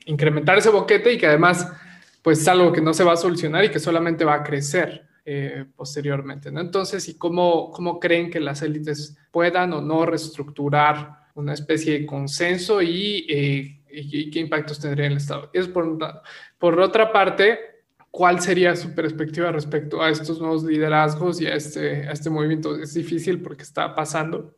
incrementar 0.07 0.59
ese 0.59 0.71
boquete 0.71 1.13
y 1.13 1.19
que 1.19 1.27
además, 1.27 1.71
pues 2.23 2.41
es 2.41 2.49
algo 2.49 2.73
que 2.73 2.81
no 2.81 2.93
se 2.95 3.05
va 3.05 3.13
a 3.13 3.17
solucionar 3.17 3.65
y 3.65 3.71
que 3.71 3.79
solamente 3.79 4.25
va 4.25 4.35
a 4.35 4.43
crecer 4.43 5.07
eh, 5.25 5.67
posteriormente, 5.77 6.51
¿no? 6.51 6.61
Entonces, 6.61 7.09
¿y 7.09 7.17
cómo, 7.17 7.71
cómo 7.71 8.01
creen 8.01 8.29
que 8.29 8.41
las 8.41 8.61
élites 8.63 9.17
puedan 9.31 9.73
o 9.73 9.81
no 9.81 10.05
reestructurar 10.05 11.29
una 11.35 11.55
especie 11.55 12.01
de 12.01 12.07
consenso 12.07 12.83
y, 12.83 13.25
eh, 13.29 13.83
y, 13.93 14.31
qué 14.31 14.41
impactos 14.41 14.81
tendría 14.81 15.07
en 15.07 15.13
el 15.13 15.19
Estado? 15.19 15.49
Es 15.53 15.69
por, 15.69 15.97
por 16.59 16.81
otra 16.81 17.13
parte, 17.13 17.57
¿cuál 18.11 18.41
sería 18.41 18.75
su 18.75 18.97
perspectiva 18.97 19.53
respecto 19.53 20.03
a 20.03 20.11
estos 20.11 20.41
nuevos 20.41 20.65
liderazgos 20.65 21.41
y 21.41 21.47
a 21.47 21.55
este, 21.55 22.09
a 22.09 22.11
este 22.11 22.29
movimiento? 22.29 22.77
Es 22.77 22.93
difícil 22.95 23.41
porque 23.41 23.63
está 23.63 23.95
pasando, 23.95 24.57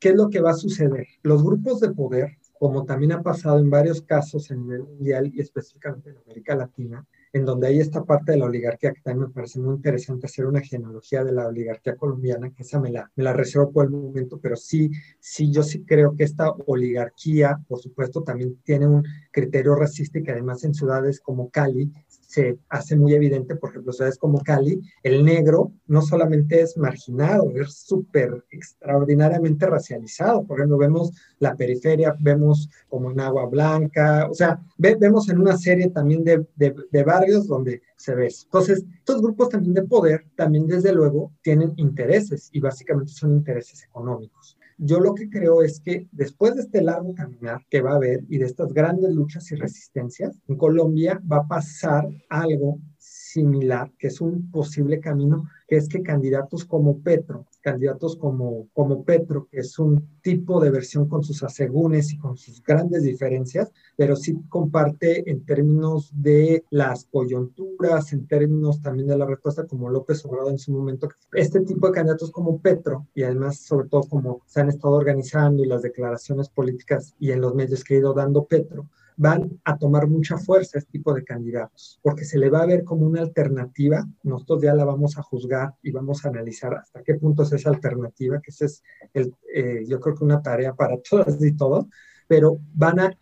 ¿qué 0.00 0.08
es 0.08 0.16
lo 0.16 0.30
que 0.30 0.40
va 0.40 0.50
a 0.50 0.54
suceder? 0.54 1.06
Los 1.22 1.44
grupos 1.44 1.80
de 1.80 1.92
poder, 1.92 2.38
como 2.58 2.84
también 2.84 3.12
ha 3.12 3.22
pasado 3.22 3.58
en 3.58 3.70
varios 3.70 4.02
casos 4.02 4.50
en 4.50 4.70
el 4.72 4.82
mundial 4.82 5.30
y 5.32 5.40
específicamente 5.40 6.10
en 6.10 6.18
América 6.18 6.56
Latina, 6.56 7.06
en 7.32 7.44
donde 7.44 7.68
hay 7.68 7.78
esta 7.78 8.04
parte 8.04 8.32
de 8.32 8.38
la 8.38 8.46
oligarquía 8.46 8.92
que 8.92 9.02
también 9.02 9.28
me 9.28 9.32
parece 9.32 9.60
muy 9.60 9.76
interesante 9.76 10.26
hacer 10.26 10.46
una 10.46 10.60
genealogía 10.60 11.22
de 11.22 11.32
la 11.32 11.46
oligarquía 11.46 11.94
colombiana, 11.96 12.50
que 12.50 12.62
esa 12.62 12.80
me 12.80 12.90
la, 12.90 13.10
me 13.14 13.24
la 13.24 13.32
reservo 13.32 13.70
por 13.70 13.84
el 13.84 13.90
momento, 13.90 14.40
pero 14.40 14.56
sí, 14.56 14.90
sí, 15.20 15.52
yo 15.52 15.62
sí 15.62 15.84
creo 15.84 16.14
que 16.16 16.24
esta 16.24 16.50
oligarquía, 16.66 17.60
por 17.68 17.78
supuesto, 17.78 18.22
también 18.22 18.58
tiene 18.64 18.88
un 18.88 19.04
criterio 19.30 19.74
racista 19.74 20.18
y 20.18 20.22
que 20.22 20.32
además 20.32 20.64
en 20.64 20.74
ciudades 20.74 21.20
como 21.20 21.50
Cali 21.50 21.92
se 22.30 22.60
hace 22.68 22.94
muy 22.94 23.12
evidente, 23.12 23.56
por 23.56 23.70
ejemplo, 23.70 23.92
ciudades 23.92 24.16
como 24.16 24.40
Cali, 24.40 24.80
el 25.02 25.24
negro 25.24 25.72
no 25.88 26.00
solamente 26.00 26.60
es 26.60 26.76
marginado, 26.76 27.50
es 27.56 27.74
súper 27.74 28.44
extraordinariamente 28.52 29.66
racializado. 29.66 30.46
Por 30.46 30.58
ejemplo, 30.58 30.78
vemos 30.78 31.10
la 31.40 31.56
periferia, 31.56 32.14
vemos 32.20 32.70
como 32.88 33.10
en 33.10 33.18
Agua 33.18 33.46
Blanca, 33.46 34.28
o 34.30 34.34
sea, 34.34 34.60
vemos 34.78 35.28
en 35.28 35.40
una 35.40 35.56
serie 35.56 35.90
también 35.90 36.22
de, 36.22 36.46
de, 36.54 36.72
de 36.92 37.02
barrios 37.02 37.48
donde 37.48 37.82
se 37.96 38.14
ve. 38.14 38.28
Entonces, 38.44 38.84
estos 38.94 39.20
grupos 39.20 39.48
también 39.48 39.74
de 39.74 39.82
poder, 39.82 40.24
también 40.36 40.68
desde 40.68 40.92
luego, 40.92 41.32
tienen 41.42 41.72
intereses 41.78 42.48
y 42.52 42.60
básicamente 42.60 43.10
son 43.10 43.32
intereses 43.32 43.82
económicos. 43.82 44.56
Yo 44.82 44.98
lo 44.98 45.14
que 45.14 45.28
creo 45.28 45.60
es 45.60 45.78
que 45.78 46.08
después 46.10 46.54
de 46.54 46.62
este 46.62 46.80
largo 46.80 47.14
caminar 47.14 47.60
que 47.68 47.82
va 47.82 47.92
a 47.92 47.96
haber 47.96 48.24
y 48.30 48.38
de 48.38 48.46
estas 48.46 48.72
grandes 48.72 49.12
luchas 49.14 49.52
y 49.52 49.54
resistencias, 49.54 50.40
en 50.48 50.56
Colombia 50.56 51.20
va 51.30 51.40
a 51.40 51.46
pasar 51.46 52.08
algo 52.30 52.78
similar, 52.96 53.92
que 53.98 54.06
es 54.06 54.22
un 54.22 54.50
posible 54.50 54.98
camino, 54.98 55.44
que 55.68 55.76
es 55.76 55.86
que 55.86 56.02
candidatos 56.02 56.64
como 56.64 56.98
Petro 57.02 57.44
candidatos 57.60 58.16
como, 58.16 58.68
como 58.72 59.04
Petro, 59.04 59.48
que 59.50 59.60
es 59.60 59.78
un 59.78 60.08
tipo 60.22 60.60
de 60.60 60.70
versión 60.70 61.08
con 61.08 61.22
sus 61.22 61.42
asegúnes 61.42 62.12
y 62.12 62.18
con 62.18 62.36
sus 62.36 62.62
grandes 62.62 63.02
diferencias, 63.02 63.72
pero 63.96 64.16
sí 64.16 64.36
comparte 64.48 65.30
en 65.30 65.44
términos 65.44 66.10
de 66.14 66.64
las 66.70 67.04
coyunturas, 67.06 68.12
en 68.12 68.26
términos 68.26 68.80
también 68.82 69.08
de 69.08 69.18
la 69.18 69.26
respuesta 69.26 69.66
como 69.66 69.88
López 69.88 70.24
Obrador 70.24 70.52
en 70.52 70.58
su 70.58 70.72
momento. 70.72 71.08
Este 71.32 71.60
tipo 71.60 71.86
de 71.86 71.94
candidatos 71.94 72.30
como 72.30 72.60
Petro, 72.60 73.06
y 73.14 73.22
además 73.22 73.60
sobre 73.60 73.88
todo 73.88 74.02
como 74.02 74.42
se 74.46 74.60
han 74.60 74.68
estado 74.68 74.94
organizando 74.94 75.62
y 75.62 75.66
las 75.66 75.82
declaraciones 75.82 76.48
políticas 76.48 77.14
y 77.18 77.32
en 77.32 77.40
los 77.40 77.54
medios 77.54 77.84
que 77.84 77.94
ha 77.94 77.98
ido 77.98 78.14
dando 78.14 78.44
Petro, 78.44 78.88
van 79.20 79.60
a 79.64 79.76
tomar 79.76 80.08
mucha 80.08 80.38
fuerza 80.38 80.78
este 80.78 80.92
tipo 80.92 81.12
de 81.12 81.22
candidatos, 81.22 82.00
porque 82.02 82.24
se 82.24 82.38
le 82.38 82.48
va 82.48 82.62
a 82.62 82.66
ver 82.66 82.84
como 82.84 83.04
una 83.04 83.20
alternativa. 83.20 84.08
Nosotros 84.22 84.62
ya 84.62 84.74
la 84.74 84.86
vamos 84.86 85.18
a 85.18 85.22
juzgar 85.22 85.74
y 85.82 85.90
vamos 85.90 86.24
a 86.24 86.30
analizar 86.30 86.72
hasta 86.72 87.02
qué 87.02 87.16
punto 87.16 87.42
es 87.42 87.52
esa 87.52 87.68
alternativa, 87.68 88.40
que 88.40 88.50
esa 88.50 88.64
es, 88.64 88.82
el, 89.12 89.34
eh, 89.54 89.84
yo 89.86 90.00
creo 90.00 90.14
que 90.14 90.24
una 90.24 90.40
tarea 90.40 90.72
para 90.72 90.96
todas 91.10 91.36
y 91.44 91.52
todos, 91.54 91.84
pero 92.28 92.60
van 92.72 92.98
a, 92.98 93.18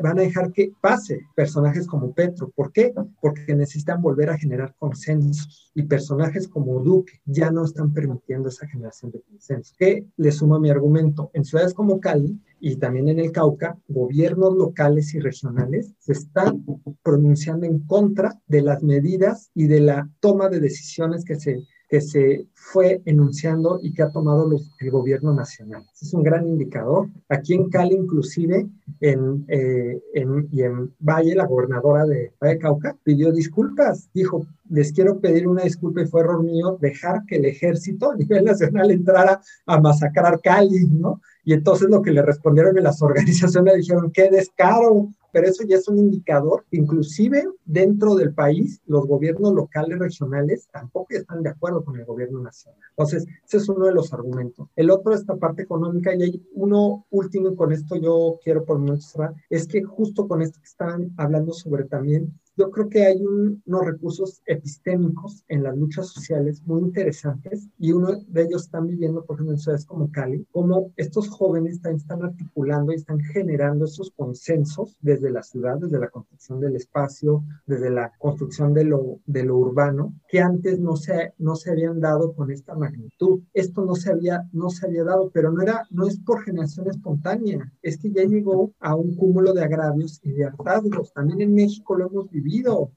van 0.00 0.20
a 0.20 0.22
dejar 0.22 0.52
que 0.52 0.70
pase 0.80 1.26
personajes 1.34 1.88
como 1.88 2.14
Petro. 2.14 2.52
¿Por 2.54 2.70
qué? 2.70 2.94
Porque 3.20 3.52
necesitan 3.56 4.00
volver 4.00 4.30
a 4.30 4.38
generar 4.38 4.76
consensos 4.78 5.72
y 5.74 5.82
personajes 5.82 6.46
como 6.46 6.78
Duque 6.80 7.14
ya 7.24 7.50
no 7.50 7.64
están 7.64 7.92
permitiendo 7.92 8.50
esa 8.50 8.68
generación 8.68 9.10
de 9.10 9.22
consensos. 9.22 9.74
¿Qué 9.76 10.06
le 10.16 10.30
suma 10.30 10.60
mi 10.60 10.70
argumento? 10.70 11.32
En 11.32 11.44
ciudades 11.44 11.74
como 11.74 11.98
Cali 11.98 12.38
y 12.60 12.76
también 12.76 13.08
en 13.08 13.18
el 13.18 13.32
Cauca, 13.32 13.78
gobiernos 13.88 14.54
locales 14.54 15.14
y 15.14 15.20
regionales 15.20 15.94
se 15.98 16.12
están 16.12 16.64
pronunciando 17.02 17.66
en 17.66 17.80
contra 17.80 18.38
de 18.46 18.62
las 18.62 18.82
medidas 18.82 19.50
y 19.54 19.66
de 19.66 19.80
la 19.80 20.08
toma 20.20 20.48
de 20.48 20.60
decisiones 20.60 21.24
que 21.24 21.36
se 21.36 21.64
que 21.90 22.00
se 22.00 22.46
fue 22.54 23.02
enunciando 23.04 23.80
y 23.82 23.92
que 23.92 24.04
ha 24.04 24.12
tomado 24.12 24.48
los, 24.48 24.70
el 24.78 24.92
gobierno 24.92 25.34
nacional. 25.34 25.84
Es 26.00 26.14
un 26.14 26.22
gran 26.22 26.46
indicador. 26.46 27.08
Aquí 27.28 27.52
en 27.54 27.68
Cali, 27.68 27.96
inclusive, 27.96 28.68
en, 29.00 29.44
eh, 29.48 30.00
en, 30.14 30.48
y 30.52 30.62
en 30.62 30.94
Valle, 31.00 31.34
la 31.34 31.46
gobernadora 31.46 32.06
de 32.06 32.32
Valle 32.40 32.58
Cauca, 32.58 32.96
pidió 33.02 33.32
disculpas. 33.32 34.08
Dijo, 34.14 34.46
les 34.68 34.92
quiero 34.92 35.18
pedir 35.18 35.48
una 35.48 35.64
disculpa 35.64 36.02
y 36.02 36.06
fue 36.06 36.20
error 36.20 36.44
mío 36.44 36.78
dejar 36.80 37.26
que 37.26 37.36
el 37.36 37.44
ejército 37.44 38.12
a 38.12 38.16
nivel 38.16 38.44
nacional 38.44 38.92
entrara 38.92 39.40
a 39.66 39.80
masacrar 39.80 40.40
Cali, 40.40 40.86
¿no? 40.86 41.20
Y 41.44 41.52
entonces 41.52 41.88
lo 41.88 42.02
que 42.02 42.12
le 42.12 42.22
respondieron 42.22 42.76
en 42.76 42.84
las 42.84 43.02
organizaciones 43.02 43.76
dijeron, 43.76 44.10
qué 44.12 44.30
descaro, 44.30 45.08
pero 45.32 45.46
eso 45.46 45.64
ya 45.64 45.76
es 45.76 45.88
un 45.88 45.98
indicador. 45.98 46.64
Inclusive 46.70 47.44
dentro 47.64 48.14
del 48.14 48.34
país, 48.34 48.80
los 48.86 49.06
gobiernos 49.06 49.52
locales, 49.52 49.98
regionales, 49.98 50.68
tampoco 50.72 51.08
están 51.10 51.42
de 51.42 51.50
acuerdo 51.50 51.84
con 51.84 51.96
el 51.96 52.04
gobierno 52.04 52.40
nacional. 52.40 52.80
Entonces, 52.90 53.26
ese 53.46 53.58
es 53.58 53.68
uno 53.68 53.86
de 53.86 53.94
los 53.94 54.12
argumentos. 54.12 54.68
El 54.76 54.90
otro, 54.90 55.14
esta 55.14 55.36
parte 55.36 55.62
económica, 55.62 56.14
y 56.14 56.22
hay 56.22 56.46
uno 56.54 57.06
último, 57.10 57.50
y 57.50 57.56
con 57.56 57.72
esto 57.72 57.96
yo 57.96 58.38
quiero 58.42 58.64
por 58.64 58.78
mostrar, 58.78 59.34
es 59.48 59.66
que 59.66 59.82
justo 59.82 60.26
con 60.26 60.42
esto 60.42 60.58
que 60.60 60.66
están 60.66 61.12
hablando 61.16 61.52
sobre 61.52 61.84
también 61.84 62.38
yo 62.60 62.70
creo 62.70 62.90
que 62.90 63.06
hay 63.06 63.24
unos 63.24 63.86
recursos 63.86 64.42
epistémicos 64.44 65.44
en 65.48 65.62
las 65.62 65.74
luchas 65.78 66.08
sociales 66.08 66.62
muy 66.66 66.82
interesantes 66.82 67.66
y 67.78 67.92
uno 67.92 68.18
de 68.28 68.42
ellos 68.42 68.64
están 68.64 68.86
viviendo, 68.86 69.24
por 69.24 69.36
ejemplo, 69.36 69.54
en 69.54 69.58
ciudades 69.58 69.86
como 69.86 70.12
Cali, 70.12 70.46
como 70.50 70.92
estos 70.96 71.30
jóvenes 71.30 71.80
también 71.80 72.02
están 72.02 72.22
articulando 72.22 72.92
y 72.92 72.96
están 72.96 73.18
generando 73.20 73.86
esos 73.86 74.10
consensos 74.10 74.98
desde 75.00 75.30
la 75.30 75.42
ciudad, 75.42 75.78
desde 75.78 75.98
la 75.98 76.10
construcción 76.10 76.60
del 76.60 76.76
espacio, 76.76 77.42
desde 77.64 77.88
la 77.88 78.12
construcción 78.18 78.74
de 78.74 78.84
lo, 78.84 79.20
de 79.24 79.42
lo 79.44 79.56
urbano, 79.56 80.12
que 80.28 80.40
antes 80.40 80.78
no 80.78 80.96
se, 80.96 81.32
no 81.38 81.56
se 81.56 81.70
habían 81.70 81.98
dado 81.98 82.34
con 82.34 82.50
esta 82.50 82.74
magnitud. 82.74 83.40
Esto 83.54 83.86
no 83.86 83.94
se 83.94 84.10
había, 84.10 84.46
no 84.52 84.68
se 84.68 84.84
había 84.84 85.04
dado, 85.04 85.30
pero 85.32 85.50
no, 85.50 85.62
era, 85.62 85.86
no 85.88 86.06
es 86.06 86.18
por 86.20 86.44
generación 86.44 86.88
espontánea, 86.90 87.72
es 87.80 87.96
que 87.96 88.10
ya 88.10 88.24
llegó 88.24 88.74
a 88.80 88.94
un 88.94 89.16
cúmulo 89.16 89.54
de 89.54 89.64
agravios 89.64 90.20
y 90.22 90.32
de 90.32 90.44
hartazgos. 90.44 91.14
También 91.14 91.40
en 91.40 91.54
México 91.54 91.96
lo 91.96 92.08
hemos 92.08 92.30
vivido 92.30 92.49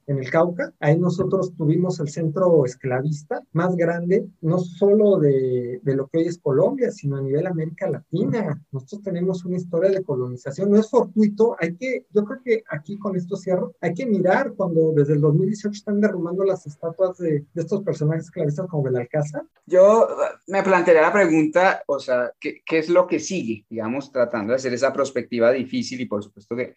en 0.06 0.18
el 0.18 0.30
Cauca. 0.30 0.72
Ahí 0.80 0.98
nosotros 0.98 1.54
tuvimos 1.56 2.00
el 2.00 2.08
centro 2.08 2.64
esclavista 2.64 3.42
más 3.52 3.76
grande, 3.76 4.26
no 4.40 4.58
solo 4.58 5.18
de, 5.18 5.80
de 5.82 5.94
lo 5.94 6.08
que 6.08 6.18
hoy 6.18 6.26
es 6.26 6.38
Colombia, 6.38 6.90
sino 6.90 7.16
a 7.16 7.22
nivel 7.22 7.46
América 7.46 7.88
Latina. 7.88 8.60
Nosotros 8.72 9.02
tenemos 9.02 9.44
una 9.44 9.56
historia 9.56 9.90
de 9.90 10.02
colonización, 10.02 10.70
no 10.70 10.78
es 10.78 10.90
fortuito, 10.90 11.56
hay 11.60 11.76
que, 11.76 12.06
yo 12.12 12.24
creo 12.24 12.40
que 12.44 12.64
aquí 12.70 12.98
con 12.98 13.16
esto 13.16 13.36
cierro, 13.36 13.74
hay 13.80 13.94
que 13.94 14.06
mirar 14.06 14.54
cuando 14.54 14.92
desde 14.92 15.14
el 15.14 15.20
2018 15.20 15.72
están 15.72 16.00
derrumbando 16.00 16.44
las 16.44 16.66
estatuas 16.66 17.16
de, 17.18 17.44
de 17.52 17.62
estos 17.62 17.82
personajes 17.82 18.24
esclavistas 18.24 18.66
como 18.66 18.84
Belalcázar. 18.84 19.42
Yo 19.66 20.08
me 20.48 20.62
plantearía 20.62 21.02
la 21.02 21.12
pregunta, 21.12 21.82
o 21.86 21.98
sea, 21.98 22.32
¿qué, 22.40 22.62
¿qué 22.66 22.78
es 22.78 22.88
lo 22.88 23.06
que 23.06 23.20
sigue? 23.20 23.64
Digamos, 23.70 24.10
tratando 24.10 24.50
de 24.50 24.56
hacer 24.56 24.74
esa 24.74 24.92
perspectiva 24.92 25.52
difícil 25.52 26.00
y 26.00 26.06
por 26.06 26.22
supuesto 26.22 26.56
que 26.56 26.74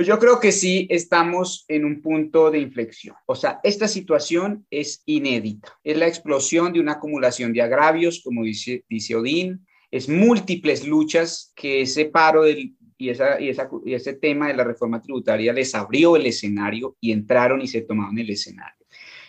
pues 0.00 0.08
yo 0.08 0.18
creo 0.18 0.40
que 0.40 0.50
sí 0.50 0.86
estamos 0.88 1.66
en 1.68 1.84
un 1.84 2.00
punto 2.00 2.50
de 2.50 2.58
inflexión. 2.58 3.16
O 3.26 3.34
sea, 3.34 3.60
esta 3.62 3.86
situación 3.86 4.64
es 4.70 5.02
inédita. 5.04 5.78
Es 5.84 5.98
la 5.98 6.06
explosión 6.06 6.72
de 6.72 6.80
una 6.80 6.92
acumulación 6.92 7.52
de 7.52 7.60
agravios, 7.60 8.22
como 8.24 8.44
dice, 8.44 8.86
dice 8.88 9.14
Odín. 9.14 9.66
Es 9.90 10.08
múltiples 10.08 10.86
luchas 10.86 11.52
que 11.54 11.82
ese 11.82 12.06
paro 12.06 12.44
del, 12.44 12.74
y, 12.96 13.10
esa, 13.10 13.38
y, 13.38 13.50
esa, 13.50 13.68
y 13.84 13.92
ese 13.92 14.14
tema 14.14 14.48
de 14.48 14.54
la 14.54 14.64
reforma 14.64 15.02
tributaria 15.02 15.52
les 15.52 15.74
abrió 15.74 16.16
el 16.16 16.24
escenario 16.24 16.96
y 16.98 17.12
entraron 17.12 17.60
y 17.60 17.68
se 17.68 17.82
tomaron 17.82 18.18
el 18.18 18.30
escenario. 18.30 18.79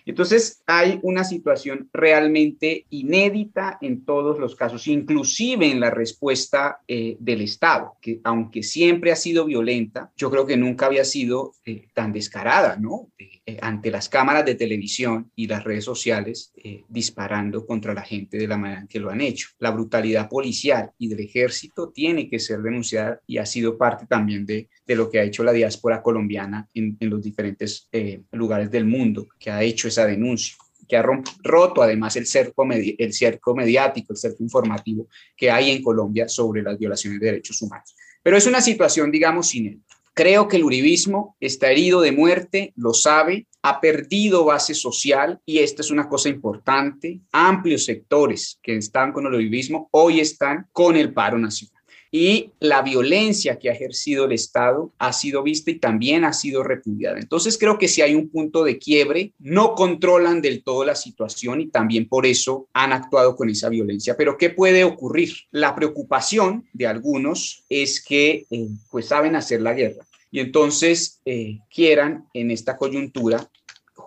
Entonces, 0.06 0.62
hay 0.66 1.00
una 1.04 1.24
situación 1.24 1.90
realmente 1.94 2.86
inédita 2.90 3.78
en 3.82 4.04
todos 4.06 4.40
los 4.40 4.56
casos, 4.56 4.88
inclusive 4.88 5.70
en 5.70 5.80
la 5.80 5.92
respuesta 5.92 6.80
eh, 6.88 7.18
del 7.20 7.42
Estado, 7.42 7.94
que 8.02 8.20
aunque 8.24 8.64
siempre 8.64 9.12
ha 9.12 9.16
sido 9.16 9.46
violenta, 9.46 10.12
yo 10.16 10.30
creo 10.32 10.46
que 10.46 10.58
nunca 10.58 10.88
había 10.88 11.06
sido 11.06 11.54
eh, 11.66 11.88
tan 11.94 12.12
descarada, 12.12 12.78
¿no? 12.78 13.10
Eh, 13.18 13.58
ante 13.62 13.92
las 13.92 14.08
cámaras 14.08 14.46
de 14.46 14.56
televisión 14.56 15.32
y 15.36 15.48
las 15.48 15.64
redes 15.64 15.84
sociales 15.84 16.54
disparando 16.88 17.66
contra 17.66 17.94
la 17.94 18.04
gente 18.04 18.38
de 18.38 18.48
la 18.48 18.58
manera 18.58 18.82
en 18.82 18.88
que 18.88 19.00
lo 19.00 19.10
han 19.10 19.20
hecho. 19.20 19.50
La 19.60 19.72
brutalidad 19.72 20.30
policial 20.30 20.92
y 20.98 21.08
del 21.08 21.20
ejército 21.20 21.90
tiene 21.90 22.30
que 22.30 22.40
ser 22.40 22.62
denunciada 22.62 23.20
y 23.28 23.40
ha 23.40 23.46
sido 23.46 23.78
parte 23.78 24.06
también 24.06 24.46
de, 24.46 24.70
lo 24.88 25.10
que 25.10 25.20
ha 25.20 25.24
hecho 25.24 25.44
la 25.44 25.54
diáspora 25.54 26.02
colombiana 26.02 26.68
en 26.74 26.98
los 27.00 27.22
diferentes 27.24 27.90
lugares 28.32 28.70
del 28.70 28.86
mundo, 28.86 29.28
que 29.40 29.50
ha 29.50 29.64
hecho 29.64 29.88
esa 29.92 30.06
denuncia, 30.06 30.56
que 30.88 30.98
ha 30.98 31.06
roto 31.44 31.82
además 31.82 32.16
el 32.16 32.26
cerco, 32.26 32.68
el 32.72 33.14
cerco 33.14 33.56
mediático, 33.56 34.14
el 34.14 34.18
cerco 34.18 34.44
informativo 34.44 35.08
que 35.38 35.50
hay 35.50 35.72
en 35.72 35.82
Colombia 35.82 36.28
sobre 36.28 36.62
las 36.62 36.78
violaciones 36.78 37.20
de 37.20 37.28
derechos 37.28 37.62
humanos. 37.62 37.96
Pero 38.24 38.38
es 38.38 38.46
una 38.46 38.62
situación, 38.62 39.12
digamos, 39.12 39.50
sin 39.50 39.84
Creo 40.14 40.50
que 40.50 40.58
el 40.58 40.66
uribismo 40.66 41.38
está 41.40 41.72
herido 41.72 42.02
de 42.02 42.12
muerte, 42.12 42.74
lo 42.76 42.94
sabe, 42.94 43.48
ha 43.62 43.80
perdido 43.80 44.44
base 44.44 44.74
social 44.74 45.40
y 45.46 45.60
esta 45.60 45.82
es 45.82 45.90
una 45.90 46.10
cosa 46.10 46.28
importante. 46.28 47.22
Amplios 47.32 47.86
sectores 47.86 48.60
que 48.62 48.76
están 48.76 49.14
con 49.14 49.26
el 49.26 49.36
uribismo 49.36 49.88
hoy 49.92 50.20
están 50.20 50.68
con 50.74 50.98
el 50.98 51.14
paro 51.14 51.38
nacional 51.38 51.81
y 52.12 52.52
la 52.60 52.82
violencia 52.82 53.58
que 53.58 53.70
ha 53.70 53.74
ejercido 53.74 54.26
el 54.26 54.34
Estado 54.34 54.92
ha 55.00 55.14
sido 55.14 55.44
vista 55.44 55.72
y 55.72 55.80
también 55.80 56.26
ha 56.26 56.34
sido 56.34 56.62
repudiada. 56.62 57.18
Entonces 57.18 57.58
creo 57.58 57.78
que 57.78 57.88
si 57.88 58.02
hay 58.02 58.16
un 58.16 58.30
punto 58.30 58.64
de 58.66 58.78
quiebre, 58.78 59.32
no 59.40 59.76
controlan 59.76 60.42
del 60.42 60.62
todo 60.64 60.84
la 60.84 60.96
situación 60.96 61.62
y 61.62 61.68
también 61.68 62.08
por 62.10 62.26
eso 62.26 62.68
han 62.74 62.92
actuado 62.92 63.36
con 63.36 63.50
esa 63.50 63.70
violencia. 63.70 64.18
Pero 64.18 64.38
¿qué 64.38 64.50
puede 64.50 64.84
ocurrir? 64.84 65.34
La 65.52 65.74
preocupación 65.74 66.68
de 66.74 66.88
algunos 66.88 67.64
es 67.70 68.04
que 68.04 68.46
eh, 68.52 68.68
pues 68.90 69.08
saben 69.08 69.36
hacer 69.36 69.62
la 69.62 69.74
guerra 69.74 70.06
y 70.32 70.40
entonces 70.40 71.20
eh, 71.26 71.60
quieran 71.74 72.26
en 72.34 72.52
esta 72.52 72.78
coyuntura 72.78 73.50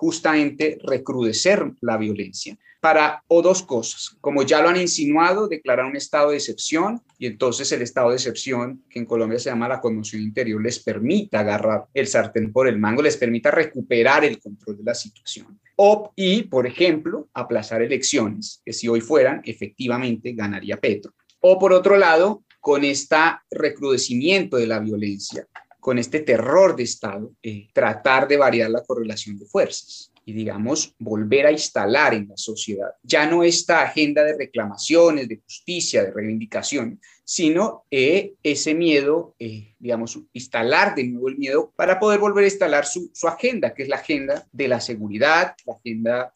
justamente 0.04 0.76
recrudecer 0.84 1.72
la 1.80 1.96
violencia 1.96 2.58
para 2.78 3.22
o 3.28 3.40
dos 3.40 3.62
cosas. 3.62 4.18
Como 4.20 4.42
ya 4.42 4.60
lo 4.60 4.68
han 4.68 4.76
insinuado, 4.76 5.48
declarar 5.48 5.86
un 5.86 5.96
estado 5.96 6.28
de 6.28 6.36
excepción 6.36 7.00
y 7.18 7.24
entonces 7.24 7.72
el 7.72 7.80
estado 7.80 8.10
de 8.10 8.16
excepción, 8.16 8.84
que 8.90 8.98
en 8.98 9.06
Colombia 9.06 9.38
se 9.38 9.48
llama 9.48 9.66
la 9.66 9.80
conmoción 9.80 10.20
interior, 10.20 10.62
les 10.62 10.78
permita 10.80 11.40
agarrar 11.40 11.86
el 11.94 12.06
sartén 12.06 12.52
por 12.52 12.68
el 12.68 12.78
mango, 12.78 13.00
les 13.00 13.16
permita 13.16 13.50
recuperar 13.50 14.26
el 14.26 14.38
control 14.38 14.76
de 14.76 14.84
la 14.84 14.94
situación. 14.94 15.58
O, 15.76 16.12
y, 16.14 16.42
por 16.42 16.66
ejemplo, 16.66 17.30
aplazar 17.32 17.80
elecciones, 17.80 18.60
que 18.62 18.74
si 18.74 18.86
hoy 18.88 19.00
fueran, 19.00 19.40
efectivamente 19.46 20.34
ganaría 20.34 20.76
Petro. 20.76 21.14
O, 21.40 21.58
por 21.58 21.72
otro 21.72 21.96
lado, 21.96 22.44
con 22.60 22.84
este 22.84 23.16
recrudecimiento 23.50 24.58
de 24.58 24.66
la 24.66 24.80
violencia, 24.80 25.46
con 25.84 25.98
este 25.98 26.20
terror 26.20 26.74
de 26.74 26.84
Estado, 26.84 27.34
eh, 27.42 27.68
tratar 27.74 28.26
de 28.26 28.38
variar 28.38 28.70
la 28.70 28.82
correlación 28.82 29.38
de 29.38 29.44
fuerzas 29.44 30.10
y, 30.24 30.32
digamos, 30.32 30.94
volver 30.98 31.44
a 31.44 31.52
instalar 31.52 32.14
en 32.14 32.26
la 32.26 32.38
sociedad. 32.38 32.88
Ya 33.02 33.26
no 33.26 33.44
esta 33.44 33.82
agenda 33.82 34.24
de 34.24 34.34
reclamaciones, 34.34 35.28
de 35.28 35.42
justicia, 35.44 36.02
de 36.02 36.10
reivindicación, 36.10 36.98
sino 37.24 37.84
eh, 37.90 38.34
ese 38.42 38.74
miedo, 38.74 39.34
eh, 39.38 39.74
digamos, 39.78 40.20
instalar 40.32 40.94
de 40.94 41.04
nuevo 41.04 41.28
el 41.28 41.38
miedo 41.38 41.72
para 41.74 41.98
poder 41.98 42.20
volver 42.20 42.44
a 42.44 42.48
instalar 42.48 42.86
su, 42.86 43.10
su, 43.14 43.26
agenda, 43.26 43.74
que 43.74 43.84
es 43.84 43.88
la 43.88 43.96
agenda 43.96 44.46
de 44.52 44.68
la 44.68 44.80
seguridad, 44.80 45.54
la 45.64 45.74
agenda 45.74 46.34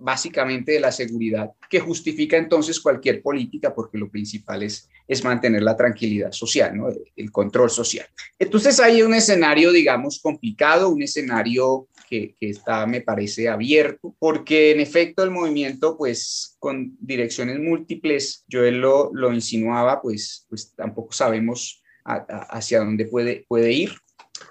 básicamente 0.00 0.72
de 0.72 0.80
la 0.80 0.90
seguridad, 0.90 1.50
que 1.68 1.78
justifica 1.78 2.36
entonces 2.36 2.80
cualquier 2.80 3.22
política, 3.22 3.74
porque 3.74 3.98
lo 3.98 4.10
principal 4.10 4.62
es, 4.62 4.88
es 5.06 5.22
mantener 5.22 5.62
la 5.62 5.76
tranquilidad 5.76 6.32
social, 6.32 6.76
¿no? 6.76 6.88
el 7.16 7.30
control 7.30 7.70
social. 7.70 8.06
Entonces 8.38 8.80
hay 8.80 9.02
un 9.02 9.14
escenario, 9.14 9.70
digamos, 9.70 10.20
complicado, 10.20 10.88
un 10.88 11.02
escenario 11.02 11.88
que, 12.08 12.34
que, 12.40 12.50
está, 12.50 12.86
me 12.86 13.02
parece, 13.02 13.48
abierto, 13.48 14.16
porque 14.18 14.72
en 14.72 14.80
efecto 14.80 15.22
el 15.22 15.30
movimiento, 15.30 15.96
pues 15.96 16.56
con 16.58 16.96
direcciones 16.98 17.60
múltiples, 17.60 18.44
yo 18.48 18.62
lo, 18.70 19.10
lo 19.12 19.32
insinuaba, 19.32 19.89
pues, 19.98 20.46
pues 20.48 20.74
tampoco 20.76 21.12
sabemos 21.12 21.82
hacia 22.04 22.80
dónde 22.80 23.06
puede, 23.06 23.44
puede 23.48 23.72
ir. 23.72 23.92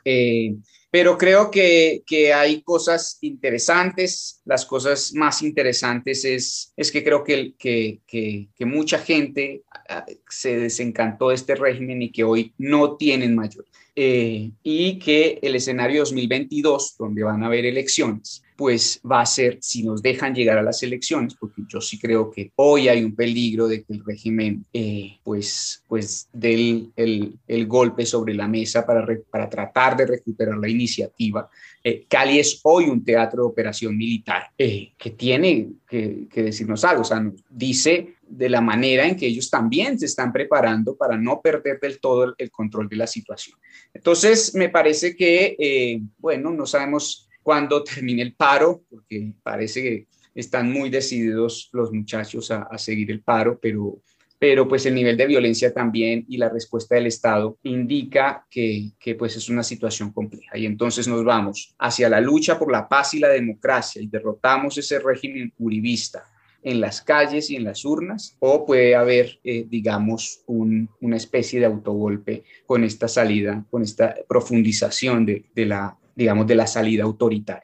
Eh, 0.06 0.56
pero 0.92 1.18
creo 1.18 1.52
que, 1.52 2.02
que, 2.06 2.34
hay 2.34 2.64
cosas 2.64 3.20
interesantes. 3.22 4.42
Las 4.46 4.66
cosas 4.66 5.14
más 5.14 5.44
interesantes 5.44 6.26
es, 6.26 6.74
es 6.76 6.92
que 6.92 7.04
creo 7.04 7.24
que, 7.24 7.54
que, 7.58 8.02
que, 8.08 8.66
mucha 8.66 8.98
gente 8.98 9.64
ah, 9.88 10.06
se 10.28 10.58
desencantó 10.58 11.30
de 11.30 11.36
este 11.36 11.56
régimen 11.56 12.02
y 12.02 12.12
que 12.12 12.24
hoy 12.24 12.54
no 12.58 12.98
tienen 12.98 13.36
mayor. 13.36 13.66
Eh, 14.02 14.52
y 14.64 14.97
que 14.97 15.39
el 15.41 15.58
escenario 15.58 16.00
2022, 16.00 16.95
donde 16.97 17.22
van 17.22 17.43
a 17.43 17.47
haber 17.47 17.66
elecciones, 17.66 18.41
pues 18.56 19.02
va 19.10 19.20
a 19.20 19.26
ser 19.26 19.58
si 19.60 19.84
nos 19.84 20.02
dejan 20.02 20.34
llegar 20.34 20.58
a 20.58 20.64
las 20.64 20.82
elecciones, 20.84 21.36
porque 21.36 21.64
yo 21.68 21.82
sí 21.82 22.00
creo 22.00 22.32
que 22.32 22.54
hoy 22.56 22.88
hay 22.88 23.04
un 23.04 23.14
peligro 23.14 23.68
de 23.68 23.84
que 23.84 23.91
el 23.91 24.06
régimen 24.06 24.66
eh, 24.72 25.18
pues, 25.22 25.84
pues 25.86 26.30
dé 26.32 26.54
el, 26.95 27.34
el, 27.45 27.68
golpe 27.68 28.06
sobre 28.06 28.34
la 28.34 28.47
mesa 28.47 28.86
para, 28.86 29.06
para 29.30 29.50
tratar 29.50 29.97
de 29.97 30.06
recuperar 30.06 30.58
la 30.58 30.70
iniciativa. 30.70 31.50
Eh, 31.84 32.06
Cali 32.08 32.39
es 32.39 32.62
hoy 32.64 32.86
un 32.86 33.04
teatro 33.04 33.43
de 33.43 33.50
operación 33.50 33.97
militar 33.97 34.50
eh, 34.58 34.93
que 34.97 35.10
tiene 35.10 35.72
que, 35.89 36.28
que, 36.32 36.43
decirnos 36.43 36.86
algo, 36.86 37.02
o 37.02 37.06
sea, 37.06 37.20
nos 37.20 37.43
dice 37.50 38.16
de 38.30 38.50
la 38.50 38.62
manera 38.62 39.08
en 39.08 39.16
que 39.16 39.26
ellos 39.26 39.50
también 39.50 39.98
se 39.98 40.06
están 40.06 40.32
preparando 40.32 40.96
para 40.96 41.18
no 41.18 41.42
perder 41.42 41.80
del 41.80 42.00
todo 42.00 42.36
el, 42.38 42.52
control 42.52 42.88
de 42.88 42.96
la 42.96 43.08
situación. 43.08 43.58
Entonces, 43.94 44.54
me 44.56 44.70
parece 44.70 45.16
que, 45.16 46.02
bueno, 46.18 46.52
no 46.52 46.66
sabemos 46.66 47.28
cuando 47.42 47.84
termine 47.84 48.22
el 48.22 48.36
paro, 48.36 48.84
porque 48.90 49.34
parece 49.42 49.82
que 49.82 50.08
están 50.36 50.72
muy 50.72 50.90
decididos 50.90 51.70
los 51.74 51.92
muchachos 51.92 52.52
a, 52.52 52.78
seguir 52.78 53.12
el 53.12 53.22
paro, 53.22 53.60
pero, 53.60 54.02
pero 54.38 54.68
pues 54.68 54.86
el 54.86 54.94
nivel 54.94 55.18
de 55.18 55.26
violencia 55.26 55.74
también 55.74 56.26
y 56.30 56.38
la 56.38 56.50
respuesta 56.50 56.96
del 56.96 57.08
Estado 57.08 57.58
indica 57.64 58.46
que, 58.50 58.92
que 59.00 59.16
pues 59.16 59.36
es 59.36 59.50
una 59.50 59.64
situación 59.64 60.14
compleja. 60.14 60.58
Y 60.58 60.66
entonces 60.66 61.08
nos 61.08 61.24
vamos 61.24 61.74
hacia 61.80 62.08
la 62.10 62.22
lucha 62.22 62.60
por 62.60 62.72
la 62.72 62.88
paz 62.88 63.16
y 63.16 63.20
la 63.20 63.30
democracia 63.30 64.02
y 64.02 64.08
derrotamos 64.08 64.78
ese 64.78 65.00
régimen 65.00 65.52
uribista 65.58 66.29
en 66.64 66.82
las 66.82 67.01
calles 67.01 67.49
y 67.49 67.55
en 67.55 67.64
las 67.64 67.86
urnas, 67.86 68.36
o 68.39 68.66
puede 68.66 68.95
haber, 68.95 69.39
eh, 69.43 69.66
digamos, 69.68 70.41
un, 70.47 70.89
una 71.01 71.18
especie 71.18 71.60
de 71.60 71.66
autogolpe 71.66 72.43
con 72.66 72.84
esta 72.84 73.07
salida, 73.07 73.66
con 73.70 73.82
esta 73.82 74.16
profundización 74.28 75.26
de, 75.26 75.45
de 75.55 75.66
la 75.66 75.97
digamos, 76.20 76.45
de 76.47 76.55
la 76.55 76.68
salida 76.68 77.05
autoritaria. 77.05 77.64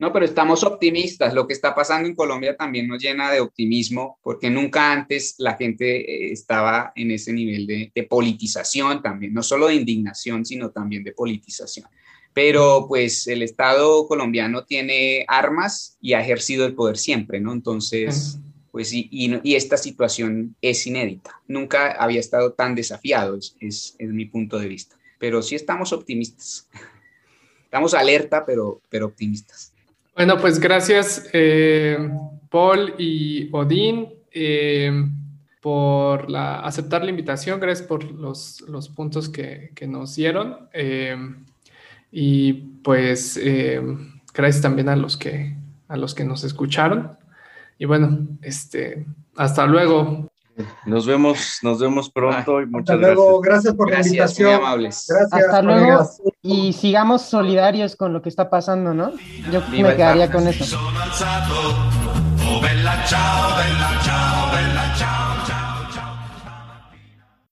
No, 0.00 0.12
pero 0.12 0.24
estamos 0.24 0.64
optimistas. 0.64 1.32
Lo 1.32 1.46
que 1.46 1.52
está 1.52 1.72
pasando 1.72 2.08
en 2.08 2.16
Colombia 2.16 2.56
también 2.56 2.88
nos 2.88 3.00
llena 3.00 3.30
de 3.30 3.38
optimismo, 3.38 4.18
porque 4.24 4.50
nunca 4.50 4.90
antes 4.90 5.36
la 5.38 5.54
gente 5.54 6.00
eh, 6.00 6.32
estaba 6.32 6.92
en 6.96 7.12
ese 7.12 7.32
nivel 7.32 7.64
de, 7.94 8.02
politización 8.10 9.00
también, 9.00 9.32
no 9.32 9.44
solo 9.44 9.68
de 9.68 9.76
indignación, 9.76 10.44
sino 10.44 10.72
también 10.72 11.04
de 11.04 11.12
politización. 11.12 11.86
Pero 12.34 12.86
pues 12.88 13.26
el 13.26 13.42
Estado 13.42 14.06
colombiano 14.06 14.64
tiene 14.64 15.24
armas 15.28 15.96
y 16.00 16.14
ha 16.14 16.20
ejercido 16.20 16.64
el 16.66 16.74
poder 16.74 16.96
siempre, 16.96 17.40
¿no? 17.40 17.52
Entonces, 17.52 18.38
pues 18.70 18.92
y, 18.92 19.08
y, 19.10 19.38
y 19.42 19.54
esta 19.54 19.76
situación 19.76 20.56
es 20.62 20.86
inédita. 20.86 21.42
Nunca 21.46 21.92
había 21.92 22.20
estado 22.20 22.52
tan 22.52 22.74
desafiado, 22.74 23.36
es, 23.36 23.54
es, 23.60 23.94
es 23.98 24.08
mi 24.08 24.24
punto 24.24 24.58
de 24.58 24.68
vista. 24.68 24.96
Pero 25.18 25.42
sí 25.42 25.54
estamos 25.54 25.92
optimistas. 25.92 26.68
estamos 27.64 27.94
alerta, 27.94 28.44
pero, 28.46 28.80
pero 28.88 29.06
optimistas. 29.06 29.72
Bueno, 30.14 30.38
pues 30.38 30.58
gracias, 30.58 31.26
eh, 31.32 31.96
Paul 32.50 32.94
y 32.98 33.48
Odín, 33.50 34.08
eh, 34.30 34.92
por 35.62 36.30
la, 36.30 36.60
aceptar 36.60 37.02
la 37.02 37.10
invitación, 37.10 37.60
gracias 37.60 37.86
por 37.86 38.04
los, 38.04 38.60
los 38.62 38.88
puntos 38.90 39.28
que, 39.28 39.70
que, 39.74 39.86
nos 39.86 40.16
dieron. 40.16 40.68
Eh, 40.74 41.16
y 42.12 42.52
pues 42.84 43.40
gracias 44.34 44.62
también 44.62 44.88
a 44.88 44.96
los 44.96 45.16
que, 45.16 45.56
a 45.88 45.96
los 45.96 46.14
que 46.14 46.24
nos 46.24 46.44
escucharon. 46.44 47.18
Y 47.78 47.86
bueno, 47.86 48.28
este, 48.42 49.06
hasta 49.36 49.66
luego. 49.66 50.28
Nos 50.84 51.06
vemos, 51.06 51.58
nos 51.62 51.80
vemos 51.80 52.10
pronto 52.10 52.60
y 52.60 52.66
muchas 52.66 52.96
Hasta 52.96 53.06
luego. 53.06 53.40
gracias. 53.40 53.74
Gracias 53.74 53.74
por 53.74 53.88
Gracias, 53.88 54.06
la 54.06 54.10
invitación. 54.10 54.48
muy 54.48 54.58
amables. 54.60 55.06
Gracias. 55.08 55.32
Hasta 55.32 55.62
luego 55.62 56.10
y 56.42 56.72
sigamos 56.74 57.22
solidarios 57.22 57.96
con 57.96 58.12
lo 58.12 58.20
que 58.20 58.28
está 58.28 58.50
pasando, 58.50 58.92
¿no? 58.92 59.12
Yo 59.50 59.62
Viva 59.70 59.90
me 59.90 59.96
quedaría 59.96 60.30
con 60.30 60.46
eso. 60.46 60.78